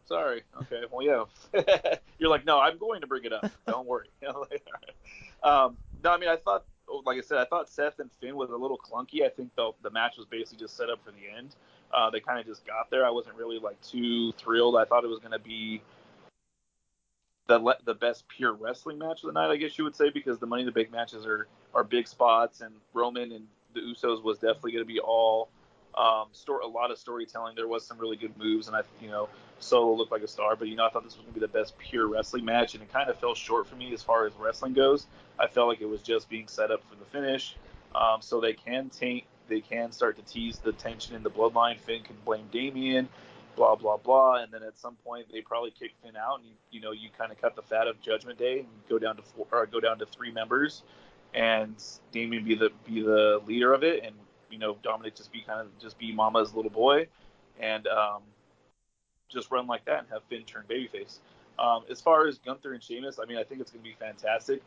sorry. 0.09 0.43
Okay. 0.61 0.83
Well, 0.91 1.05
yeah. 1.05 1.95
You're 2.17 2.29
like, 2.29 2.45
no, 2.45 2.59
I'm 2.59 2.77
going 2.77 3.01
to 3.01 3.07
bring 3.07 3.23
it 3.25 3.33
up. 3.33 3.49
Don't 3.67 3.87
worry. 3.87 4.07
um, 5.43 5.77
no, 6.03 6.11
I 6.11 6.17
mean, 6.17 6.29
I 6.29 6.37
thought, 6.37 6.65
like 7.05 7.17
I 7.17 7.21
said, 7.21 7.37
I 7.37 7.45
thought 7.45 7.69
Seth 7.69 7.99
and 7.99 8.09
Finn 8.19 8.35
was 8.35 8.49
a 8.49 8.55
little 8.55 8.77
clunky. 8.77 9.23
I 9.23 9.29
think 9.29 9.55
the 9.55 9.71
the 9.83 9.91
match 9.91 10.17
was 10.17 10.25
basically 10.25 10.57
just 10.57 10.75
set 10.75 10.89
up 10.89 10.99
for 11.05 11.11
the 11.11 11.37
end. 11.37 11.55
Uh, 11.93 12.09
they 12.09 12.19
kind 12.19 12.39
of 12.39 12.45
just 12.45 12.65
got 12.65 12.89
there. 12.89 13.05
I 13.05 13.09
wasn't 13.09 13.35
really 13.35 13.59
like 13.59 13.79
too 13.81 14.31
thrilled. 14.33 14.75
I 14.75 14.85
thought 14.85 15.03
it 15.03 15.07
was 15.07 15.19
gonna 15.19 15.39
be 15.39 15.81
the 17.49 17.77
the 17.83 17.95
best 17.95 18.27
pure 18.29 18.53
wrestling 18.53 18.99
match 18.99 19.23
of 19.23 19.27
the 19.27 19.31
night, 19.33 19.49
I 19.49 19.57
guess 19.57 19.77
you 19.77 19.83
would 19.83 19.95
say, 19.95 20.11
because 20.11 20.37
the 20.37 20.45
Money 20.45 20.61
in 20.61 20.65
the 20.67 20.71
Bank 20.71 20.91
matches 20.91 21.25
are 21.25 21.47
are 21.73 21.83
big 21.83 22.07
spots, 22.07 22.61
and 22.61 22.73
Roman 22.93 23.31
and 23.31 23.47
the 23.73 23.81
Usos 23.81 24.23
was 24.23 24.37
definitely 24.37 24.73
going 24.73 24.85
to 24.85 24.87
be 24.87 24.99
all 24.99 25.49
um, 25.97 26.27
store 26.31 26.61
a 26.61 26.67
lot 26.67 26.91
of 26.91 26.99
storytelling. 26.99 27.55
There 27.55 27.67
was 27.67 27.85
some 27.85 27.97
really 27.97 28.17
good 28.17 28.37
moves, 28.37 28.67
and 28.67 28.77
I 28.77 28.81
you 29.01 29.09
know 29.09 29.27
Solo 29.59 29.95
looked 29.95 30.11
like 30.11 30.21
a 30.21 30.27
star, 30.27 30.55
but 30.55 30.67
you 30.67 30.75
know 30.75 30.85
I 30.85 30.89
thought 30.89 31.03
this 31.03 31.17
was 31.17 31.25
going 31.25 31.33
to 31.33 31.39
be 31.39 31.45
the 31.45 31.51
best 31.51 31.77
pure 31.79 32.07
wrestling 32.07 32.45
match, 32.45 32.75
and 32.75 32.83
it 32.83 32.93
kind 32.93 33.09
of 33.09 33.17
fell 33.19 33.33
short 33.33 33.67
for 33.67 33.75
me 33.75 33.91
as 33.93 34.03
far 34.03 34.27
as 34.27 34.33
wrestling 34.39 34.73
goes. 34.73 35.07
I 35.39 35.47
felt 35.47 35.67
like 35.67 35.81
it 35.81 35.89
was 35.89 36.03
just 36.03 36.29
being 36.29 36.47
set 36.47 36.69
up 36.69 36.83
for 36.87 36.95
the 36.95 37.05
finish, 37.05 37.55
um, 37.95 38.21
so 38.21 38.39
they 38.39 38.53
can 38.53 38.89
taint 38.89 39.23
they 39.47 39.61
can 39.61 39.91
start 39.91 40.15
to 40.17 40.21
tease 40.31 40.59
the 40.59 40.73
tension 40.73 41.15
in 41.15 41.23
the 41.23 41.31
bloodline. 41.31 41.79
Finn 41.79 42.03
can 42.03 42.15
blame 42.23 42.45
Damian 42.51 43.09
blah 43.59 43.75
blah 43.75 43.97
blah, 43.97 44.35
and 44.35 44.53
then 44.53 44.63
at 44.63 44.79
some 44.79 44.95
point 45.05 45.27
they 45.31 45.41
probably 45.41 45.71
kick 45.71 45.91
Finn 46.01 46.15
out, 46.15 46.39
and 46.39 46.47
you, 46.47 46.53
you 46.71 46.79
know 46.79 46.91
you 46.91 47.09
kind 47.17 47.29
of 47.29 47.39
cut 47.39 47.57
the 47.57 47.61
fat 47.61 47.87
of 47.87 48.01
Judgment 48.01 48.39
Day 48.39 48.59
and 48.59 48.67
go 48.87 48.97
down 48.97 49.17
to 49.17 49.21
four 49.21 49.45
or 49.51 49.65
go 49.65 49.81
down 49.81 49.99
to 49.99 50.05
three 50.05 50.31
members, 50.31 50.83
and 51.33 51.75
Damian 52.13 52.45
be 52.45 52.55
the 52.55 52.69
be 52.87 53.01
the 53.01 53.41
leader 53.45 53.73
of 53.73 53.83
it, 53.83 54.05
and 54.05 54.15
you 54.49 54.59
know 54.59 54.75
Dominik 54.75 55.15
just 55.15 55.33
be 55.33 55.41
kind 55.41 55.59
of 55.59 55.67
just 55.77 55.99
be 55.99 56.13
Mama's 56.13 56.53
little 56.53 56.71
boy, 56.71 57.07
and 57.59 57.85
um, 57.87 58.21
just 59.27 59.51
run 59.51 59.67
like 59.67 59.83
that 59.85 59.99
and 59.99 60.07
have 60.09 60.23
Finn 60.29 60.43
turn 60.43 60.63
babyface. 60.69 61.19
Um, 61.59 61.83
as 61.91 61.99
far 61.99 62.27
as 62.27 62.37
Gunther 62.37 62.73
and 62.73 62.81
Sheamus, 62.81 63.19
I 63.21 63.25
mean, 63.25 63.37
I 63.37 63.43
think 63.43 63.59
it's 63.59 63.71
going 63.71 63.83
to 63.83 63.89
be 63.89 63.95
fantastic. 63.99 64.61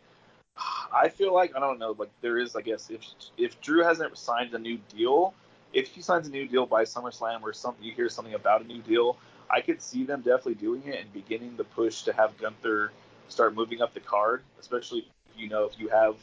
I 0.94 1.08
feel 1.08 1.32
like 1.32 1.56
I 1.56 1.60
don't 1.60 1.78
know, 1.78 1.96
like 1.98 2.10
there 2.20 2.38
is, 2.38 2.54
I 2.54 2.60
guess, 2.60 2.90
if 2.90 3.00
if 3.38 3.58
Drew 3.62 3.82
hasn't 3.82 4.18
signed 4.18 4.52
a 4.52 4.58
new 4.58 4.78
deal, 4.94 5.32
if 5.72 5.92
she 5.94 6.02
signs 6.02 6.26
a 6.26 6.30
new 6.30 6.46
deal 6.46 6.66
by 6.66 6.84
SummerSlam 6.84 7.42
or 7.42 7.52
something, 7.52 7.84
you 7.84 7.92
hear 7.92 8.08
something 8.08 8.34
about 8.34 8.62
a 8.62 8.64
new 8.64 8.80
deal, 8.82 9.16
I 9.50 9.60
could 9.60 9.82
see 9.82 10.04
them 10.04 10.20
definitely 10.20 10.54
doing 10.54 10.82
it 10.86 11.00
and 11.00 11.12
beginning 11.12 11.56
the 11.56 11.64
push 11.64 12.02
to 12.02 12.12
have 12.12 12.36
Gunther 12.38 12.92
start 13.28 13.54
moving 13.54 13.82
up 13.82 13.94
the 13.94 14.00
card, 14.00 14.42
especially 14.60 15.06
you 15.36 15.48
know 15.48 15.64
if 15.64 15.78
you 15.78 15.88
have 15.88 16.16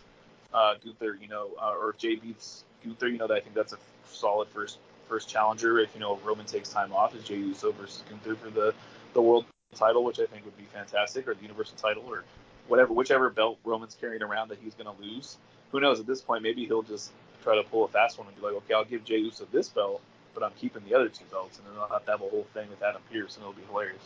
uh, 0.54 0.76
Gunther, 0.84 1.18
you 1.22 1.28
know, 1.28 1.50
uh, 1.62 1.74
or 1.80 1.92
if 1.92 1.98
Jey 1.98 2.16
beats 2.16 2.64
Gunther, 2.84 3.08
you 3.08 3.18
know, 3.18 3.28
that 3.28 3.36
I 3.36 3.40
think 3.40 3.56
that's 3.56 3.74
a 3.74 3.78
solid 4.12 4.48
first 4.50 4.78
first 5.08 5.30
challenger. 5.30 5.80
If 5.80 5.94
you 5.94 6.00
know 6.00 6.20
Roman 6.24 6.46
takes 6.46 6.70
time 6.70 6.94
off, 6.94 7.16
is 7.16 7.24
Jey 7.24 7.38
Uso 7.38 7.72
versus 7.72 8.04
Gunther 8.10 8.36
for 8.36 8.50
the 8.50 8.74
the 9.14 9.22
world 9.22 9.46
title, 9.76 10.04
which 10.04 10.20
I 10.20 10.26
think 10.26 10.46
would 10.46 10.58
be 10.58 10.68
fantastic, 10.74 11.28
or 11.28 11.34
the 11.34 11.42
Universal 11.42 11.78
title, 11.78 12.04
or 12.08 12.24
whatever, 12.68 12.94
whichever 12.94 13.30
belt 13.30 13.60
Roman's 13.64 13.96
carrying 14.00 14.22
around 14.22 14.50
that 14.50 14.60
he's 14.64 14.74
going 14.74 14.94
to 14.94 15.02
lose. 15.02 15.38
Who 15.72 15.80
knows? 15.80 16.00
At 16.00 16.08
this 16.08 16.22
point, 16.22 16.42
maybe 16.42 16.66
he'll 16.66 16.82
just 16.82 17.12
try 17.44 17.56
to 17.56 17.64
pull 17.64 17.86
a 17.86 17.88
fast 17.88 18.18
one 18.18 18.28
and 18.28 18.36
be 18.36 18.42
like, 18.42 18.54
okay, 18.54 18.74
I'll 18.74 18.86
give 18.86 19.04
Jey 19.04 19.18
Uso 19.18 19.48
this 19.52 19.70
belt, 19.70 20.02
but 20.34 20.44
I'm 20.44 20.52
keeping 20.58 20.84
the 20.88 20.96
other 20.96 21.10
two 21.10 21.26
belts, 21.32 21.58
and 21.58 21.68
then 21.68 21.74
I'll 21.82 21.90
have 21.90 22.06
to 22.06 22.12
have 22.12 22.22
a 22.22 22.30
whole 22.30 22.48
thing 22.54 22.70
with 22.70 22.82
Adam 22.82 23.02
Pearce, 23.12 23.36
and 23.36 23.44
it'll 23.44 23.54
be 23.54 23.66
hilarious. 23.68 24.02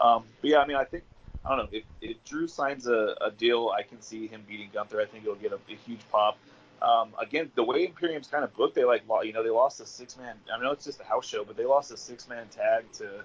Um, 0.00 0.24
but 0.40 0.50
yeah, 0.50 0.58
I 0.58 0.66
mean, 0.66 0.76
I 0.76 0.84
think 0.84 1.04
I 1.44 1.50
don't 1.50 1.58
know 1.58 1.68
if, 1.72 1.84
if 2.00 2.24
Drew 2.24 2.46
signs 2.46 2.86
a, 2.86 3.16
a, 3.20 3.30
deal, 3.30 3.72
I 3.76 3.82
can 3.82 4.00
see 4.00 4.26
him 4.26 4.42
beating 4.46 4.70
Gunther. 4.72 5.00
I 5.00 5.06
think 5.06 5.24
it'll 5.24 5.36
get 5.36 5.52
a, 5.52 5.58
a 5.70 5.76
huge 5.86 6.00
pop. 6.10 6.38
Um, 6.82 7.10
again, 7.20 7.50
the 7.54 7.64
way 7.64 7.86
Imperium's 7.86 8.28
kind 8.28 8.44
of 8.44 8.54
booked, 8.54 8.74
they 8.74 8.84
like 8.84 9.02
you 9.24 9.32
know 9.32 9.42
they 9.42 9.50
lost 9.50 9.80
a 9.80 9.86
six 9.86 10.16
man. 10.16 10.36
I 10.52 10.62
know 10.62 10.70
it's 10.70 10.84
just 10.84 11.00
a 11.00 11.04
house 11.04 11.26
show, 11.26 11.44
but 11.44 11.56
they 11.56 11.64
lost 11.64 11.90
a 11.90 11.96
six 11.96 12.28
man 12.28 12.46
tag 12.48 12.84
to 12.94 13.24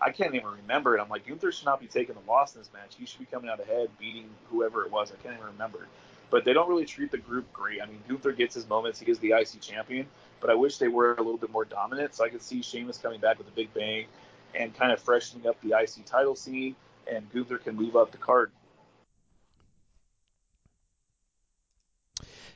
I 0.00 0.10
can't 0.10 0.34
even 0.34 0.48
remember 0.48 0.96
it. 0.96 1.00
I'm 1.00 1.08
like, 1.08 1.26
Gunther 1.26 1.52
should 1.52 1.66
not 1.66 1.80
be 1.80 1.86
taking 1.86 2.14
the 2.14 2.30
loss 2.30 2.54
in 2.54 2.60
this 2.60 2.70
match. 2.72 2.94
He 2.98 3.06
should 3.06 3.20
be 3.20 3.26
coming 3.26 3.48
out 3.48 3.60
ahead, 3.60 3.88
beating 3.98 4.28
whoever 4.50 4.84
it 4.84 4.90
was. 4.90 5.12
I 5.12 5.22
can't 5.22 5.34
even 5.34 5.46
remember. 5.46 5.86
But 6.34 6.44
they 6.44 6.52
don't 6.52 6.68
really 6.68 6.84
treat 6.84 7.12
the 7.12 7.18
group 7.18 7.52
great. 7.52 7.80
I 7.80 7.86
mean, 7.86 8.02
Gunther 8.08 8.32
gets 8.32 8.56
his 8.56 8.68
moments. 8.68 8.98
He 8.98 9.08
is 9.08 9.20
the 9.20 9.34
IC 9.38 9.60
champion, 9.60 10.04
but 10.40 10.50
I 10.50 10.54
wish 10.54 10.78
they 10.78 10.88
were 10.88 11.14
a 11.14 11.22
little 11.22 11.36
bit 11.36 11.52
more 11.52 11.64
dominant. 11.64 12.12
So 12.12 12.24
I 12.24 12.28
could 12.28 12.42
see 12.42 12.60
Sheamus 12.60 12.98
coming 12.98 13.20
back 13.20 13.38
with 13.38 13.46
a 13.46 13.52
big 13.52 13.72
bang 13.72 14.06
and 14.52 14.76
kind 14.76 14.90
of 14.90 15.00
freshening 15.00 15.46
up 15.46 15.56
the 15.60 15.78
IC 15.80 16.04
title 16.06 16.34
scene, 16.34 16.74
and 17.06 17.32
Gunther 17.32 17.58
can 17.58 17.76
move 17.76 17.94
up 17.94 18.10
the 18.10 18.18
card. 18.18 18.50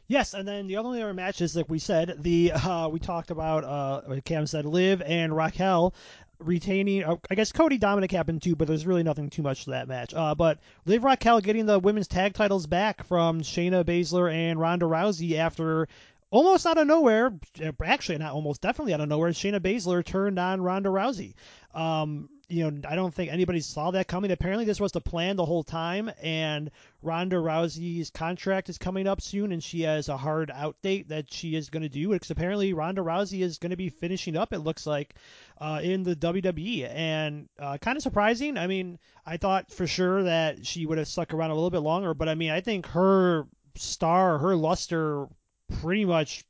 Yes, 0.09 0.35
and 0.35 0.49
then 0.49 0.67
the 0.67 0.79
only 0.79 1.01
other 1.01 1.15
matches, 1.15 1.55
like 1.55 1.69
we 1.69 1.79
said, 1.79 2.17
the 2.19 2.51
uh, 2.51 2.89
we 2.89 2.99
talked 2.99 3.31
about. 3.31 3.63
Uh, 3.63 4.21
Cam 4.25 4.49
said 4.49 4.65
Liv 4.65 5.03
and 5.03 5.37
Raquel 5.37 5.95
retaining. 6.39 7.05
Uh, 7.05 7.17
I 7.31 7.35
guess 7.35 7.53
Cody 7.53 7.79
Dominik 7.79 8.13
happened 8.13 8.43
too, 8.43 8.57
but 8.57 8.69
there's 8.69 8.87
really 8.87 9.03
nothing 9.03 9.31
too 9.31 9.43
much 9.43 9.65
to 9.65 9.71
that 9.71 9.89
match. 9.89 10.15
Uh, 10.15 10.35
but 10.35 10.59
Liv 10.87 11.05
Raquel 11.05 11.41
getting 11.41 11.67
the 11.67 11.79
women's 11.79 12.09
tag 12.09 12.35
titles 12.35 12.67
back 12.67 13.05
from 13.05 13.41
Shayna 13.41 13.85
Baszler 13.85 14.33
and 14.33 14.61
Ronda 14.61 14.87
Rousey 14.87 15.39
after 15.39 15.89
almost 16.31 16.67
out 16.67 16.79
of 16.79 16.87
nowhere, 16.87 17.33
actually 17.85 18.19
not 18.19 18.33
almost, 18.33 18.61
definitely 18.61 18.95
out 18.95 19.01
of 19.01 19.09
nowhere, 19.09 19.31
Shayna 19.31 19.61
Baszler 19.61 20.05
turned 20.05 20.39
on 20.39 20.61
Ronda 20.61 20.91
Rousey. 20.91 21.35
Um, 21.75 22.29
you 22.49 22.71
know, 22.71 22.89
I 22.89 22.95
don't 22.95 23.13
think 23.13 23.31
anybody 23.31 23.61
saw 23.61 23.91
that 23.91 24.09
coming. 24.09 24.31
Apparently, 24.31 24.65
this 24.65 24.81
was 24.81 24.93
the 24.93 25.03
plan 25.03 25.37
the 25.37 25.45
whole 25.45 25.63
time, 25.63 26.11
and 26.23 26.71
Ronda 27.03 27.37
Rousey's 27.37 28.11
contract 28.11 28.71
is 28.71 28.79
coming 28.79 29.07
up 29.07 29.21
soon, 29.21 29.53
and 29.53 29.63
she 29.63 29.83
has 29.83 30.09
a 30.09 30.17
hard 30.17 30.51
out 30.51 30.77
date 30.81 31.11
that 31.11 31.33
she 31.33 31.55
is 31.55 31.69
going 31.69 31.83
to 31.83 31.91
do. 31.91 32.09
Because 32.09 32.31
apparently, 32.31 32.73
Ronda 32.73 33.03
Rousey 33.03 33.43
is 33.43 33.59
going 33.59 33.71
to 33.71 33.77
be 33.77 33.91
finishing 33.91 34.35
up. 34.35 34.55
It 34.55 34.61
looks 34.61 34.87
like 34.87 35.15
uh, 35.61 35.81
in 35.83 36.05
the 36.05 36.17
WWE, 36.17 36.89
and 36.91 37.51
uh, 37.59 37.77
kind 37.77 37.99
of 37.99 38.03
surprising. 38.03 38.57
I 38.57 38.67
mean, 38.67 38.99
I 39.27 39.37
thought 39.37 39.71
for 39.71 39.87
sure 39.87 40.23
that 40.23 40.65
she 40.67 40.87
would 40.87 40.97
have 40.97 41.09
stuck 41.09 41.35
around 41.35 41.51
a 41.51 41.55
little 41.55 41.71
bit 41.71 41.81
longer, 41.81 42.15
but 42.15 42.31
I 42.31 42.35
mean, 42.35 42.51
I 42.51 42.63
think 42.63 42.87
her 42.87 43.47
star, 43.75 44.39
her 44.39 44.57
luster, 44.57 45.29
pretty 45.83 46.07
much 46.07 46.45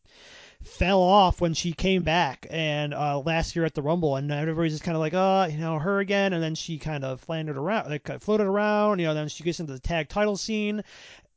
fell 0.63 1.01
off 1.01 1.41
when 1.41 1.55
she 1.55 1.73
came 1.73 2.03
back 2.03 2.47
and 2.51 2.93
uh, 2.93 3.19
last 3.21 3.57
year 3.57 3.65
at 3.65 3.75
the 3.75 3.83
Rumble, 3.83 4.17
and 4.17 4.31
everybody's 4.31 4.73
just 4.73 4.85
kind 4.85 4.97
of 4.97 5.01
like, 5.01 5.15
oh, 5.15 5.47
you 5.51 5.59
know, 5.59 5.79
her 5.79 6.01
again, 6.01 6.33
and 6.33 6.43
then 6.43 6.55
she 6.55 6.79
kind 6.79 7.05
of 7.05 7.21
floundered 7.21 7.57
around, 7.57 7.89
like 7.91 8.21
floated 8.21 8.47
around, 8.47 8.99
you 8.99 9.07
know, 9.07 9.15
then 9.15 9.29
she 9.29 9.45
gets 9.45 9.61
into 9.61 9.73
the 9.73 9.79
tag 9.79 10.09
title 10.09 10.37
scene. 10.37 10.83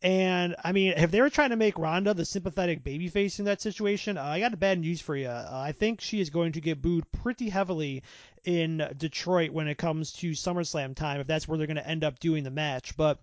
And 0.03 0.55
I 0.63 0.71
mean, 0.71 0.93
if 0.97 1.12
they 1.12 1.21
were 1.21 1.29
trying 1.29 1.51
to 1.51 1.55
make 1.55 1.77
Ronda 1.77 2.15
the 2.15 2.25
sympathetic 2.25 2.84
babyface 2.84 3.38
in 3.38 3.45
that 3.45 3.62
situation, 3.62 4.17
uh, 4.17 4.23
I 4.23 4.39
got 4.39 4.60
bad 4.60 4.79
news 4.79 4.99
for 4.99 5.15
you. 5.15 5.27
Uh, 5.27 5.47
I 5.51 5.73
think 5.73 6.01
she 6.01 6.19
is 6.19 6.31
going 6.31 6.53
to 6.53 6.62
get 6.62 6.81
booed 6.81 7.12
pretty 7.12 7.49
heavily 7.49 8.01
in 8.43 8.84
Detroit 8.97 9.51
when 9.51 9.67
it 9.67 9.77
comes 9.77 10.13
to 10.13 10.31
SummerSlam 10.31 10.95
time, 10.95 11.21
if 11.21 11.27
that's 11.27 11.47
where 11.47 11.60
they're 11.60 11.67
going 11.67 11.77
to 11.77 11.88
end 11.88 12.03
up 12.03 12.19
doing 12.19 12.43
the 12.43 12.49
match. 12.49 12.97
But 12.97 13.19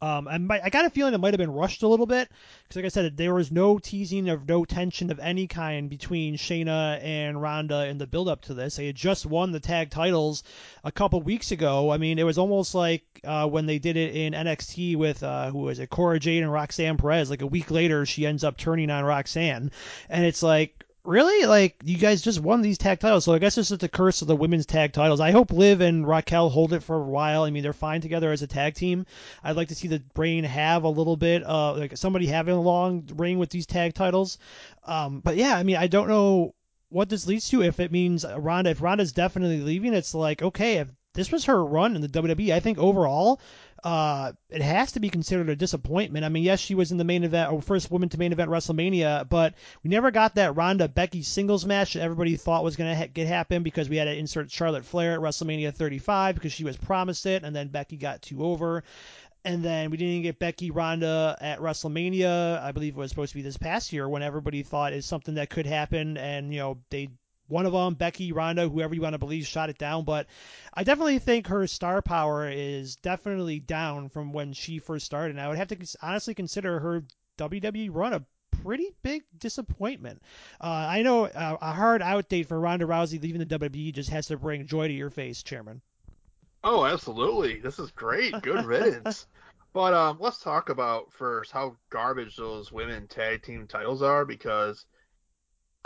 um, 0.00 0.28
I, 0.28 0.38
might, 0.38 0.62
I 0.62 0.70
got 0.70 0.84
a 0.84 0.90
feeling 0.90 1.14
it 1.14 1.18
might 1.18 1.34
have 1.34 1.38
been 1.38 1.52
rushed 1.52 1.82
a 1.82 1.88
little 1.88 2.06
bit 2.06 2.28
because, 2.62 2.76
like 2.76 2.84
I 2.84 2.88
said, 2.88 3.16
there 3.16 3.34
was 3.34 3.50
no 3.50 3.78
teasing 3.78 4.28
of 4.28 4.48
no 4.48 4.64
tension 4.64 5.10
of 5.10 5.18
any 5.18 5.46
kind 5.46 5.90
between 5.90 6.36
Shayna 6.36 7.02
and 7.02 7.40
Ronda 7.40 7.86
in 7.86 7.98
the 7.98 8.06
build-up 8.06 8.42
to 8.42 8.54
this. 8.54 8.76
They 8.76 8.86
had 8.86 8.94
just 8.94 9.26
won 9.26 9.50
the 9.50 9.60
tag 9.60 9.90
titles 9.90 10.44
a 10.84 10.92
couple 10.92 11.20
weeks 11.20 11.50
ago. 11.50 11.90
I 11.90 11.98
mean, 11.98 12.18
it 12.18 12.24
was 12.24 12.38
almost 12.38 12.74
like 12.74 13.02
uh, 13.24 13.48
when 13.48 13.66
they 13.66 13.78
did 13.78 13.96
it 13.96 14.14
in 14.14 14.34
NXT 14.34 14.96
with 14.96 15.22
uh, 15.22 15.50
who 15.50 15.58
was 15.58 15.80
it, 15.80 15.90
Cora 15.90 16.20
Jade 16.20 16.42
and 16.42 16.52
Roxanne 16.52 16.96
Perez. 16.96 17.30
Like 17.30 17.42
a 17.42 17.46
week 17.46 17.70
later, 17.70 18.06
she 18.06 18.24
ends 18.24 18.44
up 18.44 18.56
turning 18.56 18.90
on 18.90 19.04
Roxanne, 19.04 19.72
and 20.08 20.24
it's 20.24 20.42
like 20.42 20.77
really? 21.08 21.46
Like, 21.46 21.76
you 21.82 21.96
guys 21.96 22.20
just 22.20 22.38
won 22.40 22.60
these 22.60 22.78
tag 22.78 23.00
titles. 23.00 23.24
So 23.24 23.32
I 23.32 23.38
guess 23.38 23.54
this 23.54 23.70
is 23.70 23.78
the 23.78 23.88
curse 23.88 24.20
of 24.20 24.28
the 24.28 24.36
women's 24.36 24.66
tag 24.66 24.92
titles. 24.92 25.20
I 25.20 25.30
hope 25.30 25.50
Liv 25.50 25.80
and 25.80 26.06
Raquel 26.06 26.50
hold 26.50 26.74
it 26.74 26.82
for 26.82 26.96
a 26.96 27.02
while. 27.02 27.44
I 27.44 27.50
mean, 27.50 27.62
they're 27.62 27.72
fine 27.72 28.00
together 28.00 28.30
as 28.30 28.42
a 28.42 28.46
tag 28.46 28.74
team. 28.74 29.06
I'd 29.42 29.56
like 29.56 29.68
to 29.68 29.74
see 29.74 29.88
the 29.88 30.00
brain 30.14 30.44
have 30.44 30.84
a 30.84 30.88
little 30.88 31.16
bit, 31.16 31.42
uh, 31.44 31.72
like 31.74 31.96
somebody 31.96 32.26
having 32.26 32.54
a 32.54 32.60
long 32.60 33.08
reign 33.16 33.38
with 33.38 33.50
these 33.50 33.66
tag 33.66 33.94
titles. 33.94 34.38
Um, 34.84 35.20
but 35.20 35.36
yeah, 35.36 35.56
I 35.56 35.62
mean, 35.62 35.76
I 35.76 35.86
don't 35.86 36.08
know 36.08 36.54
what 36.90 37.08
this 37.08 37.26
leads 37.26 37.48
to. 37.48 37.62
If 37.62 37.80
it 37.80 37.90
means 37.90 38.24
Ronda, 38.24 38.70
if 38.70 38.82
Ronda's 38.82 39.12
definitely 39.12 39.60
leaving, 39.60 39.94
it's 39.94 40.14
like, 40.14 40.42
okay, 40.42 40.76
if 40.76 40.88
this 41.14 41.32
was 41.32 41.46
her 41.46 41.64
run 41.64 41.96
in 41.96 42.02
the 42.02 42.08
WWE, 42.08 42.52
I 42.52 42.60
think 42.60 42.78
overall, 42.78 43.40
uh, 43.84 44.32
it 44.50 44.62
has 44.62 44.92
to 44.92 45.00
be 45.00 45.08
considered 45.08 45.48
a 45.48 45.56
disappointment. 45.56 46.24
I 46.24 46.28
mean, 46.28 46.42
yes, 46.42 46.60
she 46.60 46.74
was 46.74 46.90
in 46.90 46.98
the 46.98 47.04
main 47.04 47.24
event, 47.24 47.52
or 47.52 47.62
first 47.62 47.90
woman 47.90 48.08
to 48.08 48.18
main 48.18 48.32
event 48.32 48.50
WrestleMania, 48.50 49.28
but 49.28 49.54
we 49.82 49.90
never 49.90 50.10
got 50.10 50.34
that 50.34 50.56
Ronda 50.56 50.88
Becky 50.88 51.22
singles 51.22 51.64
match 51.64 51.94
that 51.94 52.02
everybody 52.02 52.36
thought 52.36 52.64
was 52.64 52.76
going 52.76 52.90
to 52.90 52.96
ha- 52.96 53.10
get 53.12 53.26
happen 53.26 53.62
because 53.62 53.88
we 53.88 53.96
had 53.96 54.06
to 54.06 54.16
insert 54.16 54.50
Charlotte 54.50 54.84
Flair 54.84 55.14
at 55.14 55.20
WrestleMania 55.20 55.74
35 55.74 56.34
because 56.34 56.52
she 56.52 56.64
was 56.64 56.76
promised 56.76 57.26
it, 57.26 57.44
and 57.44 57.54
then 57.54 57.68
Becky 57.68 57.96
got 57.96 58.22
two 58.22 58.42
over. 58.44 58.82
And 59.44 59.64
then 59.64 59.90
we 59.90 59.96
didn't 59.96 60.22
get 60.22 60.40
Becky 60.40 60.70
Ronda 60.70 61.36
at 61.40 61.60
WrestleMania. 61.60 62.60
I 62.60 62.72
believe 62.72 62.96
it 62.96 62.98
was 62.98 63.10
supposed 63.10 63.30
to 63.30 63.36
be 63.36 63.42
this 63.42 63.56
past 63.56 63.92
year 63.92 64.08
when 64.08 64.22
everybody 64.22 64.64
thought 64.64 64.92
it's 64.92 65.06
something 65.06 65.36
that 65.36 65.50
could 65.50 65.66
happen, 65.66 66.16
and 66.16 66.52
you 66.52 66.58
know 66.58 66.78
they 66.90 67.08
one 67.48 67.66
of 67.66 67.72
them, 67.72 67.94
Becky, 67.94 68.32
Ronda, 68.32 68.68
whoever 68.68 68.94
you 68.94 69.00
want 69.00 69.14
to 69.14 69.18
believe, 69.18 69.46
shot 69.46 69.70
it 69.70 69.78
down. 69.78 70.04
But 70.04 70.26
I 70.72 70.84
definitely 70.84 71.18
think 71.18 71.48
her 71.48 71.66
star 71.66 72.02
power 72.02 72.48
is 72.48 72.96
definitely 72.96 73.58
down 73.58 74.10
from 74.10 74.32
when 74.32 74.52
she 74.52 74.78
first 74.78 75.06
started. 75.06 75.30
And 75.30 75.40
I 75.40 75.48
would 75.48 75.58
have 75.58 75.68
to 75.68 75.96
honestly 76.00 76.34
consider 76.34 76.78
her 76.78 77.04
WWE 77.38 77.88
run 77.92 78.12
a 78.12 78.24
pretty 78.62 78.94
big 79.02 79.22
disappointment. 79.38 80.22
Uh, 80.60 80.66
I 80.66 81.02
know 81.02 81.24
uh, 81.24 81.56
a 81.60 81.72
hard 81.72 82.02
out 82.02 82.28
date 82.28 82.48
for 82.48 82.60
Ronda 82.60 82.86
Rousey 82.86 83.20
leaving 83.20 83.40
the 83.40 83.58
WWE 83.58 83.92
just 83.92 84.10
has 84.10 84.26
to 84.26 84.36
bring 84.36 84.66
joy 84.66 84.88
to 84.88 84.94
your 84.94 85.10
face, 85.10 85.42
Chairman. 85.42 85.80
Oh, 86.64 86.84
absolutely. 86.84 87.60
This 87.60 87.78
is 87.78 87.90
great. 87.92 88.40
Good 88.42 88.64
riddance. 88.64 89.26
but 89.72 89.94
um, 89.94 90.18
let's 90.20 90.42
talk 90.42 90.68
about 90.68 91.12
first 91.12 91.52
how 91.52 91.76
garbage 91.88 92.36
those 92.36 92.72
women 92.72 93.06
tag 93.06 93.42
team 93.42 93.66
titles 93.66 94.02
are 94.02 94.24
because 94.24 94.84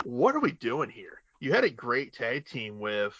what 0.03 0.35
are 0.35 0.39
we 0.39 0.51
doing 0.51 0.89
here? 0.89 1.22
You 1.43 1.51
had 1.51 1.65
a 1.65 1.69
great 1.69 2.13
tag 2.13 2.45
team 2.45 2.79
with 2.79 3.13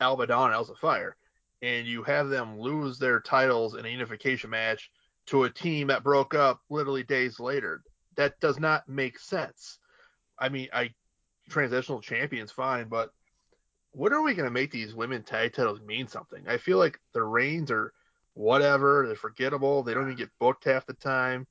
Abaddon 0.00 0.46
and 0.46 0.54
Alba 0.54 0.74
Fyre, 0.80 1.16
and 1.62 1.86
you 1.86 2.02
have 2.02 2.28
them 2.28 2.58
lose 2.58 2.98
their 2.98 3.20
titles 3.20 3.76
in 3.76 3.86
a 3.86 3.88
unification 3.88 4.50
match 4.50 4.90
to 5.26 5.44
a 5.44 5.50
team 5.50 5.86
that 5.86 6.02
broke 6.02 6.34
up 6.34 6.60
literally 6.70 7.04
days 7.04 7.38
later. 7.38 7.84
That 8.16 8.40
does 8.40 8.58
not 8.58 8.88
make 8.88 9.20
sense. 9.20 9.78
I 10.36 10.48
mean, 10.48 10.70
I 10.72 10.92
transitional 11.48 12.00
champions 12.00 12.50
fine, 12.50 12.88
but 12.88 13.12
what 13.92 14.12
are 14.12 14.22
we 14.22 14.34
going 14.34 14.48
to 14.48 14.50
make 14.50 14.72
these 14.72 14.96
women 14.96 15.22
tag 15.22 15.52
titles 15.52 15.80
mean 15.82 16.08
something? 16.08 16.48
I 16.48 16.56
feel 16.56 16.78
like 16.78 16.98
the 17.12 17.22
reigns 17.22 17.70
are 17.70 17.92
whatever, 18.34 19.06
they're 19.06 19.14
forgettable, 19.14 19.84
they 19.84 19.94
don't 19.94 20.06
even 20.06 20.16
get 20.16 20.36
booked 20.40 20.64
half 20.64 20.84
the 20.84 20.94
time. 20.94 21.46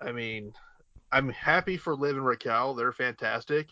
I 0.00 0.12
mean, 0.12 0.54
I'm 1.12 1.28
happy 1.28 1.76
for 1.76 1.94
Liv 1.94 2.16
and 2.16 2.24
Raquel, 2.24 2.74
they're 2.74 2.90
fantastic 2.90 3.66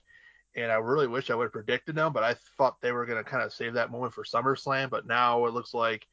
and 0.57 0.71
I 0.71 0.77
really 0.77 1.07
wish 1.07 1.31
I 1.31 1.35
would 1.35 1.45
have 1.45 1.53
predicted 1.53 1.95
them, 1.95 2.12
but 2.12 2.23
I 2.23 2.37
thought 2.57 2.81
they 2.81 2.93
were 2.93 3.07
going 3.07 3.23
to 3.23 3.29
kind 3.29 3.43
of 3.43 3.53
save 3.53 3.75
that 3.75 3.90
moment 3.90 4.14
for 4.14 4.25
SummerSlam. 4.25 4.90
But 4.90 5.07
now 5.07 5.47
it 5.47 5.55
looks 5.55 5.75
like 5.75 6.07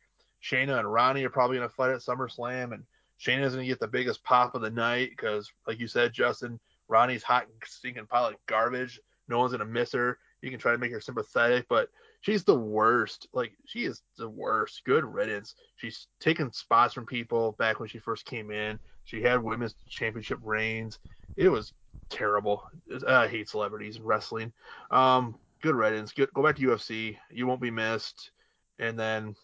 Shayna 0.43 0.79
and 0.79 0.91
Ronnie 0.91 1.23
are 1.25 1.29
probably 1.29 1.57
going 1.57 1.69
to 1.69 1.75
fight 1.75 1.91
at 1.91 2.01
SummerSlam, 2.01 2.73
and 2.73 2.83
Shayna's 3.19 3.53
going 3.53 3.65
to 3.65 3.71
get 3.71 3.79
the 3.79 3.87
biggest 3.87 4.23
pop 4.23 4.55
of 4.55 4.61
the 4.61 4.71
night 4.71 5.11
because, 5.11 5.51
like 5.67 5.79
you 5.79 5.87
said, 5.87 6.13
Justin, 6.13 6.59
Ronnie's 6.91 7.23
hot 7.23 7.43
and 7.43 7.53
stinking 7.65 8.05
pile 8.05 8.27
of 8.27 8.35
garbage. 8.47 8.99
No 9.29 9.39
one's 9.39 9.53
gonna 9.53 9.65
miss 9.65 9.93
her. 9.93 10.19
You 10.41 10.51
can 10.51 10.59
try 10.59 10.73
to 10.73 10.77
make 10.77 10.91
her 10.91 10.99
sympathetic, 10.99 11.65
but 11.69 11.89
she's 12.19 12.43
the 12.43 12.59
worst. 12.59 13.27
Like 13.33 13.53
she 13.65 13.85
is 13.85 14.01
the 14.17 14.29
worst. 14.29 14.83
Good 14.85 15.05
riddance. 15.05 15.55
She's 15.77 16.07
taken 16.19 16.51
spots 16.51 16.93
from 16.93 17.05
people 17.05 17.53
back 17.53 17.79
when 17.79 17.87
she 17.87 17.97
first 17.97 18.25
came 18.25 18.51
in. 18.51 18.77
She 19.05 19.21
had 19.21 19.41
women's 19.41 19.75
championship 19.89 20.39
reigns. 20.43 20.99
It 21.37 21.47
was 21.47 21.73
terrible. 22.11 22.69
I 23.07 23.27
hate 23.27 23.49
celebrities 23.49 23.95
and 23.95 24.05
wrestling. 24.05 24.53
Um, 24.91 25.35
good 25.61 25.75
riddance. 25.75 26.11
Good, 26.11 26.33
go 26.33 26.43
back 26.43 26.57
to 26.57 26.61
UFC. 26.61 27.17
You 27.31 27.47
won't 27.47 27.61
be 27.61 27.71
missed. 27.71 28.31
And 28.79 28.99
then, 28.99 29.35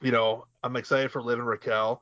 you 0.00 0.12
know, 0.12 0.46
I'm 0.62 0.76
excited 0.76 1.10
for 1.10 1.22
Liv 1.22 1.38
and 1.38 1.48
Raquel. 1.48 2.00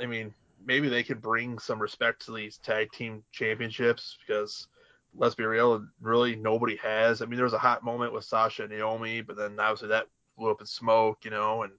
I 0.00 0.06
mean, 0.06 0.32
maybe 0.64 0.88
they 0.88 1.02
could 1.02 1.20
bring 1.20 1.58
some 1.58 1.80
respect 1.80 2.24
to 2.26 2.34
these 2.34 2.58
tag 2.58 2.90
team 2.92 3.22
championships 3.32 4.18
because 4.26 4.68
let's 5.16 5.34
be 5.34 5.44
real, 5.44 5.84
really 6.00 6.36
nobody 6.36 6.76
has. 6.76 7.22
I 7.22 7.26
mean, 7.26 7.36
there 7.36 7.44
was 7.44 7.52
a 7.52 7.58
hot 7.58 7.84
moment 7.84 8.12
with 8.12 8.24
Sasha 8.24 8.62
and 8.62 8.72
Naomi, 8.72 9.20
but 9.20 9.36
then 9.36 9.58
obviously 9.58 9.88
that 9.88 10.06
blew 10.36 10.50
up 10.50 10.60
in 10.60 10.66
smoke, 10.66 11.24
you 11.24 11.30
know, 11.30 11.64
and 11.64 11.72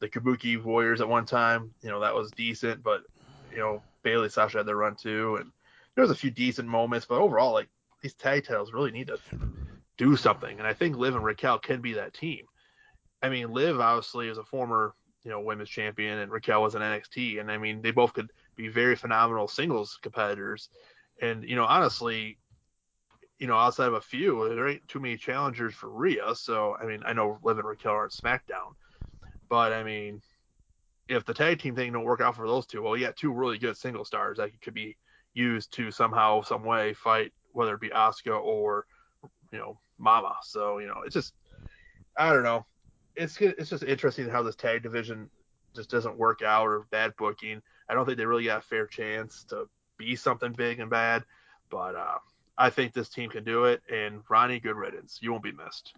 the 0.00 0.08
Kabuki 0.08 0.62
Warriors 0.62 1.00
at 1.00 1.08
one 1.08 1.24
time, 1.24 1.72
you 1.82 1.88
know, 1.88 2.00
that 2.00 2.14
was 2.14 2.30
decent, 2.32 2.82
but 2.82 3.02
you 3.52 3.58
know, 3.58 3.82
Bayley 4.02 4.28
Sasha 4.28 4.58
had 4.58 4.66
their 4.66 4.76
run 4.76 4.96
too, 4.96 5.36
and 5.36 5.52
there 5.94 6.02
was 6.02 6.10
a 6.10 6.16
few 6.16 6.30
decent 6.30 6.68
moments, 6.68 7.06
but 7.06 7.20
overall, 7.20 7.52
like 7.52 7.68
these 8.02 8.14
tag 8.14 8.44
titles 8.44 8.72
really 8.72 8.90
need 8.90 9.08
to 9.08 9.18
do 9.98 10.16
something, 10.16 10.58
and 10.58 10.66
I 10.66 10.72
think 10.72 10.96
Liv 10.96 11.14
and 11.14 11.24
Raquel 11.24 11.58
can 11.58 11.80
be 11.80 11.94
that 11.94 12.14
team. 12.14 12.46
I 13.22 13.28
mean, 13.28 13.52
Liv 13.52 13.78
obviously 13.80 14.28
is 14.28 14.38
a 14.38 14.44
former 14.44 14.94
you 15.24 15.30
know 15.30 15.40
women's 15.40 15.68
champion, 15.68 16.18
and 16.18 16.32
Raquel 16.32 16.62
was 16.62 16.74
an 16.74 16.82
NXT, 16.82 17.40
and 17.40 17.50
I 17.50 17.58
mean 17.58 17.82
they 17.82 17.90
both 17.90 18.12
could 18.12 18.30
be 18.56 18.68
very 18.68 18.96
phenomenal 18.96 19.48
singles 19.48 19.98
competitors. 20.02 20.68
And 21.20 21.44
you 21.44 21.56
know, 21.56 21.64
honestly, 21.64 22.38
you 23.38 23.46
know, 23.46 23.56
outside 23.56 23.88
of 23.88 23.94
a 23.94 24.00
few, 24.00 24.48
there 24.48 24.68
ain't 24.68 24.86
too 24.88 25.00
many 25.00 25.16
challengers 25.16 25.74
for 25.74 25.88
Rhea. 25.88 26.34
So 26.34 26.76
I 26.80 26.86
mean, 26.86 27.02
I 27.04 27.12
know 27.12 27.38
Liv 27.42 27.58
and 27.58 27.68
Raquel 27.68 27.92
are 27.92 28.06
at 28.06 28.12
SmackDown, 28.12 28.74
but 29.48 29.72
I 29.72 29.84
mean, 29.84 30.22
if 31.08 31.24
the 31.24 31.34
tag 31.34 31.60
team 31.60 31.74
thing 31.74 31.92
don't 31.92 32.04
work 32.04 32.20
out 32.20 32.36
for 32.36 32.46
those 32.46 32.66
two, 32.66 32.82
well, 32.82 32.96
you 32.96 33.06
got 33.06 33.16
two 33.16 33.32
really 33.32 33.58
good 33.58 33.76
single 33.76 34.04
stars 34.04 34.38
that 34.38 34.50
could 34.60 34.74
be 34.74 34.96
used 35.34 35.72
to 35.74 35.90
somehow, 35.90 36.42
some 36.42 36.64
way 36.64 36.94
fight, 36.94 37.32
whether 37.52 37.74
it 37.74 37.80
be 37.80 37.90
Asuka 37.90 38.40
or 38.40 38.86
you 39.50 39.58
know 39.58 39.78
Mama. 39.98 40.34
So 40.42 40.78
you 40.78 40.86
know, 40.86 41.02
it's 41.04 41.14
just 41.14 41.34
I 42.16 42.32
don't 42.32 42.42
know 42.42 42.66
it's 43.16 43.40
it's 43.40 43.70
just 43.70 43.82
interesting 43.82 44.28
how 44.28 44.42
this 44.42 44.56
tag 44.56 44.82
division 44.82 45.28
just 45.74 45.90
doesn't 45.90 46.18
work 46.18 46.42
out 46.42 46.66
or 46.66 46.86
bad 46.90 47.14
booking. 47.16 47.62
I 47.88 47.94
don't 47.94 48.06
think 48.06 48.18
they 48.18 48.26
really 48.26 48.44
got 48.44 48.58
a 48.58 48.62
fair 48.62 48.86
chance 48.86 49.44
to 49.44 49.68
be 49.98 50.16
something 50.16 50.52
big 50.52 50.80
and 50.80 50.90
bad, 50.90 51.24
but 51.70 51.94
uh, 51.94 52.18
I 52.56 52.70
think 52.70 52.92
this 52.92 53.08
team 53.08 53.30
can 53.30 53.44
do 53.44 53.64
it. 53.64 53.82
And 53.90 54.22
Ronnie, 54.28 54.60
good 54.60 54.76
riddance. 54.76 55.18
You 55.20 55.32
won't 55.32 55.42
be 55.42 55.52
missed. 55.52 55.94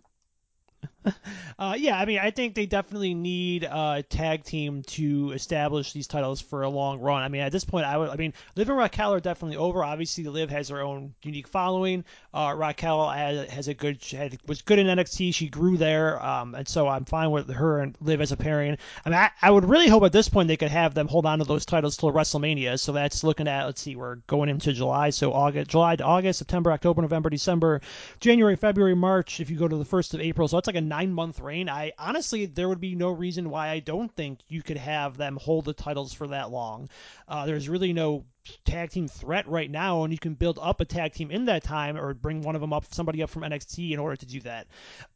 uh, 1.59 1.75
yeah, 1.79 1.99
I 1.99 2.05
mean, 2.05 2.19
I 2.19 2.31
think 2.31 2.55
they 2.55 2.67
definitely 2.67 3.15
need 3.15 3.65
a 3.65 4.05
tag 4.09 4.45
team 4.45 4.83
to 4.83 5.33
establish 5.33 5.93
these 5.93 6.07
titles 6.07 6.41
for 6.41 6.63
a 6.63 6.69
long 6.69 7.01
run. 7.01 7.23
I 7.23 7.29
mean, 7.29 7.43
at 7.43 7.53
this 7.53 7.65
point, 7.65 7.87
I 7.87 7.97
would, 7.97 8.11
I 8.11 8.17
mean, 8.17 8.33
Liv 8.57 8.69
and 8.69 8.79
Raquel 8.79 9.13
are 9.15 9.21
definitely 9.21 9.57
over. 9.57 9.85
Obviously, 9.85 10.25
Liv 10.25 10.51
has 10.51 10.69
her 10.69 10.81
own 10.81 11.15
unique 11.23 11.49
following. 11.49 12.05
Uh, 12.33 12.55
Raquel 12.57 13.09
has, 13.11 13.51
has 13.51 13.69
a 13.69 13.75
good, 13.75 14.03
had, 14.05 14.39
was 14.47 14.63
good 14.63 14.79
in 14.79 14.87
NXT. 14.87 15.35
She 15.35 15.49
grew 15.49 15.77
there, 15.77 16.25
um, 16.25 16.55
and 16.55 16.67
so 16.67 16.89
I'm 16.89 17.05
fine 17.05 17.31
with 17.31 17.51
her 17.51 17.81
and 17.81 17.97
Liv 18.01 18.21
as 18.21 18.33
a 18.33 18.37
pairing. 18.37 18.79
I 19.05 19.11
mean, 19.11 19.19
I, 19.19 19.31
I 19.43 19.51
would 19.51 19.65
really 19.65 19.89
hope 19.89 20.05
at 20.05 20.13
this 20.13 20.29
point 20.29 20.49
they 20.49 20.57
could 20.57 20.71
have 20.71 20.95
them 20.95 21.09
hold 21.09 21.27
on 21.27 21.39
to 21.39 21.45
those 21.45 21.67
titles 21.67 21.97
till 21.97 22.13
WrestleMania. 22.13 22.79
So 22.81 22.93
that's 22.93 23.25
looking 23.25 23.49
at, 23.49 23.67
let's 23.67 23.83
see, 23.83 23.97
we're 23.97 24.17
going 24.27 24.49
into 24.49 24.73
July, 24.73 25.11
so 25.11 25.33
August, 25.33 25.71
July 25.71 25.97
to 25.97 26.05
August, 26.05 26.39
September, 26.39 26.73
October, 26.73 27.03
November, 27.03 27.31
December, 27.31 27.81
January, 28.21 28.57
February, 28.57 28.95
March. 28.95 29.41
If 29.41 29.51
you 29.51 29.59
go 29.59 29.69
to 29.69 29.77
the 29.77 29.85
first 29.85 30.15
of 30.15 30.21
April, 30.21 30.49
so 30.49 30.59
it's 30.59 30.67
like 30.67 30.77
a 30.77 30.94
nine 30.95 31.13
month 31.13 31.41
reign. 31.41 31.69
I 31.69 31.93
honestly, 31.99 32.47
there 32.47 32.69
would 32.69 32.81
be 32.81 32.95
no 32.95 33.11
reason 33.11 33.51
why 33.51 33.69
I 33.69 33.81
don't 33.81 34.15
think 34.15 34.39
you 34.47 34.63
could 34.63 34.77
have 34.77 35.17
them 35.17 35.37
hold 35.37 35.65
the 35.65 35.73
titles 35.73 36.13
for 36.13 36.29
that 36.29 36.51
long. 36.51 36.89
Uh, 37.27 37.47
there's 37.47 37.69
really 37.69 37.93
no 37.93 38.25
tag 38.65 38.91
team 38.91 39.09
threat 39.09 39.49
right 39.49 39.69
now, 39.69 40.05
and 40.05 40.13
you 40.13 40.19
can 40.19 40.35
build 40.35 40.57
up 40.63 40.81
a 40.81 40.85
tag 40.85 41.13
team 41.13 41.33
in 41.33 41.47
that 41.47 41.65
time 41.65 41.97
or 41.97 42.15
bring 42.15 42.43
one 42.43 42.55
of 42.55 42.61
them 42.61 42.73
up, 42.73 42.85
somebody 42.95 43.25
up 43.25 43.31
from 43.31 43.43
NXT 43.43 43.91
in 43.91 43.99
order 43.99 44.15
to 44.15 44.27
do 44.27 44.41
that. 44.43 44.69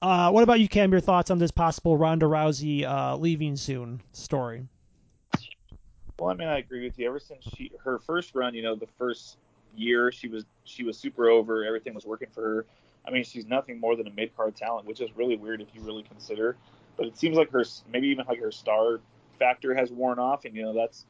Uh, 0.03 0.31
what 0.33 0.43
about 0.43 0.59
you, 0.59 0.69
Cam? 0.69 0.91
Your 0.91 1.01
thoughts 1.01 1.31
on 1.31 1.39
this 1.39 1.53
possible 1.53 1.97
Ronda 1.97 2.27
Rousey 2.27 2.85
uh, 2.85 3.17
leaving 3.17 3.55
soon 3.55 4.03
story? 4.13 4.67
Well, 6.19 6.31
I 6.31 6.35
mean, 6.35 6.49
I 6.49 6.59
agree 6.59 6.83
with 6.83 6.99
you. 6.99 7.07
Ever 7.07 7.21
since 7.21 7.45
she 7.57 7.71
her 7.85 8.01
first 8.01 8.35
run, 8.35 8.53
you 8.53 8.63
know, 8.63 8.75
the 8.75 8.89
first 8.99 9.37
year 9.77 10.11
she 10.11 10.27
was 10.27 10.45
she 10.65 10.83
was 10.83 10.99
super 10.99 11.29
over. 11.31 11.65
Everything 11.65 11.95
was 11.95 12.05
working 12.05 12.29
for 12.35 12.43
her. 12.43 12.67
I 13.09 13.11
mean, 13.11 13.25
she's 13.25 13.47
nothing 13.47 13.81
more 13.81 13.97
than 13.97 14.07
a 14.07 14.11
mid 14.11 14.37
card 14.37 14.55
talent, 14.55 14.87
which 14.87 15.01
is 15.01 15.09
really 15.17 15.37
weird 15.37 15.63
if 15.63 15.69
you 15.75 15.81
really 15.81 16.03
consider. 16.03 16.57
But 16.97 17.07
it 17.07 17.17
seems 17.17 17.37
like 17.37 17.51
her, 17.53 17.65
maybe 17.91 18.09
even 18.09 18.27
like 18.27 18.41
her 18.41 18.53
star 18.53 19.01
factor 19.39 19.75
has 19.75 19.91
worn 19.91 20.19
off, 20.19 20.45
and 20.45 20.55
you 20.55 20.63
know 20.63 20.75
that's 20.75 21.07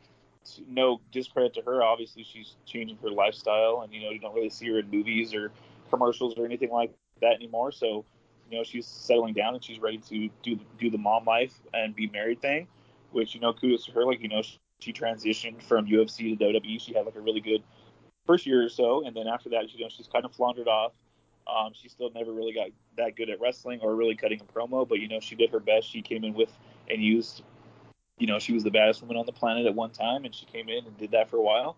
no 0.68 1.00
discredit 1.10 1.54
to 1.54 1.62
her. 1.62 1.82
Obviously, 1.82 2.22
she's 2.22 2.54
changing 2.66 2.98
her 3.02 3.10
lifestyle, 3.10 3.82
and 3.82 3.92
you 3.92 4.02
know 4.02 4.10
you 4.10 4.20
don't 4.20 4.34
really 4.34 4.50
see 4.50 4.68
her 4.68 4.78
in 4.78 4.90
movies 4.90 5.34
or 5.34 5.50
commercials 5.90 6.34
or 6.38 6.44
anything 6.44 6.70
like 6.70 6.92
that 7.20 7.34
anymore. 7.34 7.72
So, 7.72 8.04
you 8.50 8.58
know, 8.58 8.64
she's 8.64 8.86
settling 8.86 9.34
down 9.34 9.54
and 9.54 9.64
she's 9.64 9.80
ready 9.80 9.98
to 9.98 10.28
do 10.42 10.58
do 10.78 10.90
the 10.90 10.98
mom 10.98 11.24
life 11.24 11.54
and 11.74 11.96
be 11.96 12.06
married 12.08 12.40
thing, 12.40 12.68
which 13.10 13.34
you 13.34 13.40
know 13.40 13.52
kudos 13.52 13.86
to 13.86 13.92
her. 13.92 14.04
Like 14.04 14.20
you 14.20 14.28
know, 14.28 14.42
she 14.80 14.92
transitioned 14.92 15.62
from 15.62 15.86
UFC 15.86 16.38
to 16.38 16.44
WWE. 16.44 16.80
She 16.80 16.94
had 16.94 17.06
like 17.06 17.16
a 17.16 17.20
really 17.20 17.40
good 17.40 17.62
first 18.26 18.46
year 18.46 18.64
or 18.64 18.68
so, 18.68 19.04
and 19.04 19.16
then 19.16 19.26
after 19.26 19.48
that, 19.50 19.72
you 19.72 19.82
know, 19.82 19.88
she's 19.88 20.06
kind 20.06 20.24
of 20.24 20.32
floundered 20.32 20.68
off. 20.68 20.92
Um, 21.48 21.72
she 21.72 21.88
still 21.88 22.10
never 22.14 22.32
really 22.32 22.52
got 22.52 22.68
that 22.96 23.16
good 23.16 23.30
at 23.30 23.40
wrestling 23.40 23.80
or 23.80 23.94
really 23.94 24.14
cutting 24.14 24.40
a 24.40 24.44
promo, 24.44 24.86
but 24.86 25.00
you 25.00 25.08
know 25.08 25.20
she 25.20 25.34
did 25.34 25.50
her 25.50 25.60
best. 25.60 25.88
She 25.88 26.02
came 26.02 26.24
in 26.24 26.34
with 26.34 26.50
and 26.90 27.02
used, 27.02 27.42
you 28.18 28.26
know, 28.26 28.38
she 28.38 28.52
was 28.52 28.64
the 28.64 28.70
baddest 28.70 29.02
woman 29.02 29.16
on 29.16 29.26
the 29.26 29.32
planet 29.32 29.66
at 29.66 29.74
one 29.74 29.90
time, 29.90 30.24
and 30.24 30.34
she 30.34 30.46
came 30.46 30.68
in 30.68 30.86
and 30.86 30.96
did 30.98 31.10
that 31.12 31.30
for 31.30 31.36
a 31.36 31.42
while. 31.42 31.76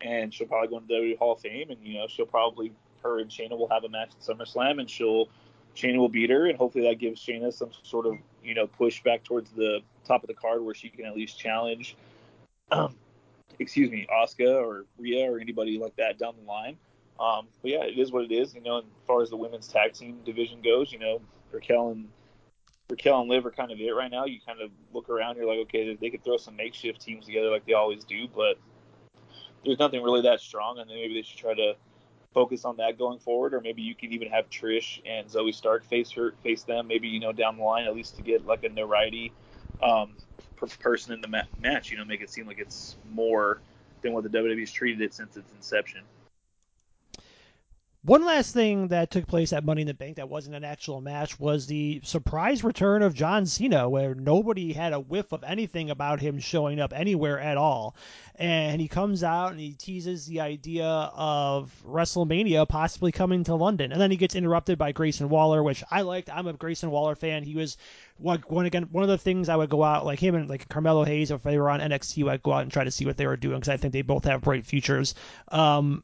And 0.00 0.32
she'll 0.32 0.46
probably 0.46 0.68
go 0.68 0.78
into 0.78 0.88
the 0.88 0.94
WWE 0.94 1.18
Hall 1.18 1.32
of 1.32 1.40
Fame, 1.40 1.70
and 1.70 1.78
you 1.82 1.98
know 1.98 2.06
she'll 2.08 2.26
probably 2.26 2.72
her 3.02 3.18
and 3.18 3.30
Shayna 3.30 3.58
will 3.58 3.68
have 3.68 3.84
a 3.84 3.88
match 3.88 4.10
at 4.10 4.20
SummerSlam, 4.20 4.80
and 4.80 4.88
she'll 4.88 5.28
Shayna 5.76 5.98
will 5.98 6.08
beat 6.08 6.30
her, 6.30 6.46
and 6.46 6.56
hopefully 6.58 6.88
that 6.88 6.98
gives 6.98 7.24
Shayna 7.24 7.52
some 7.52 7.70
sort 7.82 8.06
of 8.06 8.16
you 8.42 8.54
know 8.54 8.66
push 8.66 9.02
back 9.02 9.24
towards 9.24 9.50
the 9.50 9.80
top 10.04 10.22
of 10.22 10.28
the 10.28 10.34
card 10.34 10.62
where 10.62 10.74
she 10.74 10.88
can 10.88 11.04
at 11.04 11.14
least 11.14 11.38
challenge, 11.38 11.96
um, 12.70 12.96
excuse 13.58 13.90
me, 13.90 14.06
Asuka 14.12 14.62
or 14.62 14.86
Rhea 14.98 15.30
or 15.30 15.38
anybody 15.38 15.78
like 15.78 15.96
that 15.96 16.18
down 16.18 16.34
the 16.40 16.46
line. 16.50 16.76
Um, 17.20 17.48
but 17.62 17.70
yeah, 17.70 17.84
it 17.84 17.98
is 17.98 18.10
what 18.10 18.24
it 18.24 18.32
is. 18.32 18.54
You 18.54 18.62
know, 18.62 18.78
as 18.78 18.84
far 19.06 19.22
as 19.22 19.30
the 19.30 19.36
women's 19.36 19.68
tag 19.68 19.92
team 19.92 20.18
division 20.24 20.60
goes, 20.62 20.92
you 20.92 20.98
know, 20.98 21.20
Raquel 21.52 21.90
and 21.90 22.08
Raquel 22.90 23.20
and 23.20 23.30
Liv 23.30 23.46
are 23.46 23.50
kind 23.50 23.70
of 23.70 23.80
it 23.80 23.90
right 23.90 24.10
now. 24.10 24.24
You 24.24 24.38
kind 24.44 24.60
of 24.60 24.70
look 24.92 25.08
around, 25.08 25.36
you're 25.36 25.46
like, 25.46 25.58
okay, 25.60 25.96
they 26.00 26.10
could 26.10 26.24
throw 26.24 26.36
some 26.36 26.56
makeshift 26.56 27.00
teams 27.00 27.26
together 27.26 27.50
like 27.50 27.64
they 27.66 27.74
always 27.74 28.04
do, 28.04 28.28
but 28.34 28.58
there's 29.64 29.78
nothing 29.78 30.02
really 30.02 30.22
that 30.22 30.40
strong, 30.40 30.78
and 30.78 30.90
then 30.90 30.96
maybe 30.96 31.14
they 31.14 31.22
should 31.22 31.38
try 31.38 31.54
to 31.54 31.74
focus 32.34 32.64
on 32.64 32.76
that 32.78 32.98
going 32.98 33.18
forward, 33.18 33.54
or 33.54 33.60
maybe 33.60 33.82
you 33.82 33.94
can 33.94 34.12
even 34.12 34.28
have 34.28 34.48
Trish 34.50 35.00
and 35.06 35.28
Zoey 35.28 35.54
Stark 35.54 35.84
face 35.84 36.10
her, 36.12 36.34
face 36.42 36.62
them, 36.64 36.86
maybe 36.86 37.08
you 37.08 37.20
know 37.20 37.32
down 37.32 37.56
the 37.58 37.62
line 37.62 37.86
at 37.86 37.94
least 37.94 38.16
to 38.16 38.22
get 38.22 38.46
like 38.46 38.64
a 38.64 38.68
notoriety 38.68 39.32
um, 39.82 40.16
person 40.80 41.12
in 41.12 41.20
the 41.20 41.28
ma- 41.28 41.42
match. 41.60 41.90
You 41.90 41.98
know, 41.98 42.04
make 42.04 42.20
it 42.20 42.30
seem 42.30 42.46
like 42.46 42.58
it's 42.58 42.96
more 43.12 43.60
than 44.02 44.12
what 44.12 44.24
the 44.24 44.30
WWE's 44.30 44.72
treated 44.72 45.00
it 45.02 45.14
since 45.14 45.36
its 45.36 45.50
inception. 45.52 46.02
One 48.04 48.24
last 48.24 48.52
thing 48.52 48.88
that 48.88 49.12
took 49.12 49.28
place 49.28 49.52
at 49.52 49.64
Money 49.64 49.82
in 49.82 49.86
the 49.86 49.94
Bank 49.94 50.16
that 50.16 50.28
wasn't 50.28 50.56
an 50.56 50.64
actual 50.64 51.00
match 51.00 51.38
was 51.38 51.68
the 51.68 52.00
surprise 52.02 52.64
return 52.64 53.00
of 53.00 53.14
John 53.14 53.46
Cena, 53.46 53.88
where 53.88 54.12
nobody 54.12 54.72
had 54.72 54.92
a 54.92 54.98
whiff 54.98 55.30
of 55.30 55.44
anything 55.44 55.88
about 55.88 56.20
him 56.20 56.40
showing 56.40 56.80
up 56.80 56.92
anywhere 56.92 57.38
at 57.38 57.56
all. 57.56 57.94
And 58.34 58.80
he 58.80 58.88
comes 58.88 59.22
out 59.22 59.52
and 59.52 59.60
he 59.60 59.74
teases 59.74 60.26
the 60.26 60.40
idea 60.40 60.84
of 60.84 61.72
WrestleMania 61.86 62.68
possibly 62.68 63.12
coming 63.12 63.44
to 63.44 63.54
London. 63.54 63.92
And 63.92 64.00
then 64.00 64.10
he 64.10 64.16
gets 64.16 64.34
interrupted 64.34 64.78
by 64.78 64.90
Grayson 64.90 65.28
Waller, 65.28 65.62
which 65.62 65.84
I 65.88 66.00
liked. 66.00 66.28
I'm 66.28 66.48
a 66.48 66.54
Grayson 66.54 66.90
Waller 66.90 67.14
fan. 67.14 67.44
He 67.44 67.54
was 67.54 67.76
one 68.16 68.66
again 68.66 68.88
one 68.90 69.04
of 69.04 69.10
the 69.10 69.18
things 69.18 69.48
I 69.48 69.54
would 69.54 69.70
go 69.70 69.84
out 69.84 70.04
like 70.04 70.18
him 70.18 70.34
and 70.34 70.48
like 70.48 70.68
Carmelo 70.68 71.04
Hayes, 71.04 71.30
if 71.30 71.44
they 71.44 71.56
were 71.56 71.70
on 71.70 71.78
NXT, 71.78 72.28
I'd 72.28 72.42
go 72.42 72.52
out 72.52 72.62
and 72.62 72.72
try 72.72 72.82
to 72.82 72.90
see 72.90 73.06
what 73.06 73.16
they 73.16 73.28
were 73.28 73.36
doing 73.36 73.60
because 73.60 73.68
I 73.68 73.76
think 73.76 73.92
they 73.92 74.02
both 74.02 74.24
have 74.24 74.40
bright 74.40 74.66
futures. 74.66 75.14
Um, 75.46 76.02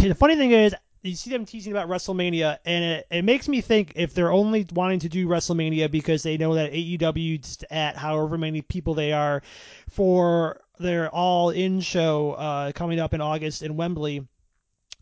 the 0.00 0.14
funny 0.14 0.36
thing 0.36 0.52
is, 0.52 0.74
you 1.04 1.14
see 1.14 1.30
them 1.30 1.44
teasing 1.44 1.72
about 1.72 1.88
WrestleMania, 1.88 2.58
and 2.64 2.84
it, 2.84 3.06
it 3.10 3.24
makes 3.24 3.46
me 3.46 3.60
think 3.60 3.92
if 3.94 4.14
they're 4.14 4.32
only 4.32 4.66
wanting 4.72 5.00
to 5.00 5.08
do 5.08 5.28
WrestleMania 5.28 5.90
because 5.90 6.22
they 6.22 6.38
know 6.38 6.54
that 6.54 6.72
AEW's 6.72 7.62
at 7.70 7.96
however 7.96 8.38
many 8.38 8.62
people 8.62 8.94
they 8.94 9.12
are 9.12 9.42
for 9.90 10.62
their 10.78 11.10
All 11.10 11.50
In 11.50 11.80
show 11.80 12.32
uh, 12.32 12.72
coming 12.72 13.00
up 13.00 13.12
in 13.12 13.20
August 13.20 13.62
in 13.62 13.76
Wembley. 13.76 14.26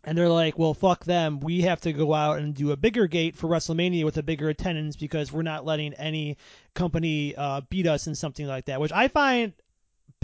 And 0.05 0.17
they're 0.17 0.27
like, 0.27 0.59
well, 0.59 0.73
fuck 0.73 1.05
them. 1.05 1.39
We 1.39 1.61
have 1.61 1.79
to 1.81 1.93
go 1.93 2.13
out 2.13 2.39
and 2.39 2.53
do 2.53 2.71
a 2.71 2.77
bigger 2.77 3.07
gate 3.07 3.37
for 3.37 3.47
WrestleMania 3.47 4.03
with 4.03 4.17
a 4.17 4.23
bigger 4.23 4.49
attendance 4.49 4.97
because 4.97 5.31
we're 5.31 5.43
not 5.43 5.65
letting 5.65 5.93
any 5.93 6.35
company 6.73 7.33
uh, 7.37 7.61
beat 7.69 7.87
us 7.87 8.07
in 8.07 8.15
something 8.15 8.45
like 8.45 8.65
that, 8.65 8.81
which 8.81 8.91
I 8.91 9.07
find 9.07 9.53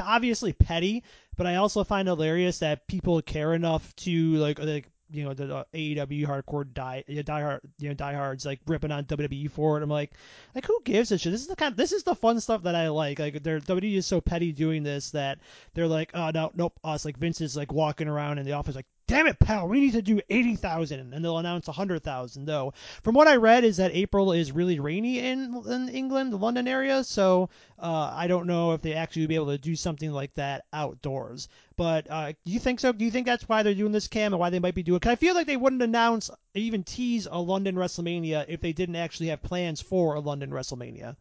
obviously 0.01 0.51
petty, 0.51 1.03
but 1.37 1.47
I 1.47 1.55
also 1.55 1.85
find 1.85 2.09
hilarious 2.09 2.59
that 2.59 2.87
people 2.87 3.21
care 3.21 3.53
enough 3.53 3.95
to 3.97 4.33
like 4.35 4.59
like 4.59 4.89
you 5.11 5.23
know 5.23 5.33
the, 5.33 5.65
AEW 5.73 6.25
hardcore 6.25 6.71
die 6.73 7.03
die 7.23 7.41
hard 7.41 7.61
you 7.79 7.89
know 7.89 7.95
diehards 7.95 8.45
like 8.45 8.59
ripping 8.67 8.91
on 8.91 9.05
WWE 9.05 9.49
for 9.51 9.77
it. 9.77 9.83
I'm 9.83 9.89
like 9.89 10.11
like 10.55 10.65
who 10.65 10.79
gives 10.83 11.11
a 11.11 11.17
shit? 11.17 11.31
This 11.31 11.41
is 11.41 11.47
the 11.47 11.55
kind 11.55 11.71
of, 11.71 11.77
this 11.77 11.91
is 11.91 12.03
the 12.03 12.15
fun 12.15 12.39
stuff 12.39 12.63
that 12.63 12.75
I 12.75 12.89
like. 12.89 13.19
Like 13.19 13.43
they're 13.43 13.59
WWE 13.59 13.95
is 13.95 14.05
so 14.05 14.21
petty 14.21 14.51
doing 14.51 14.83
this 14.83 15.11
that 15.11 15.39
they're 15.73 15.87
like 15.87 16.11
oh 16.13 16.31
no 16.33 16.51
nope 16.55 16.79
us 16.83 17.05
like 17.05 17.17
Vince 17.17 17.41
is 17.41 17.57
like 17.57 17.71
walking 17.71 18.07
around 18.07 18.37
in 18.37 18.45
the 18.45 18.53
office 18.53 18.75
like 18.75 18.87
damn 19.09 19.25
it, 19.25 19.39
pal, 19.39 19.67
we 19.67 19.79
need 19.79 19.93
to 19.93 20.03
do 20.03 20.21
80,000. 20.29 21.13
And 21.13 21.25
they'll 21.25 21.39
announce 21.39 21.65
100,000, 21.65 22.45
though. 22.45 22.73
From 23.03 23.15
what 23.15 23.27
I 23.27 23.37
read, 23.37 23.63
is 23.63 23.77
that 23.77 23.91
April 23.91 24.31
is 24.33 24.51
really 24.51 24.79
rainy 24.79 25.17
in, 25.19 25.63
in 25.67 25.89
England, 25.89 26.31
the 26.31 26.37
London 26.37 26.67
area. 26.67 27.03
So 27.03 27.49
uh, 27.79 28.11
I 28.13 28.27
don't 28.27 28.45
know 28.45 28.73
if 28.73 28.83
they 28.83 28.93
actually 28.93 29.25
be 29.25 29.33
able 29.33 29.47
to 29.47 29.57
do 29.57 29.75
something 29.75 30.11
like 30.11 30.35
that 30.35 30.65
outdoors. 30.71 31.49
But 31.75 32.09
uh, 32.09 32.33
do 32.45 32.51
you 32.51 32.59
think 32.59 32.79
so? 32.79 32.91
Do 32.91 33.03
you 33.03 33.09
think 33.09 33.25
that's 33.25 33.49
why 33.49 33.63
they're 33.63 33.73
doing 33.73 33.91
this, 33.91 34.07
Cam, 34.07 34.33
and 34.33 34.39
why 34.39 34.51
they 34.51 34.59
might 34.59 34.75
be 34.75 34.83
doing 34.83 34.97
it? 34.97 34.99
Because 34.99 35.13
I 35.13 35.15
feel 35.15 35.33
like 35.33 35.47
they 35.47 35.57
wouldn't 35.57 35.81
announce, 35.81 36.29
even 36.53 36.83
tease 36.83 37.27
a 37.29 37.39
London 37.39 37.75
WrestleMania 37.75 38.45
if 38.47 38.61
they 38.61 38.73
didn't 38.73 38.95
actually 38.95 39.29
have 39.29 39.41
plans 39.41 39.81
for 39.81 40.13
a 40.13 40.19
London 40.19 40.51
WrestleMania. 40.51 41.15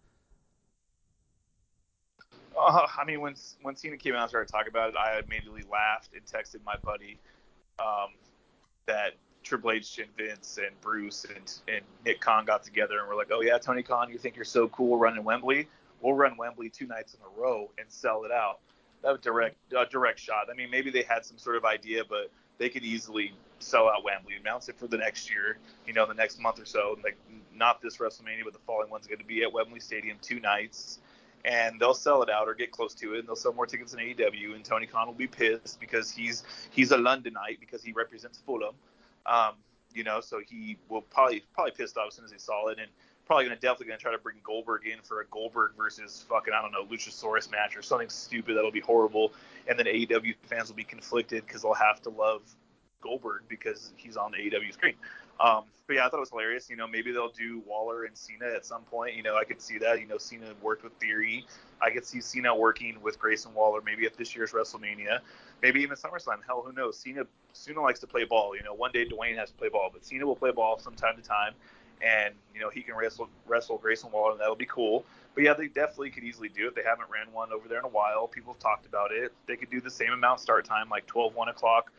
Uh, 2.55 2.87
I 2.99 3.05
mean, 3.05 3.21
when 3.21 3.35
when 3.63 3.77
Cena 3.77 3.97
came 3.97 4.15
out 4.15 4.23
and 4.23 4.29
started 4.29 4.51
talking 4.51 4.69
about 4.69 4.91
it, 4.91 4.97
I 4.97 5.21
immediately 5.21 5.63
laughed 5.71 6.11
and 6.13 6.27
texted 6.27 6.65
my 6.67 6.75
buddy 6.83 7.19
um, 7.81 8.11
that 8.87 9.15
Triple 9.43 9.71
H 9.71 9.99
and 9.99 10.09
Vince 10.17 10.59
and 10.59 10.79
Bruce 10.81 11.25
and, 11.25 11.53
and 11.69 11.81
Nick 12.05 12.21
Khan 12.21 12.45
got 12.45 12.63
together 12.63 12.99
and 12.99 13.09
were 13.09 13.15
like, 13.15 13.31
oh 13.33 13.41
yeah, 13.41 13.59
Tony 13.59 13.83
Khan, 13.83 14.11
you 14.11 14.19
think 14.19 14.37
you're 14.37 14.45
so 14.45 14.69
cool 14.69 14.99
running 14.99 15.25
Wembley? 15.25 15.69
We'll 16.01 16.15
run 16.15 16.37
Wembley 16.37 16.69
two 16.69 16.87
nights 16.87 17.15
in 17.15 17.21
a 17.21 17.41
row 17.41 17.71
and 17.79 17.87
sell 17.91 18.25
it 18.25 18.31
out. 18.31 18.61
That 19.03 19.13
was 19.13 19.21
direct 19.21 19.57
a 19.77 19.87
direct 19.87 20.19
shot. 20.19 20.49
I 20.51 20.55
mean, 20.55 20.71
maybe 20.71 20.91
they 20.91 21.03
had 21.03 21.25
some 21.25 21.39
sort 21.39 21.57
of 21.57 21.65
idea, 21.65 22.03
but 22.09 22.31
they 22.59 22.69
could 22.69 22.83
easily 22.83 23.33
sell 23.61 23.89
out 23.89 24.05
Wembley, 24.05 24.35
announce 24.35 24.69
it 24.69 24.79
for 24.79 24.87
the 24.87 24.99
next 24.99 25.31
year, 25.31 25.59
you 25.87 25.93
know, 25.93 26.07
the 26.07 26.15
next 26.15 26.41
month 26.41 26.61
or 26.61 26.65
so. 26.65 26.99
Like 27.03 27.17
not 27.55 27.81
this 27.81 27.97
WrestleMania, 27.97 28.45
but 28.45 28.53
the 28.53 28.61
following 28.67 28.91
one's 28.91 29.07
going 29.07 29.19
to 29.19 29.25
be 29.25 29.43
at 29.43 29.53
Wembley 29.53 29.81
Stadium 29.81 30.19
two 30.21 30.41
nights 30.41 30.99
and 31.45 31.81
they'll 31.81 31.95
sell 31.95 32.23
it 32.23 32.31
out 32.31 32.49
or 32.49 32.55
get 32.55 32.71
close 32.71 32.95
to 32.95 33.15
it, 33.15 33.21
and 33.21 33.29
they'll 33.29 33.37
sell 33.37 33.53
more 33.53 33.67
tickets 33.67 33.93
than 33.93 34.01
AEW. 34.01 34.55
And 34.55 34.65
Tony 34.65 34.87
Khan 34.87 35.07
will 35.07 35.15
be 35.15 35.27
pissed 35.27 35.81
because 35.81 36.11
he's 36.11 36.45
he's 36.71 36.93
a 36.93 36.97
Londonite 36.97 37.61
because 37.61 37.83
he 37.83 37.93
represents 37.93 38.39
Fulham, 38.39 38.75
um, 39.27 39.53
you 39.95 40.05
know. 40.05 40.21
So 40.21 40.41
he 40.47 40.77
will 40.89 41.03
probably 41.03 41.45
probably 41.55 41.73
pissed 41.73 41.97
off 41.97 42.09
as 42.09 42.15
soon 42.15 42.25
as 42.25 42.33
he 42.33 42.39
saw 42.39 42.69
it, 42.69 42.79
and 42.79 42.89
probably 43.27 43.45
gonna 43.45 43.57
definitely 43.57 43.87
gonna 43.87 43.99
try 43.99 44.13
to 44.13 44.19
bring 44.19 44.37
Goldberg 44.43 44.87
in 44.87 45.01
for 45.03 45.21
a 45.21 45.27
Goldberg 45.27 45.73
versus 45.77 46.25
fucking 46.29 46.53
I 46.53 46.63
don't 46.63 46.73
know 46.73 46.85
Luchasaurus 46.85 47.51
match 47.51 47.77
or 47.77 47.83
something 47.83 48.09
stupid 48.09 48.57
that'll 48.57 48.73
be 48.73 48.81
horrible, 48.81 49.33
and 49.69 49.79
then 49.79 49.87
AEW 49.87 50.35
fans 50.47 50.69
will 50.69 50.77
be 50.77 50.85
conflicted 50.85 51.47
because 51.47 51.63
they'll 51.63 51.75
have 51.75 52.01
to 52.03 52.11
love 52.11 52.43
Goldberg 53.01 53.43
because 53.49 53.93
he's 53.97 54.17
on 54.17 54.33
the 54.33 54.39
AEW 54.39 54.73
screen. 54.73 54.95
Um, 55.41 55.65
but 55.87 55.95
yeah, 55.95 56.07
I 56.07 56.11
thought 56.11 56.19
it 56.19 56.21
was 56.21 56.31
hilarious. 56.31 56.69
You 56.69 56.77
know, 56.77 56.87
maybe 56.87 57.13
they'll 57.13 57.31
do 57.31 57.63
Waller 57.67 58.05
and 58.05 58.17
Cena 58.17 58.47
at 58.47 58.67
some 58.67 58.83
point. 58.83 59.15
You 59.15 59.23
know, 59.23 59.37
I 59.37 59.45
could 59.45 59.61
see 59.61 59.79
that. 59.79 60.01
You 60.01 60.07
know, 60.07 60.19
Cena 60.19 60.53
worked 60.61 60.85
with 60.85 60.93
Theory. 60.95 61.47
I 61.81 61.91
could 61.91 62.05
see 62.05 62.21
Cena 62.21 62.55
working 62.55 63.01
with 63.01 63.19
Grayson 63.19 63.55
Waller 63.55 63.81
maybe 63.85 64.05
at 64.05 64.17
this 64.17 64.35
year's 64.37 64.53
WrestleMania, 64.53 65.21
maybe 65.63 65.81
even 65.81 65.97
SummerSlam. 65.97 66.39
Hell, 66.47 66.63
who 66.67 66.73
knows? 66.73 66.99
Cena 66.99 67.25
Cena 67.53 67.81
likes 67.81 68.01
to 68.01 68.07
play 68.07 68.25
ball. 68.25 68.55
You 68.57 68.63
know, 68.63 68.75
one 68.75 68.93
day 68.93 69.09
Dwayne 69.09 69.37
has 69.37 69.51
to 69.51 69.57
play 69.57 69.69
ball, 69.69 69.91
but 69.93 70.05
Cena 70.05 70.27
will 70.27 70.37
play 70.37 70.51
ball 70.51 70.77
from 70.77 70.95
time 70.95 71.17
to 71.17 71.23
time, 71.23 71.55
and 72.03 72.35
you 72.55 72.61
know 72.61 72.69
he 72.69 72.83
can 72.83 72.95
wrestle 72.95 73.29
wrestle 73.47 73.79
Grayson 73.79 74.11
Waller, 74.11 74.33
and 74.33 74.41
that'll 74.41 74.57
be 74.57 74.67
cool. 74.67 75.05
But 75.35 75.45
yeah, 75.45 75.55
they 75.55 75.69
definitely 75.69 76.11
could 76.11 76.25
easily 76.25 76.49
do 76.49 76.67
it. 76.67 76.75
They 76.75 76.83
haven't 76.83 77.09
ran 77.11 77.33
one 77.33 77.53
over 77.53 77.69
there 77.69 77.79
in 77.79 77.85
a 77.85 77.89
while. 77.89 78.27
People 78.27 78.55
have 78.55 78.61
talked 78.61 78.87
about 78.87 79.13
it. 79.13 79.33
They 79.47 79.57
could 79.57 79.71
do 79.71 79.81
the 79.81 79.91
same 79.91 80.13
amount 80.13 80.41
start 80.41 80.65
time, 80.65 80.89
like 80.89 81.07
12, 81.07 81.35
1 81.35 81.49
o'clock, 81.49 81.93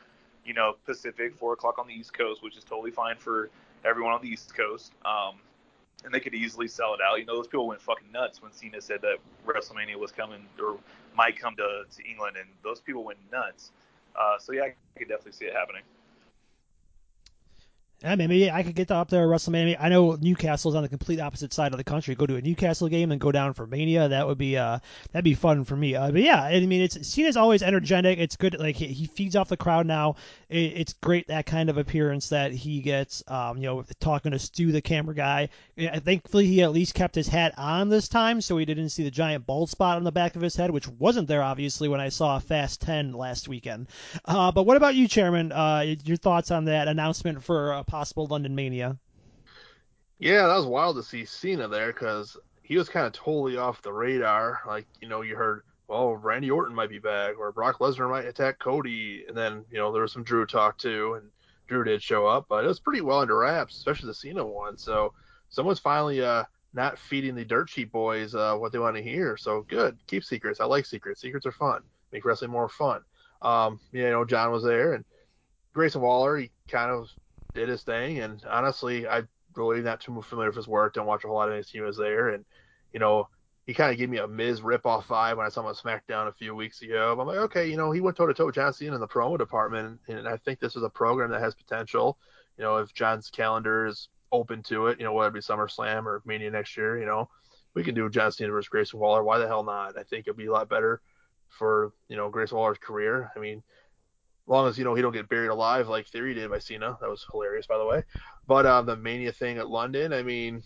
you 0.45 0.53
know, 0.53 0.75
Pacific, 0.85 1.35
4 1.35 1.53
o'clock 1.53 1.79
on 1.79 1.87
the 1.87 1.93
East 1.93 2.13
Coast, 2.13 2.43
which 2.43 2.57
is 2.57 2.63
totally 2.63 2.91
fine 2.91 3.17
for 3.17 3.49
everyone 3.85 4.13
on 4.13 4.21
the 4.21 4.29
East 4.29 4.55
Coast. 4.55 4.93
Um, 5.05 5.35
and 6.05 6.13
they 6.13 6.19
could 6.19 6.33
easily 6.33 6.67
sell 6.67 6.93
it 6.93 7.01
out. 7.01 7.19
You 7.19 7.25
know, 7.25 7.35
those 7.35 7.47
people 7.47 7.67
went 7.67 7.81
fucking 7.81 8.11
nuts 8.11 8.41
when 8.41 8.53
Cena 8.53 8.81
said 8.81 9.01
that 9.01 9.17
WrestleMania 9.45 9.97
was 9.97 10.11
coming 10.11 10.45
or 10.61 10.77
might 11.15 11.37
come 11.37 11.55
to, 11.57 11.83
to 11.95 12.09
England, 12.09 12.37
and 12.37 12.47
those 12.63 12.79
people 12.79 13.03
went 13.03 13.19
nuts. 13.31 13.71
Uh, 14.15 14.37
so 14.39 14.53
yeah, 14.53 14.63
I 14.63 14.75
could 14.97 15.09
definitely 15.09 15.33
see 15.33 15.45
it 15.45 15.53
happening. 15.53 15.81
Yeah, 18.01 18.15
maybe 18.15 18.49
I 18.49 18.63
could 18.63 18.75
get 18.75 18.91
up 18.91 19.09
there 19.09 19.23
at 19.23 19.29
WrestleMania. 19.29 19.75
I 19.77 19.89
know 19.89 20.15
Newcastle's 20.15 20.73
on 20.73 20.83
the 20.83 20.89
complete 20.89 21.19
opposite 21.19 21.51
side 21.51 21.73
of 21.73 21.77
the 21.77 21.83
country. 21.83 22.15
Go 22.15 22.25
to 22.25 22.37
a 22.37 22.41
Newcastle 22.41 22.87
game 22.87 23.11
and 23.11 23.19
go 23.19 23.29
down 23.29 23.53
for 23.53 23.67
Mania. 23.67 24.07
That 24.07 24.25
would 24.25 24.37
be 24.37 24.57
uh 24.57 24.79
that'd 25.11 25.25
be 25.25 25.33
fun 25.33 25.65
for 25.65 25.75
me. 25.75 25.95
Uh, 25.95 26.09
but 26.09 26.21
yeah, 26.21 26.41
I 26.41 26.61
mean 26.61 26.81
it's 26.81 27.05
Cena's 27.05 27.35
always 27.35 27.61
energetic. 27.61 28.17
It's 28.17 28.37
good. 28.37 28.57
Like 28.57 28.77
he, 28.77 28.87
he 28.87 29.07
feeds 29.07 29.35
off 29.35 29.49
the 29.49 29.57
crowd 29.57 29.85
now. 29.85 30.15
It, 30.47 30.77
it's 30.77 30.93
great 30.93 31.27
that 31.27 31.45
kind 31.45 31.69
of 31.69 31.77
appearance 31.77 32.29
that 32.29 32.53
he 32.53 32.81
gets. 32.81 33.21
Um, 33.27 33.57
you 33.57 33.63
know, 33.63 33.83
talking 33.99 34.31
to 34.31 34.39
Stu, 34.39 34.71
the 34.71 34.81
camera 34.81 35.13
guy. 35.13 35.49
Thankfully 35.77 36.45
he 36.45 36.63
at 36.63 36.71
least 36.71 36.93
kept 36.93 37.15
his 37.15 37.27
hat 37.27 37.53
on 37.57 37.89
this 37.89 38.07
time, 38.07 38.39
so 38.39 38.55
he 38.55 38.63
didn't 38.63 38.89
see 38.89 39.03
the 39.03 39.11
giant 39.11 39.45
bald 39.45 39.69
spot 39.69 39.97
on 39.97 40.05
the 40.05 40.11
back 40.13 40.37
of 40.37 40.41
his 40.41 40.55
head, 40.55 40.71
which 40.71 40.87
wasn't 40.87 41.27
there 41.27 41.43
obviously 41.43 41.89
when 41.89 41.99
I 41.99 42.09
saw 42.09 42.39
Fast 42.39 42.79
10 42.81 43.11
last 43.11 43.49
weekend. 43.49 43.87
Uh, 44.23 44.53
but 44.53 44.65
what 44.65 44.77
about 44.77 44.95
you, 44.95 45.09
Chairman? 45.09 45.51
Uh, 45.51 45.95
your 46.05 46.15
thoughts 46.15 46.49
on 46.49 46.65
that 46.65 46.87
announcement 46.87 47.43
for? 47.43 47.83
Possible 47.89 48.27
London 48.27 48.53
Mania. 48.53 48.97
Yeah, 50.19 50.47
that 50.47 50.55
was 50.55 50.65
wild 50.65 50.95
to 50.97 51.03
see 51.03 51.25
Cena 51.25 51.67
there 51.67 51.91
because 51.91 52.37
he 52.61 52.77
was 52.77 52.87
kind 52.87 53.07
of 53.07 53.13
totally 53.13 53.57
off 53.57 53.81
the 53.81 53.91
radar. 53.91 54.61
Like, 54.67 54.85
you 55.01 55.07
know, 55.07 55.21
you 55.21 55.35
heard, 55.35 55.63
well, 55.87 56.15
Randy 56.15 56.51
Orton 56.51 56.75
might 56.75 56.89
be 56.89 56.99
back 56.99 57.39
or 57.39 57.51
Brock 57.51 57.79
Lesnar 57.79 58.09
might 58.09 58.25
attack 58.25 58.59
Cody. 58.59 59.25
And 59.27 59.35
then, 59.35 59.65
you 59.71 59.77
know, 59.77 59.91
there 59.91 60.03
was 60.03 60.11
some 60.11 60.23
Drew 60.23 60.45
talk 60.45 60.77
too. 60.77 61.15
And 61.15 61.31
Drew 61.67 61.83
did 61.83 62.03
show 62.03 62.27
up, 62.27 62.45
but 62.47 62.63
it 62.63 62.67
was 62.67 62.79
pretty 62.79 63.01
well 63.01 63.19
under 63.19 63.37
wraps, 63.37 63.77
especially 63.77 64.07
the 64.07 64.13
Cena 64.13 64.45
one. 64.45 64.77
So 64.77 65.13
someone's 65.49 65.79
finally 65.79 66.21
uh, 66.21 66.43
not 66.73 66.99
feeding 66.99 67.33
the 67.33 67.45
dirt 67.45 67.69
sheet 67.69 67.91
boys 67.91 68.35
uh, 68.35 68.55
what 68.55 68.71
they 68.71 68.79
want 68.79 68.97
to 68.97 69.03
hear. 69.03 69.35
So 69.35 69.65
good. 69.67 69.97
Keep 70.05 70.25
secrets. 70.25 70.59
I 70.59 70.65
like 70.65 70.85
secrets. 70.85 71.21
Secrets 71.21 71.47
are 71.47 71.51
fun. 71.51 71.81
Make 72.11 72.23
wrestling 72.23 72.51
more 72.51 72.69
fun. 72.69 73.01
Um, 73.41 73.79
you 73.91 74.09
know, 74.09 74.25
John 74.25 74.51
was 74.51 74.63
there 74.63 74.93
and 74.93 75.05
Grayson 75.73 76.01
Waller, 76.01 76.37
he 76.37 76.51
kind 76.67 76.91
of 76.91 77.09
did 77.53 77.69
his 77.69 77.83
thing. 77.83 78.19
And 78.19 78.43
honestly, 78.49 79.07
I 79.07 79.23
really 79.55 79.81
not 79.81 80.01
too 80.01 80.21
familiar 80.21 80.49
with 80.49 80.57
his 80.57 80.67
work. 80.67 80.93
Don't 80.93 81.07
watch 81.07 81.23
a 81.23 81.27
whole 81.27 81.37
lot 81.37 81.49
of 81.49 81.55
NXT 81.55 81.71
he 81.71 81.81
was 81.81 81.97
there. 81.97 82.29
And, 82.29 82.45
you 82.93 82.99
know, 82.99 83.27
he 83.65 83.73
kind 83.73 83.91
of 83.91 83.97
gave 83.97 84.09
me 84.09 84.17
a 84.17 84.27
Miz 84.27 84.61
ripoff 84.61 85.03
vibe 85.03 85.37
when 85.37 85.45
I 85.45 85.49
saw 85.49 85.61
him 85.61 85.67
on 85.67 85.75
SmackDown 85.75 86.27
a 86.27 86.33
few 86.33 86.55
weeks 86.55 86.81
ago. 86.81 87.15
I'm 87.19 87.27
like, 87.27 87.37
okay, 87.37 87.69
you 87.69 87.77
know, 87.77 87.91
he 87.91 88.01
went 88.01 88.17
toe 88.17 88.25
to 88.25 88.33
toe 88.33 88.47
with 88.47 88.55
John 88.55 88.73
Cena 88.73 88.95
in 88.95 89.01
the 89.01 89.07
promo 89.07 89.37
department, 89.37 89.99
and 90.07 90.27
I 90.27 90.37
think 90.37 90.59
this 90.59 90.75
is 90.75 90.81
a 90.81 90.89
program 90.89 91.29
that 91.31 91.41
has 91.41 91.53
potential. 91.53 92.17
You 92.57 92.63
know, 92.63 92.77
if 92.77 92.93
John's 92.95 93.29
calendar 93.29 93.85
is 93.85 94.09
open 94.31 94.63
to 94.63 94.87
it, 94.87 94.97
you 94.97 95.05
know, 95.05 95.13
whether 95.13 95.29
it 95.29 95.35
be 95.35 95.39
SummerSlam 95.39 96.05
or 96.05 96.23
Mania 96.25 96.49
next 96.49 96.77
year, 96.77 96.97
you 96.99 97.05
know, 97.05 97.29
we 97.75 97.83
can 97.83 97.93
do 97.93 98.09
John 98.09 98.31
Cena 98.31 98.51
versus 98.51 98.69
Grayson 98.69 98.99
Waller. 98.99 99.23
Why 99.23 99.37
the 99.37 99.47
hell 99.47 99.63
not? 99.63 99.97
I 99.97 100.03
think 100.03 100.25
it'd 100.25 100.35
be 100.35 100.47
a 100.47 100.51
lot 100.51 100.67
better 100.67 101.01
for 101.47 101.93
you 102.07 102.17
know 102.17 102.29
Grayson 102.29 102.57
Waller's 102.57 102.77
career. 102.79 103.31
I 103.35 103.39
mean, 103.39 103.61
long 104.49 104.67
as 104.67 104.77
you 104.77 104.83
know 104.83 104.95
he 104.95 105.01
don't 105.01 105.13
get 105.13 105.29
buried 105.29 105.49
alive 105.49 105.87
like 105.87 106.07
Theory 106.07 106.33
did 106.33 106.49
by 106.49 106.59
Cena. 106.59 106.97
That 106.99 107.09
was 107.09 107.25
hilarious, 107.31 107.67
by 107.67 107.77
the 107.77 107.85
way. 107.85 108.03
But 108.47 108.65
um, 108.65 108.85
the 108.85 108.95
Mania 108.95 109.31
thing 109.31 109.57
at 109.57 109.69
London, 109.69 110.11
I 110.11 110.23
mean, 110.23 110.63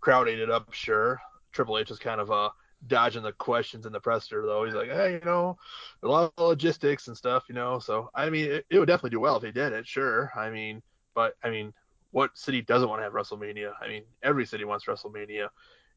crowd 0.00 0.28
ate 0.28 0.38
it 0.38 0.50
up, 0.50 0.72
sure. 0.72 1.20
Triple 1.52 1.78
H 1.78 1.90
was 1.90 1.98
kind 1.98 2.20
of 2.20 2.30
uh 2.30 2.50
dodging 2.86 3.22
the 3.22 3.32
questions 3.32 3.86
in 3.86 3.92
the 3.92 4.00
presser 4.00 4.42
though. 4.46 4.64
He's 4.64 4.74
like, 4.74 4.88
hey, 4.88 5.14
you 5.14 5.20
know, 5.24 5.58
a 6.02 6.08
lot 6.08 6.32
of 6.36 6.46
logistics 6.46 7.08
and 7.08 7.16
stuff, 7.16 7.44
you 7.48 7.54
know. 7.54 7.78
So 7.78 8.10
I 8.14 8.30
mean, 8.30 8.50
it, 8.50 8.66
it 8.70 8.78
would 8.78 8.86
definitely 8.86 9.10
do 9.10 9.20
well 9.20 9.36
if 9.36 9.42
he 9.42 9.50
did 9.50 9.72
it, 9.72 9.86
sure. 9.86 10.32
I 10.36 10.50
mean, 10.50 10.82
but 11.14 11.34
I 11.42 11.50
mean, 11.50 11.72
what 12.12 12.36
city 12.38 12.62
doesn't 12.62 12.88
want 12.88 13.00
to 13.00 13.04
have 13.04 13.12
WrestleMania? 13.12 13.72
I 13.80 13.88
mean, 13.88 14.02
every 14.22 14.46
city 14.46 14.64
wants 14.64 14.84
WrestleMania, 14.84 15.48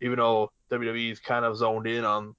even 0.01 0.17
though 0.17 0.51
WWE's 0.71 1.19
kind 1.19 1.45
of 1.45 1.57
zoned 1.57 1.87
in 1.87 2.03
on 2.03 2.35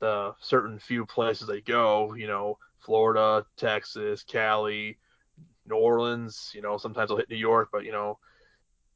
the 0.00 0.34
certain 0.40 0.78
few 0.78 1.06
places 1.06 1.48
they 1.48 1.60
go. 1.60 2.14
You 2.14 2.26
know, 2.26 2.58
Florida, 2.84 3.46
Texas, 3.56 4.22
Cali, 4.22 4.98
New 5.66 5.76
Orleans. 5.76 6.50
You 6.54 6.62
know, 6.62 6.76
sometimes 6.76 7.08
they'll 7.08 7.18
hit 7.18 7.30
New 7.30 7.36
York, 7.36 7.70
but 7.72 7.84
you 7.84 7.92
know, 7.92 8.18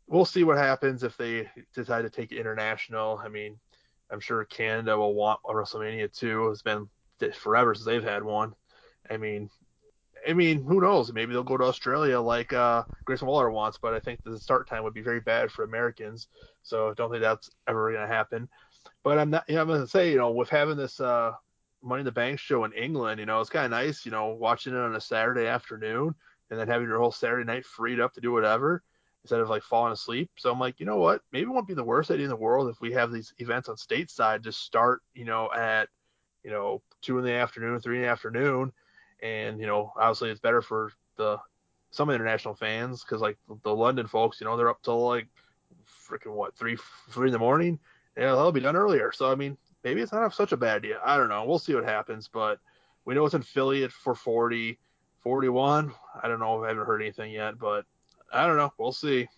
we'll 0.07 0.25
see 0.25 0.45
what 0.45 0.59
happens 0.59 1.03
if 1.03 1.17
they 1.17 1.49
decide 1.75 2.03
to 2.03 2.11
take 2.11 2.33
it 2.33 2.39
international. 2.39 3.21
I 3.23 3.29
mean, 3.29 3.59
I'm 4.11 4.21
sure 4.21 4.45
Canada 4.45 4.97
will 4.97 5.15
want 5.15 5.41
a 5.49 5.53
WrestleMania 5.53 6.13
too. 6.17 6.49
It's 6.49 6.63
been 6.63 6.89
forever 7.35 7.75
since 7.75 7.87
they've 7.87 8.03
had 8.03 8.23
one. 8.23 8.55
I 9.11 9.17
mean, 9.17 9.51
I 10.29 10.33
mean, 10.33 10.65
who 10.65 10.81
knows? 10.81 11.13
Maybe 11.13 11.33
they'll 11.33 11.43
go 11.43 11.57
to 11.57 11.65
Australia 11.65 12.21
like 12.21 12.53
uh, 12.53 12.83
Grayson 13.05 13.29
Waller 13.29 13.51
wants, 13.51 13.79
but 13.81 13.95
I 13.95 14.01
think 14.01 14.23
the 14.25 14.39
start 14.39 14.69
time 14.69 14.83
would 14.83 14.95
be 14.95 15.01
very 15.01 15.21
bad 15.21 15.51
for 15.51 15.65
Americans. 15.65 16.29
So 16.63 16.91
I 16.91 16.95
don't 16.95 17.11
think 17.11 17.23
that's 17.23 17.51
ever 17.67 17.93
going 17.93 18.07
to 18.07 18.13
happen. 18.13 18.49
But 19.03 19.19
I'm 19.19 19.31
not. 19.31 19.45
You 19.49 19.55
know, 19.55 19.63
I'm 19.63 19.69
going 19.69 19.81
to 19.81 19.87
say, 19.87 20.11
you 20.11 20.17
know, 20.17 20.31
with 20.31 20.49
having 20.49 20.77
this 20.77 21.01
uh, 21.01 21.33
Money 21.83 22.01
in 22.01 22.07
the 22.07 22.13
Bank 22.13 22.39
show 22.39 22.65
in 22.65 22.73
England, 22.73 23.21
you 23.21 23.27
know, 23.27 23.41
it's 23.41 23.51
kind 23.51 23.65
of 23.65 23.71
nice, 23.71 24.05
you 24.05 24.11
know, 24.11 24.29
watching 24.29 24.75
it 24.75 24.79
on 24.79 24.97
a 24.97 25.01
Saturday 25.01 25.47
afternoon 25.47 26.15
and 26.51 26.59
then 26.59 26.69
having 26.69 26.89
your 26.89 26.99
whole 26.99 27.13
Saturday 27.13 27.45
night 27.45 27.65
freed 27.65 28.01
up 28.01 28.15
to 28.15 28.21
do 28.21 28.33
whatever 28.33 28.83
instead 29.23 29.41
of 29.41 29.49
like 29.49 29.63
falling 29.63 29.93
asleep. 29.93 30.31
So 30.37 30.51
I'm 30.51 30.59
like, 30.59 30.81
you 30.81 30.87
know 30.87 30.97
what? 30.97 31.21
Maybe 31.33 31.45
it 31.45 31.53
won't 31.53 31.69
be 31.69 31.75
the 31.75 31.85
worst 31.85 32.11
idea 32.11 32.25
in 32.25 32.31
the 32.31 32.37
world 32.37 32.69
if 32.69 32.81
we 32.81 32.93
have 32.93 33.13
these 33.13 33.33
events 33.39 33.69
on 33.69 33.77
stateside 33.77 34.43
just 34.43 34.63
start, 34.63 35.03
you 35.15 35.25
know, 35.25 35.51
at 35.53 35.89
you 36.45 36.51
know, 36.51 36.83
two 37.03 37.19
in 37.19 37.25
the 37.25 37.33
afternoon, 37.33 37.81
three 37.81 37.97
in 37.97 38.03
the 38.03 38.09
afternoon, 38.09 38.73
and 39.23 39.61
you 39.61 39.67
know, 39.67 39.93
obviously 39.97 40.31
it's 40.31 40.41
better 40.41 40.63
for 40.63 40.93
the 41.17 41.39
some 41.91 42.11
international 42.11 42.55
fans 42.55 43.03
because 43.03 43.21
like 43.21 43.39
the 43.65 43.75
London 43.75 44.07
folks, 44.07 44.41
you 44.41 44.47
know, 44.47 44.57
they're 44.57 44.71
up 44.71 44.83
till 44.83 45.07
like 45.07 45.27
freaking 46.09 46.33
what 46.33 46.57
three 46.57 46.79
three 47.11 47.29
in 47.29 47.33
the 47.33 47.39
morning. 47.39 47.79
Yeah, 48.17 48.33
they'll 48.33 48.53
be 48.53 48.61
done 48.61 48.77
earlier. 48.77 49.13
So 49.13 49.31
I 49.31 49.35
mean, 49.35 49.57
maybe 49.85 50.01
it's 50.01 50.13
not 50.13 50.35
such 50.35 50.53
a 50.53 50.57
bad 50.57 50.77
idea. 50.77 51.01
I 51.05 51.17
don't 51.17 51.29
know. 51.29 51.45
We'll 51.45 51.59
see 51.59 51.75
what 51.75 51.85
happens, 51.85 52.29
but 52.33 52.59
we 53.05 53.15
know 53.15 53.25
it's 53.25 53.35
in 53.35 53.43
Philly 53.43 53.85
at 53.85 53.93
440, 53.93 54.79
41. 55.23 55.93
I 56.23 56.29
don't 56.29 56.41
know. 56.41 56.65
I 56.65 56.69
haven't 56.69 56.87
heard 56.87 57.03
anything 57.03 57.33
yet, 57.33 57.59
but 57.59 57.85
I 58.33 58.47
don't 58.47 58.57
know. 58.57 58.73
We'll 58.79 58.93
see. 58.93 59.29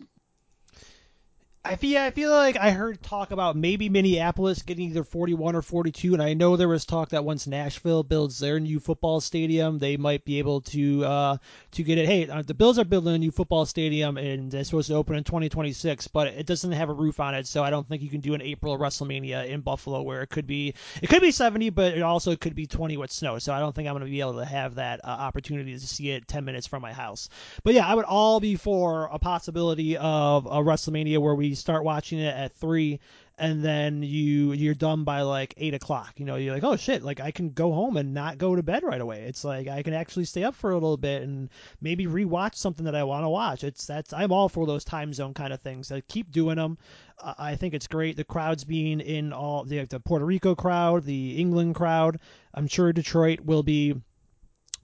I 1.62 1.76
feel 1.76 2.00
I 2.00 2.10
feel 2.10 2.30
like 2.30 2.56
I 2.56 2.70
heard 2.70 3.02
talk 3.02 3.32
about 3.32 3.54
maybe 3.54 3.90
Minneapolis 3.90 4.62
getting 4.62 4.88
either 4.88 5.04
41 5.04 5.54
or 5.54 5.60
42, 5.60 6.14
and 6.14 6.22
I 6.22 6.32
know 6.32 6.56
there 6.56 6.68
was 6.68 6.86
talk 6.86 7.10
that 7.10 7.22
once 7.22 7.46
Nashville 7.46 8.02
builds 8.02 8.38
their 8.38 8.58
new 8.58 8.80
football 8.80 9.20
stadium, 9.20 9.78
they 9.78 9.98
might 9.98 10.24
be 10.24 10.38
able 10.38 10.62
to 10.62 11.04
uh, 11.04 11.36
to 11.72 11.82
get 11.82 11.98
it. 11.98 12.06
Hey, 12.06 12.26
uh, 12.26 12.40
the 12.40 12.54
Bills 12.54 12.78
are 12.78 12.84
building 12.86 13.14
a 13.14 13.18
new 13.18 13.30
football 13.30 13.66
stadium, 13.66 14.16
and 14.16 14.54
it's 14.54 14.70
supposed 14.70 14.88
to 14.88 14.94
open 14.94 15.16
in 15.16 15.24
2026, 15.24 16.08
but 16.08 16.28
it 16.28 16.46
doesn't 16.46 16.72
have 16.72 16.88
a 16.88 16.94
roof 16.94 17.20
on 17.20 17.34
it, 17.34 17.46
so 17.46 17.62
I 17.62 17.68
don't 17.68 17.86
think 17.86 18.00
you 18.00 18.08
can 18.08 18.22
do 18.22 18.32
an 18.32 18.40
April 18.40 18.78
WrestleMania 18.78 19.46
in 19.46 19.60
Buffalo 19.60 20.00
where 20.00 20.22
it 20.22 20.28
could 20.28 20.46
be 20.46 20.74
it 21.02 21.08
could 21.10 21.20
be 21.20 21.30
70, 21.30 21.68
but 21.70 21.92
it 21.92 22.02
also 22.02 22.36
could 22.36 22.54
be 22.54 22.66
20 22.66 22.96
with 22.96 23.12
snow. 23.12 23.38
So 23.38 23.52
I 23.52 23.60
don't 23.60 23.74
think 23.74 23.86
I'm 23.86 23.92
going 23.92 24.06
to 24.06 24.10
be 24.10 24.20
able 24.20 24.38
to 24.38 24.46
have 24.46 24.76
that 24.76 25.04
uh, 25.04 25.08
opportunity 25.08 25.74
to 25.74 25.86
see 25.86 26.10
it 26.10 26.26
10 26.26 26.42
minutes 26.46 26.66
from 26.66 26.80
my 26.80 26.94
house. 26.94 27.28
But 27.64 27.74
yeah, 27.74 27.86
I 27.86 27.94
would 27.94 28.06
all 28.06 28.40
be 28.40 28.56
for 28.56 29.10
a 29.12 29.18
possibility 29.18 29.98
of 29.98 30.46
a 30.46 30.62
WrestleMania 30.62 31.18
where 31.18 31.34
we 31.34 31.49
start 31.54 31.84
watching 31.84 32.18
it 32.18 32.34
at 32.34 32.54
three 32.56 33.00
and 33.40 33.64
then 33.64 34.02
you 34.02 34.52
you're 34.52 34.74
done 34.74 35.02
by 35.04 35.22
like 35.22 35.54
eight 35.56 35.72
o'clock. 35.72 36.12
You 36.18 36.26
know 36.26 36.36
you're 36.36 36.52
like 36.52 36.62
oh 36.62 36.76
shit 36.76 37.02
like 37.02 37.20
i 37.20 37.30
can 37.30 37.50
go 37.50 37.72
home 37.72 37.96
and 37.96 38.12
not 38.12 38.36
go 38.36 38.54
to 38.54 38.62
bed 38.62 38.82
right 38.82 39.00
away. 39.00 39.22
It's 39.22 39.44
like 39.44 39.66
i 39.66 39.82
can 39.82 39.94
actually 39.94 40.26
stay 40.26 40.44
up 40.44 40.54
for 40.54 40.70
a 40.70 40.74
little 40.74 40.98
bit 40.98 41.22
and 41.22 41.48
maybe 41.80 42.06
rewatch 42.06 42.56
something 42.56 42.84
that 42.84 42.94
i 42.94 43.02
want 43.02 43.24
to 43.24 43.30
watch. 43.30 43.64
It's 43.64 43.86
that's 43.86 44.12
i'm 44.12 44.30
all 44.30 44.48
for 44.48 44.66
those 44.66 44.84
time 44.84 45.14
zone 45.14 45.34
kind 45.34 45.52
of 45.52 45.60
things. 45.60 45.90
I 45.90 46.02
keep 46.02 46.30
doing 46.30 46.56
them 46.56 46.76
uh, 47.18 47.34
i 47.38 47.56
think 47.56 47.72
it's 47.72 47.86
great. 47.86 48.16
The 48.16 48.24
crowds 48.24 48.64
being 48.64 49.00
in 49.00 49.32
all 49.32 49.64
the, 49.64 49.84
the 49.86 50.00
puerto 50.00 50.24
rico 50.24 50.54
crowd 50.54 51.04
the 51.04 51.38
england 51.38 51.74
crowd 51.74 52.20
i'm 52.52 52.66
sure 52.66 52.92
detroit 52.92 53.40
will 53.40 53.62
be 53.62 53.94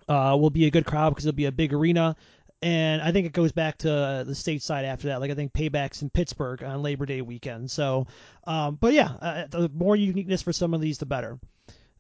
uh, 0.09 0.37
will 0.41 0.51
be 0.51 0.67
a 0.67 0.71
good 0.71 0.87
crowd 0.87 1.11
because 1.11 1.27
it'll 1.27 1.37
be 1.37 1.47
a 1.47 1.53
big 1.53 1.75
arena 1.75 2.17
and 2.67 3.01
I 3.01 3.13
think 3.13 3.29
it 3.29 3.33
goes 3.33 3.53
back 3.53 3.79
to 3.79 4.25
the 4.27 4.33
stateside 4.33 4.83
after 4.83 5.07
that. 5.07 5.21
Like 5.21 5.31
I 5.31 5.35
think 5.35 5.53
paybacks 5.53 6.03
in 6.03 6.11
Pittsburgh 6.11 6.65
on 6.65 6.83
Labor 6.83 7.07
Day 7.07 7.23
weekend. 7.23 7.71
So, 7.71 8.09
um, 8.45 8.75
but 8.75 8.93
yeah, 8.93 9.13
uh, 9.23 9.47
the 9.49 9.69
more 9.73 9.95
uniqueness 9.95 10.43
for 10.43 10.53
some 10.53 10.75
of 10.75 10.81
these, 10.81 10.99
the 10.99 11.07
better. 11.07 11.39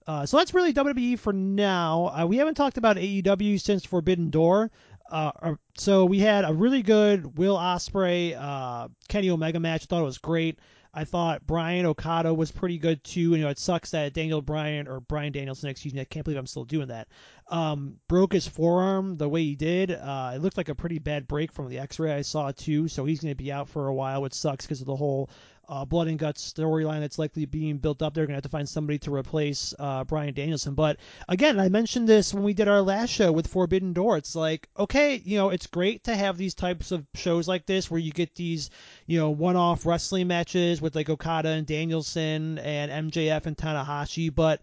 Uh, 0.08 0.26
so 0.26 0.38
that's 0.38 0.54
really 0.54 0.74
WWE 0.74 1.20
for 1.20 1.32
now. 1.32 2.06
Uh, 2.06 2.26
we 2.26 2.38
haven't 2.38 2.56
talked 2.56 2.78
about 2.78 2.96
AEW 2.96 3.60
since 3.60 3.84
Forbidden 3.84 4.30
Door. 4.30 4.72
Uh, 5.10 5.32
uh, 5.40 5.54
so 5.76 6.04
we 6.04 6.18
had 6.18 6.44
a 6.44 6.52
really 6.52 6.82
good 6.82 7.38
Will 7.38 7.56
Ospreay 7.56 8.36
uh, 8.38 8.88
Kenny 9.08 9.30
Omega 9.30 9.60
match. 9.60 9.84
I 9.84 9.86
thought 9.86 10.02
it 10.02 10.06
was 10.06 10.18
great. 10.18 10.58
I 10.96 11.04
thought 11.04 11.46
Bryan 11.46 11.84
Okada 11.84 12.32
was 12.32 12.50
pretty 12.50 12.78
good 12.78 13.04
too. 13.04 13.34
You 13.34 13.42
know, 13.42 13.50
it 13.50 13.58
sucks 13.58 13.90
that 13.90 14.14
Daniel 14.14 14.40
Bryan 14.40 14.88
or 14.88 15.00
Bryan 15.00 15.30
Danielson, 15.30 15.68
excuse 15.68 15.92
me, 15.92 16.00
I 16.00 16.04
can't 16.04 16.24
believe 16.24 16.38
I'm 16.38 16.46
still 16.46 16.64
doing 16.64 16.88
that. 16.88 17.08
Um, 17.48 17.96
broke 18.08 18.32
his 18.32 18.48
forearm 18.48 19.18
the 19.18 19.28
way 19.28 19.42
he 19.42 19.56
did. 19.56 19.90
Uh, 19.90 20.32
it 20.34 20.40
looked 20.40 20.56
like 20.56 20.70
a 20.70 20.74
pretty 20.74 20.98
bad 20.98 21.28
break 21.28 21.52
from 21.52 21.68
the 21.68 21.80
X-ray 21.80 22.14
I 22.14 22.22
saw 22.22 22.50
too. 22.50 22.88
So 22.88 23.04
he's 23.04 23.20
going 23.20 23.30
to 23.30 23.36
be 23.36 23.52
out 23.52 23.68
for 23.68 23.88
a 23.88 23.94
while, 23.94 24.22
which 24.22 24.32
sucks 24.32 24.64
because 24.64 24.80
of 24.80 24.86
the 24.86 24.96
whole 24.96 25.28
uh, 25.68 25.84
blood 25.84 26.08
and 26.08 26.18
guts 26.18 26.52
storyline 26.52 27.00
that's 27.00 27.18
likely 27.18 27.44
being 27.44 27.78
built 27.78 28.02
up. 28.02 28.14
They're 28.14 28.26
going 28.26 28.34
to 28.34 28.36
have 28.36 28.42
to 28.44 28.48
find 28.48 28.68
somebody 28.68 28.98
to 29.00 29.14
replace 29.14 29.74
uh, 29.78 30.04
Bryan 30.04 30.34
Danielson. 30.34 30.74
But 30.74 30.98
again, 31.28 31.58
I 31.58 31.68
mentioned 31.68 32.08
this 32.08 32.32
when 32.32 32.44
we 32.44 32.54
did 32.54 32.68
our 32.68 32.82
last 32.82 33.10
show 33.10 33.32
with 33.32 33.46
Forbidden 33.46 33.92
Door. 33.92 34.18
It's 34.18 34.34
like, 34.34 34.68
okay, 34.78 35.20
you 35.24 35.36
know, 35.38 35.50
it's 35.50 35.66
great 35.66 36.04
to 36.04 36.16
have 36.16 36.36
these 36.36 36.54
types 36.54 36.92
of 36.92 37.04
shows 37.14 37.48
like 37.48 37.66
this 37.66 37.90
where 37.90 38.00
you 38.00 38.12
get 38.12 38.34
these, 38.34 38.70
you 39.06 39.18
know, 39.18 39.30
one-off 39.30 39.86
wrestling 39.86 40.28
matches 40.28 40.80
with 40.80 40.94
like 40.94 41.10
Okada 41.10 41.50
and 41.50 41.66
Danielson 41.66 42.58
and 42.58 43.10
MJF 43.10 43.46
and 43.46 43.56
Tanahashi, 43.56 44.34
but 44.34 44.60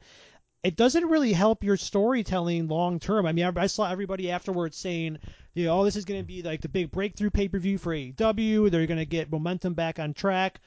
it 0.63 0.77
doesn't 0.77 1.09
really 1.09 1.33
help 1.33 1.63
your 1.63 1.75
storytelling 1.75 2.69
long 2.69 2.99
term. 2.99 3.25
I 3.25 3.33
mean, 3.33 3.45
I, 3.57 3.67
saw 3.67 3.91
everybody 3.91 4.31
afterwards 4.31 4.77
saying, 4.77 5.19
you 5.53 5.65
know, 5.65 5.81
oh, 5.81 5.83
this 5.83 5.97
is 5.97 6.05
going 6.05 6.21
to 6.21 6.25
be 6.25 6.41
like 6.41 6.61
the 6.61 6.69
big 6.69 6.89
breakthrough 6.89 7.29
pay 7.29 7.49
per 7.49 7.59
view 7.59 7.77
for 7.77 7.93
AEW. 7.93 8.71
They're 8.71 8.87
going 8.87 8.97
to 8.99 9.05
get 9.05 9.29
momentum 9.29 9.73
back 9.73 9.99
on 9.99 10.13
track. 10.13 10.61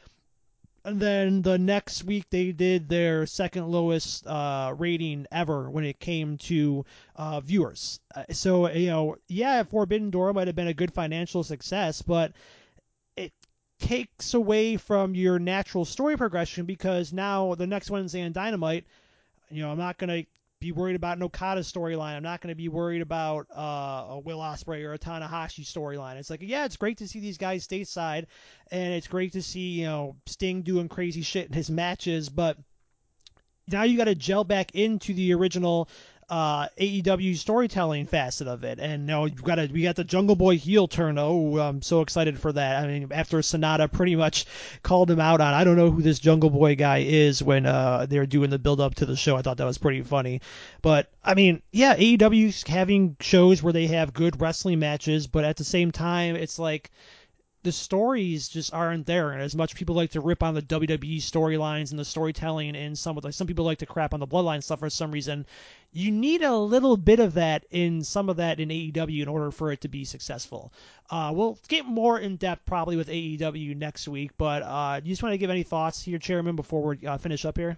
And 0.87 1.01
then 1.01 1.43
the 1.43 1.59
next 1.59 2.05
week 2.05 2.26
they 2.30 2.53
did 2.53 2.89
their 2.89 3.26
second 3.26 3.66
lowest 3.66 4.24
uh, 4.24 4.72
rating 4.78 5.26
ever 5.32 5.68
when 5.68 5.84
it 5.84 5.99
came 5.99 6.39
to 6.39 6.84
uh, 7.16 7.41
viewers. 7.41 7.99
Uh, 8.14 8.22
so 8.30 8.70
you 8.70 8.87
know, 8.87 9.16
yeah, 9.26 9.64
Forbidden 9.64 10.11
Door 10.11 10.34
might 10.34 10.47
have 10.47 10.55
been 10.55 10.68
a 10.68 10.74
good 10.74 10.95
financial 10.95 11.43
success, 11.43 12.03
but 12.03 12.34
it 13.16 13.32
takes 13.80 14.34
away 14.34 14.76
from 14.76 15.16
your 15.16 15.41
natural 15.41 15.84
story 15.84 16.16
progression 16.16 16.66
because 16.66 17.12
now 17.12 17.57
the 17.57 17.66
next 17.66 17.91
Wednesday 17.91 18.22
on 18.22 18.30
Dynamite, 18.30 18.84
you 19.51 19.62
know, 19.62 19.72
I'm 19.72 19.78
not 19.78 19.99
gonna 19.99 20.24
be 20.61 20.72
worried 20.72 20.96
about 20.96 21.16
an 21.16 21.22
Okada 21.22 21.61
storyline. 21.61 22.16
I'm 22.16 22.22
not 22.22 22.40
going 22.40 22.50
to 22.52 22.57
be 22.57 22.68
worried 22.68 23.02
about 23.02 23.46
uh, 23.54 24.14
a 24.14 24.20
Will 24.24 24.38
Ospreay 24.38 24.84
or 24.84 24.94
a 24.94 24.98
Tanahashi 24.98 25.64
storyline. 25.64 26.16
It's 26.16 26.30
like, 26.30 26.40
yeah, 26.42 26.64
it's 26.64 26.76
great 26.76 26.98
to 26.98 27.09
see 27.09 27.20
these 27.20 27.38
guys 27.38 27.66
stateside, 27.66 28.26
and 28.70 28.94
it's 28.94 29.07
great 29.07 29.32
to 29.32 29.42
see 29.42 29.80
you 29.80 29.86
know 29.86 30.16
Sting 30.26 30.62
doing 30.62 30.88
crazy 30.88 31.22
shit 31.22 31.48
in 31.48 31.52
his 31.52 31.70
matches, 31.70 32.28
but 32.28 32.57
now 33.68 33.82
you 33.82 33.96
got 33.96 34.04
to 34.04 34.14
gel 34.14 34.44
back 34.44 34.74
into 34.74 35.12
the 35.12 35.34
original 35.34 35.88
uh, 36.29 36.68
AEW 36.79 37.37
storytelling 37.37 38.07
facet 38.07 38.49
of 38.49 38.64
it. 38.64 38.81
And 38.81 39.07
now 39.07 39.24
we've 39.24 39.43
got 39.43 39.59
a, 39.59 39.68
we 39.72 39.83
got 39.83 39.97
the 39.97 40.05
Jungle 40.05 40.35
Boy 40.35 40.59
heel 40.59 40.89
turn. 40.89 41.18
Oh, 41.18 41.59
I'm 41.59 41.83
so 41.83 42.01
excited 42.01 42.39
for 42.39 42.53
that. 42.53 42.83
I 42.83 42.87
mean, 42.87 43.09
after 43.12 43.41
Sonata 43.43 43.89
pretty 43.89 44.16
much 44.16 44.47
called 44.83 45.11
him 45.11 45.20
out 45.20 45.41
on, 45.41 45.55
I 45.55 45.64
don't 45.64 45.77
know 45.77 45.91
who 45.91 46.03
this 46.03 46.18
Jungle 46.18 46.51
Boy 46.51 46.74
guy 46.74 46.99
is 46.99 47.43
when 47.43 47.66
uh, 47.66 48.07
they 48.07 48.18
were 48.18 48.27
doing 48.27 48.51
the 48.51 48.59
build 48.59 48.81
up 48.81 48.97
to 48.97 49.07
the 49.07 49.16
show. 49.16 49.37
I 49.37 49.43
thought 49.43 49.59
that 49.59 49.66
was 49.66 49.79
pretty 49.79 50.03
funny. 50.03 50.41
But 50.83 51.11
I 51.22 51.35
mean, 51.35 51.62
yeah, 51.70 51.97
AEW's 51.97 52.64
having 52.66 53.16
shows 53.20 53.62
where 53.62 53.72
they 53.72 53.87
have 53.89 54.12
good 54.12 54.41
wrestling 54.41 54.81
matches, 54.81 55.27
but 55.27 55.45
at 55.45 55.57
the 55.57 55.64
same 55.64 55.93
time, 55.93 56.35
it's 56.35 56.59
like 56.59 56.91
the 57.67 57.73
stories 57.73 58.47
just 58.47 58.73
aren't 58.73 59.07
there. 59.07 59.33
And 59.33 59.43
as 59.43 59.57
much 59.57 59.75
people 59.75 59.97
like 59.97 60.12
to 60.12 60.21
rip 60.21 60.45
on 60.45 60.55
the 60.55 60.62
WWE 60.62 61.17
storylines 61.17 61.91
and 61.91 61.99
the 61.99 62.05
storytelling, 62.05 62.77
and 62.77 62.97
some 62.97 63.19
like 63.21 63.35
some 63.35 63.49
people 63.49 63.64
like 63.64 63.79
to 63.79 63.87
crap 63.87 64.14
on 64.14 64.21
the 64.21 64.27
Bloodline 64.27 64.62
stuff 64.62 64.79
for 64.79 64.89
some 64.89 65.11
reason, 65.11 65.45
you 65.93 66.12
need 66.12 66.43
a 66.43 66.57
little 66.57 66.97
bit 66.97 67.19
of 67.19 67.35
that 67.35 67.67
in 67.73 68.05
some 68.05 68.29
of 68.29 68.37
that 68.37 68.61
in 68.61 68.69
AEW 68.69 69.21
in 69.21 69.27
order 69.27 69.51
for 69.51 69.73
it 69.73 69.81
to 69.81 69.89
be 69.89 70.05
successful. 70.05 70.73
Uh, 71.11 71.33
we'll 71.35 71.59
get 71.67 71.85
more 71.85 72.21
in 72.21 72.37
depth 72.37 72.64
probably 72.67 72.95
with 72.95 73.09
AEW 73.09 73.77
next 73.77 74.07
week, 74.07 74.31
but 74.39 74.62
uh, 74.62 75.01
you 75.03 75.11
just 75.11 75.25
want 75.25 75.33
to 75.33 75.39
give 75.39 75.51
any 75.51 75.64
thoughts 75.64 76.01
here, 76.01 76.21
Chairman, 76.21 76.55
before 76.55 76.95
we 76.95 77.05
uh, 77.05 77.19
finish 77.19 77.45
up 77.45 77.57
here? 77.57 77.77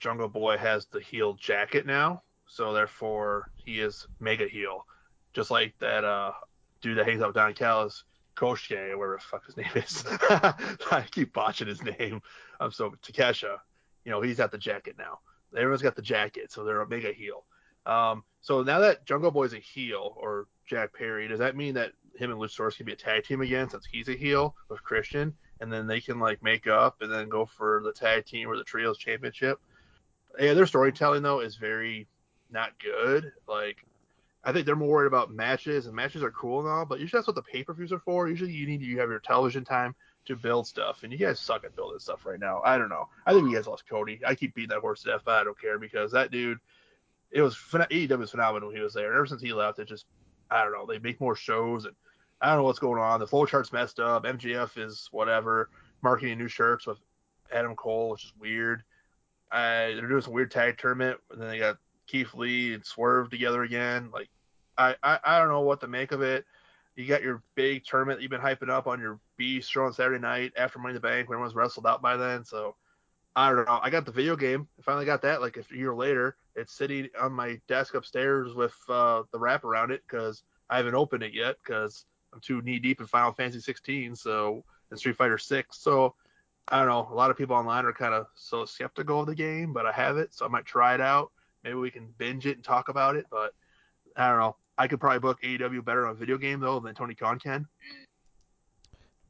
Jungle 0.00 0.28
Boy 0.28 0.56
has 0.56 0.86
the 0.86 0.98
heel 0.98 1.34
jacket 1.34 1.86
now, 1.86 2.24
so 2.48 2.72
therefore 2.72 3.52
he 3.54 3.78
is 3.78 4.08
mega 4.18 4.48
heel, 4.48 4.84
just 5.32 5.52
like 5.52 5.78
that 5.78 6.02
uh, 6.02 6.32
dude 6.80 6.98
that 6.98 7.06
hangs 7.06 7.22
out 7.22 7.28
with 7.28 7.36
Don 7.36 7.54
Callis 7.54 8.02
Koshke, 8.36 8.90
or 8.90 8.98
whatever 8.98 9.16
the 9.16 9.22
fuck 9.22 9.46
his 9.46 9.56
name 9.56 9.70
is. 9.74 10.04
I 10.90 11.04
keep 11.10 11.32
botching 11.32 11.68
his 11.68 11.82
name. 11.82 12.22
I'm 12.60 12.70
so 12.70 12.94
Takesha, 13.02 13.58
you 14.04 14.10
know, 14.10 14.20
he's 14.20 14.36
got 14.36 14.52
the 14.52 14.58
jacket 14.58 14.96
now. 14.98 15.20
Everyone's 15.56 15.82
got 15.82 15.96
the 15.96 16.02
jacket, 16.02 16.52
so 16.52 16.64
they're 16.64 16.80
a 16.80 16.88
mega 16.88 17.12
heel. 17.12 17.44
Um, 17.86 18.24
so 18.40 18.62
now 18.62 18.80
that 18.80 19.06
Jungle 19.06 19.30
Boy's 19.30 19.54
a 19.54 19.58
heel, 19.58 20.14
or 20.16 20.48
Jack 20.66 20.92
Perry, 20.92 21.28
does 21.28 21.38
that 21.38 21.56
mean 21.56 21.74
that 21.74 21.92
him 22.16 22.30
and 22.30 22.40
Luchasaurus 22.40 22.76
can 22.76 22.86
be 22.86 22.92
a 22.92 22.96
tag 22.96 23.24
team 23.24 23.40
again 23.40 23.70
since 23.70 23.86
he's 23.90 24.08
a 24.08 24.16
heel 24.16 24.54
with 24.68 24.82
Christian, 24.82 25.32
and 25.60 25.72
then 25.72 25.86
they 25.86 26.00
can 26.00 26.18
like 26.18 26.42
make 26.42 26.66
up 26.66 27.00
and 27.00 27.12
then 27.12 27.28
go 27.28 27.46
for 27.46 27.80
the 27.84 27.92
tag 27.92 28.26
team 28.26 28.48
or 28.48 28.56
the 28.56 28.64
trios 28.64 28.98
championship? 28.98 29.60
Yeah, 30.38 30.54
their 30.54 30.66
storytelling 30.66 31.22
though 31.22 31.40
is 31.40 31.56
very 31.56 32.06
not 32.50 32.72
good. 32.78 33.32
Like 33.48 33.84
I 34.46 34.52
think 34.52 34.64
they're 34.64 34.76
more 34.76 34.88
worried 34.88 35.08
about 35.08 35.32
matches, 35.32 35.86
and 35.86 35.94
matches 35.94 36.22
are 36.22 36.30
cool 36.30 36.60
and 36.60 36.68
all, 36.68 36.86
but 36.86 37.00
usually 37.00 37.18
that's 37.18 37.26
what 37.26 37.34
the 37.34 37.42
pay 37.42 37.64
per 37.64 37.74
views 37.74 37.92
are 37.92 37.98
for. 37.98 38.28
Usually 38.28 38.52
you 38.52 38.64
need 38.64 38.80
to 38.80 38.96
have 38.98 39.10
your 39.10 39.18
television 39.18 39.64
time 39.64 39.92
to 40.26 40.36
build 40.36 40.68
stuff, 40.68 41.02
and 41.02 41.12
you 41.12 41.18
guys 41.18 41.40
suck 41.40 41.64
at 41.64 41.74
building 41.74 41.98
stuff 41.98 42.24
right 42.24 42.38
now. 42.38 42.62
I 42.64 42.78
don't 42.78 42.88
know. 42.88 43.08
I 43.26 43.32
think 43.32 43.50
you 43.50 43.56
guys 43.56 43.66
lost 43.66 43.88
Cody. 43.88 44.20
I 44.24 44.36
keep 44.36 44.54
beating 44.54 44.70
that 44.70 44.78
horse 44.78 45.02
to 45.02 45.10
death, 45.10 45.22
but 45.24 45.34
I 45.34 45.42
don't 45.42 45.60
care 45.60 45.80
because 45.80 46.12
that 46.12 46.30
dude, 46.30 46.58
it 47.32 47.42
was 47.42 47.56
AEW 47.56 48.18
was 48.18 48.30
phenomenal 48.30 48.68
when 48.68 48.76
he 48.76 48.82
was 48.82 48.94
there, 48.94 49.08
and 49.08 49.16
ever 49.16 49.26
since 49.26 49.42
he 49.42 49.52
left, 49.52 49.80
it 49.80 49.88
just 49.88 50.06
I 50.48 50.62
don't 50.62 50.72
know. 50.72 50.86
They 50.86 51.00
make 51.00 51.20
more 51.20 51.34
shows, 51.34 51.84
and 51.84 51.96
I 52.40 52.50
don't 52.50 52.58
know 52.58 52.64
what's 52.64 52.78
going 52.78 53.02
on. 53.02 53.18
The 53.18 53.26
flow 53.26 53.46
chart's 53.46 53.72
messed 53.72 53.98
up. 53.98 54.22
MJF 54.24 54.78
is 54.78 55.08
whatever 55.10 55.70
marketing 56.02 56.38
new 56.38 56.46
shirts 56.46 56.86
with 56.86 56.98
Adam 57.52 57.74
Cole, 57.74 58.10
which 58.10 58.26
is 58.26 58.32
weird. 58.38 58.84
Uh, 59.50 59.88
they're 59.88 60.08
doing 60.08 60.22
some 60.22 60.34
weird 60.34 60.52
tag 60.52 60.78
tournament, 60.78 61.18
and 61.32 61.40
then 61.40 61.48
they 61.48 61.58
got 61.58 61.78
Keith 62.06 62.32
Lee 62.34 62.74
and 62.74 62.84
Swerve 62.84 63.30
together 63.30 63.64
again. 63.64 64.10
Like 64.12 64.28
I, 64.78 64.94
I, 65.02 65.18
I 65.24 65.38
don't 65.38 65.48
know 65.48 65.60
what 65.60 65.80
to 65.80 65.88
make 65.88 66.12
of 66.12 66.22
it. 66.22 66.44
You 66.96 67.06
got 67.06 67.22
your 67.22 67.42
big 67.54 67.84
tournament 67.84 68.18
that 68.18 68.22
you've 68.22 68.30
been 68.30 68.40
hyping 68.40 68.70
up 68.70 68.86
on 68.86 69.00
your 69.00 69.20
B 69.36 69.60
show 69.60 69.84
on 69.84 69.92
Saturday 69.92 70.18
night 70.18 70.52
after 70.56 70.78
Money 70.78 70.92
in 70.92 70.94
the 70.94 71.00
Bank 71.00 71.28
when 71.28 71.36
everyone's 71.36 71.54
wrestled 71.54 71.86
out 71.86 72.00
by 72.00 72.16
then. 72.16 72.44
So 72.44 72.74
I 73.34 73.50
don't 73.50 73.66
know. 73.66 73.80
I 73.82 73.90
got 73.90 74.06
the 74.06 74.12
video 74.12 74.34
game. 74.34 74.66
I 74.78 74.82
finally 74.82 75.04
got 75.04 75.20
that 75.22 75.42
like 75.42 75.58
a 75.58 75.76
year 75.76 75.94
later. 75.94 76.36
It's 76.54 76.72
sitting 76.72 77.08
on 77.20 77.32
my 77.32 77.60
desk 77.68 77.94
upstairs 77.94 78.54
with 78.54 78.74
uh, 78.88 79.24
the 79.30 79.38
wrap 79.38 79.64
around 79.64 79.90
it 79.90 80.02
because 80.08 80.42
I 80.70 80.78
haven't 80.78 80.94
opened 80.94 81.22
it 81.22 81.34
yet 81.34 81.56
because 81.62 82.06
I'm 82.32 82.40
too 82.40 82.62
knee 82.62 82.78
deep 82.78 83.00
in 83.00 83.06
Final 83.06 83.32
Fantasy 83.32 83.60
16. 83.60 84.16
So 84.16 84.64
and 84.90 84.98
Street 84.98 85.16
Fighter 85.16 85.38
6. 85.38 85.76
So 85.78 86.14
I 86.68 86.78
don't 86.78 86.88
know. 86.88 87.08
A 87.10 87.14
lot 87.14 87.30
of 87.30 87.36
people 87.36 87.56
online 87.56 87.84
are 87.84 87.92
kind 87.92 88.14
of 88.14 88.26
so 88.34 88.64
skeptical 88.64 89.20
of 89.20 89.26
the 89.26 89.34
game, 89.34 89.72
but 89.72 89.86
I 89.86 89.92
have 89.92 90.16
it, 90.16 90.34
so 90.34 90.44
I 90.44 90.48
might 90.48 90.64
try 90.64 90.94
it 90.94 91.00
out. 91.00 91.30
Maybe 91.62 91.76
we 91.76 91.90
can 91.90 92.08
binge 92.18 92.46
it 92.46 92.56
and 92.56 92.64
talk 92.64 92.88
about 92.88 93.16
it. 93.16 93.26
But 93.30 93.52
I 94.16 94.28
don't 94.28 94.38
know. 94.38 94.56
I 94.78 94.88
could 94.88 95.00
probably 95.00 95.20
book 95.20 95.40
AEW 95.42 95.84
better 95.84 96.06
on 96.06 96.12
a 96.12 96.14
video 96.14 96.38
game 96.38 96.60
though 96.60 96.80
than 96.80 96.94
Tony 96.94 97.14
Khan 97.14 97.38
can 97.38 97.66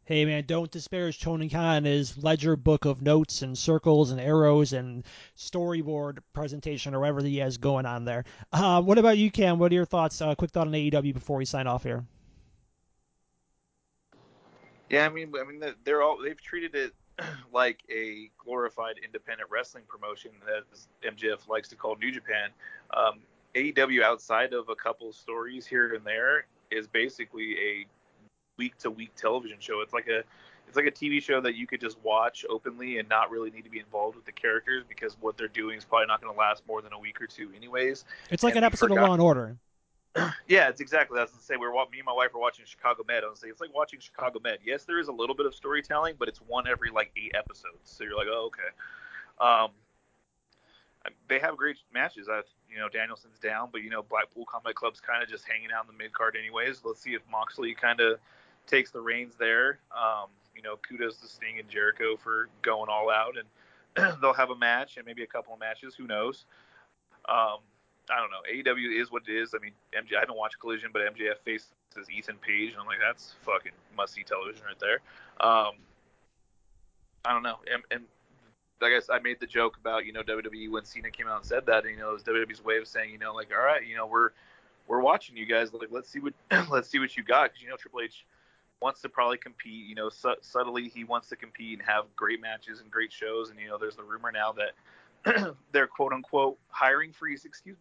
hey 0.07 0.25
man, 0.25 0.45
don't 0.47 0.71
disparage 0.71 1.21
Tony 1.21 1.49
Khan 1.49 1.85
his 1.85 2.17
ledger 2.17 2.57
book 2.57 2.85
of 2.85 3.03
notes 3.03 3.43
and 3.43 3.59
circles 3.59 4.13
and 4.13 4.21
arrows 4.21 4.73
and 4.73 5.05
storyboard 5.37 6.19
presentation 6.33 6.95
or 6.95 7.01
whatever 7.01 7.23
he 7.23 7.39
has 7.39 7.59
going 7.59 7.87
on 7.87 8.05
there. 8.05 8.25
Uh, 8.53 8.81
what 8.81 8.99
about 8.99 9.19
you, 9.19 9.31
Cam? 9.31 9.59
What 9.59 9.73
are 9.73 9.75
your 9.75 9.85
thoughts? 9.85 10.23
Uh, 10.23 10.35
quick 10.35 10.53
thought 10.53 10.69
on 10.69 10.73
AEW 10.73 11.13
before 11.13 11.37
we 11.37 11.45
sign 11.45 11.67
off 11.67 11.83
here. 11.83 12.05
Yeah, 14.89 15.05
I 15.05 15.09
mean, 15.09 15.33
I 15.39 15.45
mean, 15.45 15.61
they're 15.85 16.03
all 16.03 16.19
they've 16.23 16.41
treated 16.41 16.77
it 16.77 16.95
like 17.53 17.81
a 17.91 18.31
glorified 18.39 18.97
independent 19.05 19.51
wrestling 19.51 19.83
promotion 19.89 20.31
that 20.47 21.13
MJF 21.13 21.49
likes 21.49 21.69
to 21.71 21.77
call 21.77 21.97
New 21.97 22.13
Japan. 22.13 22.51
Um, 22.97 23.19
AEW, 23.57 24.03
outside 24.03 24.53
of 24.53 24.69
a 24.69 24.75
couple 24.75 25.13
stories 25.13 25.67
here 25.67 25.95
and 25.95 26.05
there, 26.05 26.47
is 26.71 26.87
basically 26.87 27.57
a 27.59 27.87
week 28.59 28.77
to 28.79 28.91
week 28.91 29.15
television 29.17 29.57
show. 29.61 29.81
It's 29.81 29.93
like 29.93 30.09
a 30.09 30.23
it's 30.69 30.77
like 30.77 30.87
a 30.87 30.91
TV 30.91 31.23
show 31.23 31.41
that 31.41 31.55
you 31.55 31.67
could 31.67 31.81
just 31.81 31.97
watch 32.03 32.45
openly 32.51 32.99
and 32.99 33.09
not 33.09 33.31
really 33.31 33.51
need 33.51 33.63
to 33.65 33.71
be 33.71 33.79
involved 33.79 34.17
with 34.17 34.25
the 34.25 34.33
characters 34.33 34.85
because 34.89 35.17
what 35.21 35.37
they're 35.37 35.49
doing 35.49 35.79
is 35.79 35.85
probably 35.85 36.07
not 36.07 36.21
going 36.21 36.33
to 36.33 36.39
last 36.39 36.65
more 36.67 36.83
than 36.83 36.93
a 36.93 36.99
week 36.99 37.21
or 37.21 37.27
two, 37.27 37.51
anyways. 37.57 38.05
It's 38.31 38.43
like 38.43 38.57
and 38.57 38.59
an 38.59 38.65
episode 38.65 38.91
of 38.91 38.99
Law 38.99 39.13
and 39.13 39.23
Order. 39.23 39.57
yeah, 40.49 40.69
it's 40.69 40.81
exactly. 40.81 41.17
That's 41.17 41.33
to 41.33 41.39
say, 41.39 41.57
we're 41.57 41.73
me 41.73 41.99
and 41.99 42.05
my 42.05 42.13
wife 42.13 42.35
are 42.35 42.41
watching 42.41 42.65
Chicago 42.67 43.05
Med. 43.07 43.23
I 43.23 43.29
was 43.29 43.39
say 43.39 43.49
it's 43.49 43.61
like 43.61 43.75
watching 43.75 44.01
Chicago 44.01 44.41
Med. 44.43 44.59
Yes, 44.65 44.85
there 44.85 44.99
is 44.99 45.09
a 45.09 45.13
little 45.13 45.37
bit 45.37 45.47
of 45.47 45.55
storytelling, 45.55 46.17
but 46.19 46.29
it's 46.29 46.41
one 46.41 46.67
every 46.67 46.91
like 46.91 47.13
eight 47.17 47.33
episodes. 47.35 47.79
So 47.85 48.05
you're 48.05 48.17
like, 48.17 48.29
oh 48.29 48.51
okay. 48.51 48.71
Um, 49.39 49.71
they 51.29 51.39
have 51.39 51.57
great 51.57 51.77
matches. 51.93 52.29
I've 52.29 52.45
you 52.71 52.79
know, 52.79 52.89
Danielson's 52.89 53.39
down, 53.39 53.69
but 53.73 53.83
you 53.83 53.91
know, 53.91 54.03
Blackpool 54.03 54.45
Combat 54.45 54.75
Club's 54.75 55.01
kind 55.01 55.23
of 55.23 55.29
just 55.29 55.45
hanging 55.47 55.71
out 55.73 55.85
in 55.85 55.97
the 55.97 56.03
mid 56.03 56.13
card 56.13 56.37
anyways. 56.39 56.83
Let's 56.85 57.01
see 57.01 57.15
if 57.15 57.23
Moxley 57.31 57.75
kind 57.75 58.01
of 58.01 58.19
takes 58.67 58.91
the 58.91 59.01
reins 59.01 59.35
there. 59.39 59.79
Um, 59.97 60.29
you 60.55 60.63
know, 60.63 60.77
kudos 60.77 61.17
to 61.19 61.27
Sting 61.27 61.59
and 61.59 61.69
Jericho 61.69 62.17
for 62.17 62.49
going 62.63 62.89
all 62.91 63.11
out, 63.11 63.35
and 63.39 64.19
they'll 64.21 64.35
have 64.35 64.51
a 64.51 64.57
match 64.57 64.97
and 64.97 65.07
maybe 65.07 65.23
a 65.23 65.27
couple 65.27 65.55
of 65.55 65.61
matches. 65.61 65.95
Who 65.95 66.07
knows? 66.07 66.45
Um, 67.29 67.59
I 68.11 68.21
don't 68.21 68.31
know. 68.31 68.43
AEW 68.53 69.01
is 69.01 69.11
what 69.11 69.23
it 69.27 69.33
is. 69.33 69.55
I 69.55 69.59
mean, 69.59 69.73
MJ. 69.95 70.17
I 70.17 70.21
haven't 70.21 70.37
watched 70.37 70.61
Collision, 70.61 70.91
but 70.93 71.03
MJF 71.03 71.39
faces 71.45 71.71
Ethan 72.15 72.37
Page, 72.37 72.73
and 72.73 72.81
I'm 72.81 72.87
like, 72.87 72.99
that's 73.01 73.35
fucking 73.43 73.73
must 73.97 74.15
see 74.15 74.23
television 74.23 74.63
right 74.67 74.79
there. 74.79 75.01
Um, 75.41 75.73
I 77.25 77.33
don't 77.33 77.43
know, 77.43 77.57
and, 77.73 77.83
and 77.91 78.05
I 78.83 78.91
guess 78.91 79.09
I 79.11 79.19
made 79.19 79.41
the 79.41 79.47
joke 79.47 79.77
about 79.79 80.05
you 80.05 80.13
know 80.13 80.23
WWE 80.23 80.71
when 80.71 80.85
Cena 80.85 81.11
came 81.11 81.27
out 81.27 81.39
and 81.39 81.47
said 81.47 81.67
that, 81.67 81.85
and 81.85 81.95
you 81.95 82.01
know 82.01 82.11
it 82.11 82.15
was 82.15 82.23
WWE's 82.23 82.65
way 82.65 82.79
of 82.79 82.87
saying 82.87 83.11
you 83.11 83.19
know 83.19 83.35
like 83.35 83.51
all 83.57 83.65
right, 83.65 83.87
you 83.87 83.97
know 83.97 84.07
we're 84.07 84.31
we're 84.87 85.01
watching 85.01 85.37
you 85.37 85.47
guys, 85.47 85.73
like 85.73 85.89
let's 85.91 86.11
see 86.11 86.21
what 86.21 86.35
let's 86.71 86.89
see 86.89 86.99
what 86.99 87.17
you 87.17 87.23
got 87.23 87.51
because 87.51 87.63
you 87.63 87.69
know 87.69 87.77
Triple 87.77 88.01
H 88.01 88.25
wants 88.81 89.01
to 89.03 89.09
probably 89.09 89.39
compete. 89.39 89.87
You 89.87 89.95
know, 89.95 90.09
su- 90.09 90.37
subtly 90.43 90.89
he 90.89 91.05
wants 91.05 91.29
to 91.29 91.37
compete 91.37 91.79
and 91.79 91.89
have 91.89 92.05
great 92.15 92.41
matches 92.41 92.81
and 92.81 92.91
great 92.91 93.13
shows. 93.13 93.51
And 93.51 93.59
you 93.59 93.69
know, 93.69 93.79
there's 93.79 93.97
the 93.97 94.03
rumor 94.03 94.33
now 94.33 94.55
that 95.25 95.55
their 95.73 95.87
quote 95.87 96.13
unquote 96.13 96.59
hiring 96.69 97.13
freeze, 97.13 97.45
excuse 97.45 97.77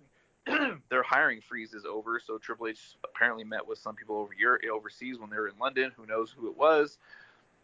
me, 0.47 0.57
their 0.89 1.03
hiring 1.03 1.41
freeze 1.41 1.73
is 1.73 1.85
over. 1.85 2.19
So 2.19 2.37
Triple 2.37 2.67
H 2.67 2.95
apparently 3.03 3.43
met 3.43 3.65
with 3.65 3.79
some 3.79 3.95
people 3.95 4.17
over 4.17 4.33
Europe, 4.37 4.61
overseas 4.71 5.19
when 5.19 5.29
they 5.29 5.37
were 5.37 5.49
in 5.49 5.57
London. 5.59 5.91
Who 5.95 6.05
knows 6.05 6.33
who 6.35 6.47
it 6.49 6.57
was? 6.57 6.97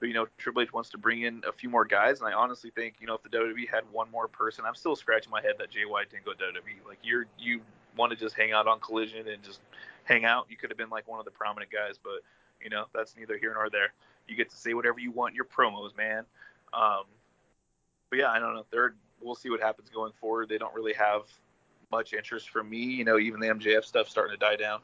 But 0.01 0.07
you 0.07 0.15
know, 0.15 0.25
Triple 0.39 0.63
H 0.63 0.73
wants 0.73 0.89
to 0.89 0.97
bring 0.97 1.21
in 1.21 1.43
a 1.47 1.51
few 1.53 1.69
more 1.69 1.85
guys, 1.85 2.19
and 2.19 2.27
I 2.27 2.33
honestly 2.33 2.71
think 2.71 2.95
you 2.99 3.05
know 3.05 3.13
if 3.13 3.21
the 3.21 3.29
WWE 3.29 3.69
had 3.69 3.83
one 3.91 4.09
more 4.09 4.27
person, 4.27 4.65
I'm 4.65 4.73
still 4.73 4.95
scratching 4.95 5.29
my 5.29 5.41
head 5.41 5.53
that 5.59 5.69
Jay 5.69 5.85
White 5.85 6.09
didn't 6.09 6.25
go 6.25 6.33
to 6.33 6.39
WWE. 6.39 6.87
Like 6.87 6.97
you're 7.03 7.27
you 7.37 7.61
want 7.95 8.11
to 8.11 8.17
just 8.17 8.35
hang 8.35 8.51
out 8.51 8.67
on 8.67 8.79
Collision 8.79 9.27
and 9.27 9.43
just 9.43 9.59
hang 10.03 10.25
out. 10.25 10.47
You 10.49 10.57
could 10.57 10.71
have 10.71 10.77
been 10.77 10.89
like 10.89 11.07
one 11.07 11.19
of 11.19 11.25
the 11.25 11.31
prominent 11.31 11.71
guys, 11.71 11.99
but 12.03 12.23
you 12.59 12.71
know, 12.71 12.85
that's 12.95 13.15
neither 13.15 13.37
here 13.37 13.53
nor 13.53 13.69
there. 13.69 13.93
You 14.27 14.35
get 14.35 14.49
to 14.49 14.57
say 14.57 14.73
whatever 14.73 14.99
you 14.99 15.11
want 15.11 15.33
in 15.33 15.35
your 15.35 15.45
promos, 15.45 15.95
man. 15.95 16.25
Um, 16.73 17.03
but 18.09 18.17
yeah, 18.17 18.31
I 18.31 18.39
don't 18.39 18.55
know. 18.55 18.65
They're 18.71 18.95
we'll 19.21 19.35
see 19.35 19.51
what 19.51 19.61
happens 19.61 19.89
going 19.89 20.13
forward. 20.19 20.49
They 20.49 20.57
don't 20.57 20.73
really 20.73 20.93
have 20.93 21.25
much 21.91 22.13
interest 22.13 22.49
from 22.49 22.71
me. 22.71 22.79
You 22.79 23.05
know, 23.05 23.19
even 23.19 23.39
the 23.39 23.47
MJF 23.49 23.85
stuff 23.85 24.09
starting 24.09 24.35
to 24.35 24.39
die 24.43 24.55
down. 24.55 24.79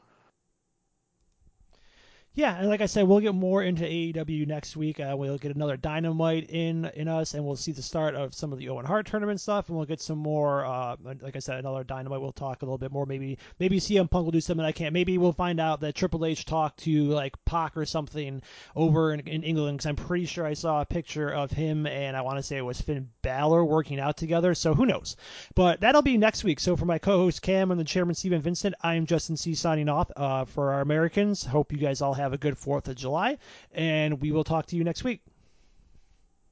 Yeah, 2.38 2.56
and 2.56 2.68
like 2.68 2.80
I 2.80 2.86
said, 2.86 3.08
we'll 3.08 3.18
get 3.18 3.34
more 3.34 3.64
into 3.64 3.82
AEW 3.82 4.46
next 4.46 4.76
week. 4.76 5.00
Uh, 5.00 5.16
we'll 5.18 5.38
get 5.38 5.56
another 5.56 5.76
Dynamite 5.76 6.50
in 6.50 6.84
in 6.94 7.08
us, 7.08 7.34
and 7.34 7.44
we'll 7.44 7.56
see 7.56 7.72
the 7.72 7.82
start 7.82 8.14
of 8.14 8.32
some 8.32 8.52
of 8.52 8.60
the 8.60 8.68
Owen 8.68 8.84
Hart 8.86 9.06
tournament 9.06 9.40
stuff, 9.40 9.68
and 9.68 9.76
we'll 9.76 9.86
get 9.86 10.00
some 10.00 10.18
more. 10.18 10.64
Uh, 10.64 10.94
like 11.20 11.34
I 11.34 11.40
said, 11.40 11.58
another 11.58 11.82
Dynamite. 11.82 12.20
We'll 12.20 12.30
talk 12.30 12.62
a 12.62 12.64
little 12.64 12.78
bit 12.78 12.92
more. 12.92 13.06
Maybe 13.06 13.38
maybe 13.58 13.80
CM 13.80 14.08
Punk 14.08 14.24
will 14.24 14.30
do 14.30 14.40
something 14.40 14.64
I 14.64 14.70
can't. 14.70 14.92
Maybe 14.92 15.18
we'll 15.18 15.32
find 15.32 15.58
out 15.58 15.80
that 15.80 15.96
Triple 15.96 16.24
H 16.24 16.44
talked 16.44 16.84
to 16.84 17.08
like 17.08 17.44
Pac 17.44 17.76
or 17.76 17.84
something 17.84 18.40
over 18.76 19.12
in, 19.12 19.18
in 19.26 19.42
England, 19.42 19.78
because 19.78 19.86
I'm 19.86 19.96
pretty 19.96 20.26
sure 20.26 20.46
I 20.46 20.54
saw 20.54 20.80
a 20.80 20.86
picture 20.86 21.28
of 21.28 21.50
him 21.50 21.88
and 21.88 22.16
I 22.16 22.20
want 22.20 22.38
to 22.38 22.44
say 22.44 22.56
it 22.56 22.64
was 22.64 22.80
Finn 22.80 23.08
Balor 23.22 23.64
working 23.64 23.98
out 23.98 24.16
together. 24.16 24.54
So 24.54 24.74
who 24.74 24.86
knows? 24.86 25.16
But 25.56 25.80
that'll 25.80 26.02
be 26.02 26.16
next 26.18 26.44
week. 26.44 26.60
So 26.60 26.76
for 26.76 26.84
my 26.86 26.98
co-host 26.98 27.42
Cam 27.42 27.72
and 27.72 27.80
the 27.80 27.84
chairman 27.84 28.14
Steven 28.14 28.42
Vincent, 28.42 28.76
I 28.80 28.94
am 28.94 29.06
Justin 29.06 29.36
C 29.36 29.56
signing 29.56 29.88
off. 29.88 30.12
Uh, 30.14 30.44
for 30.44 30.74
our 30.74 30.82
Americans, 30.82 31.44
hope 31.44 31.72
you 31.72 31.78
guys 31.78 32.00
all 32.00 32.14
have 32.14 32.27
have 32.28 32.34
a 32.34 32.38
good 32.38 32.54
4th 32.54 32.88
of 32.88 32.96
July, 32.96 33.38
and 33.72 34.20
we 34.20 34.30
will 34.32 34.44
talk 34.44 34.66
to 34.66 34.76
you 34.76 34.84
next 34.84 35.02
week. 35.02 35.22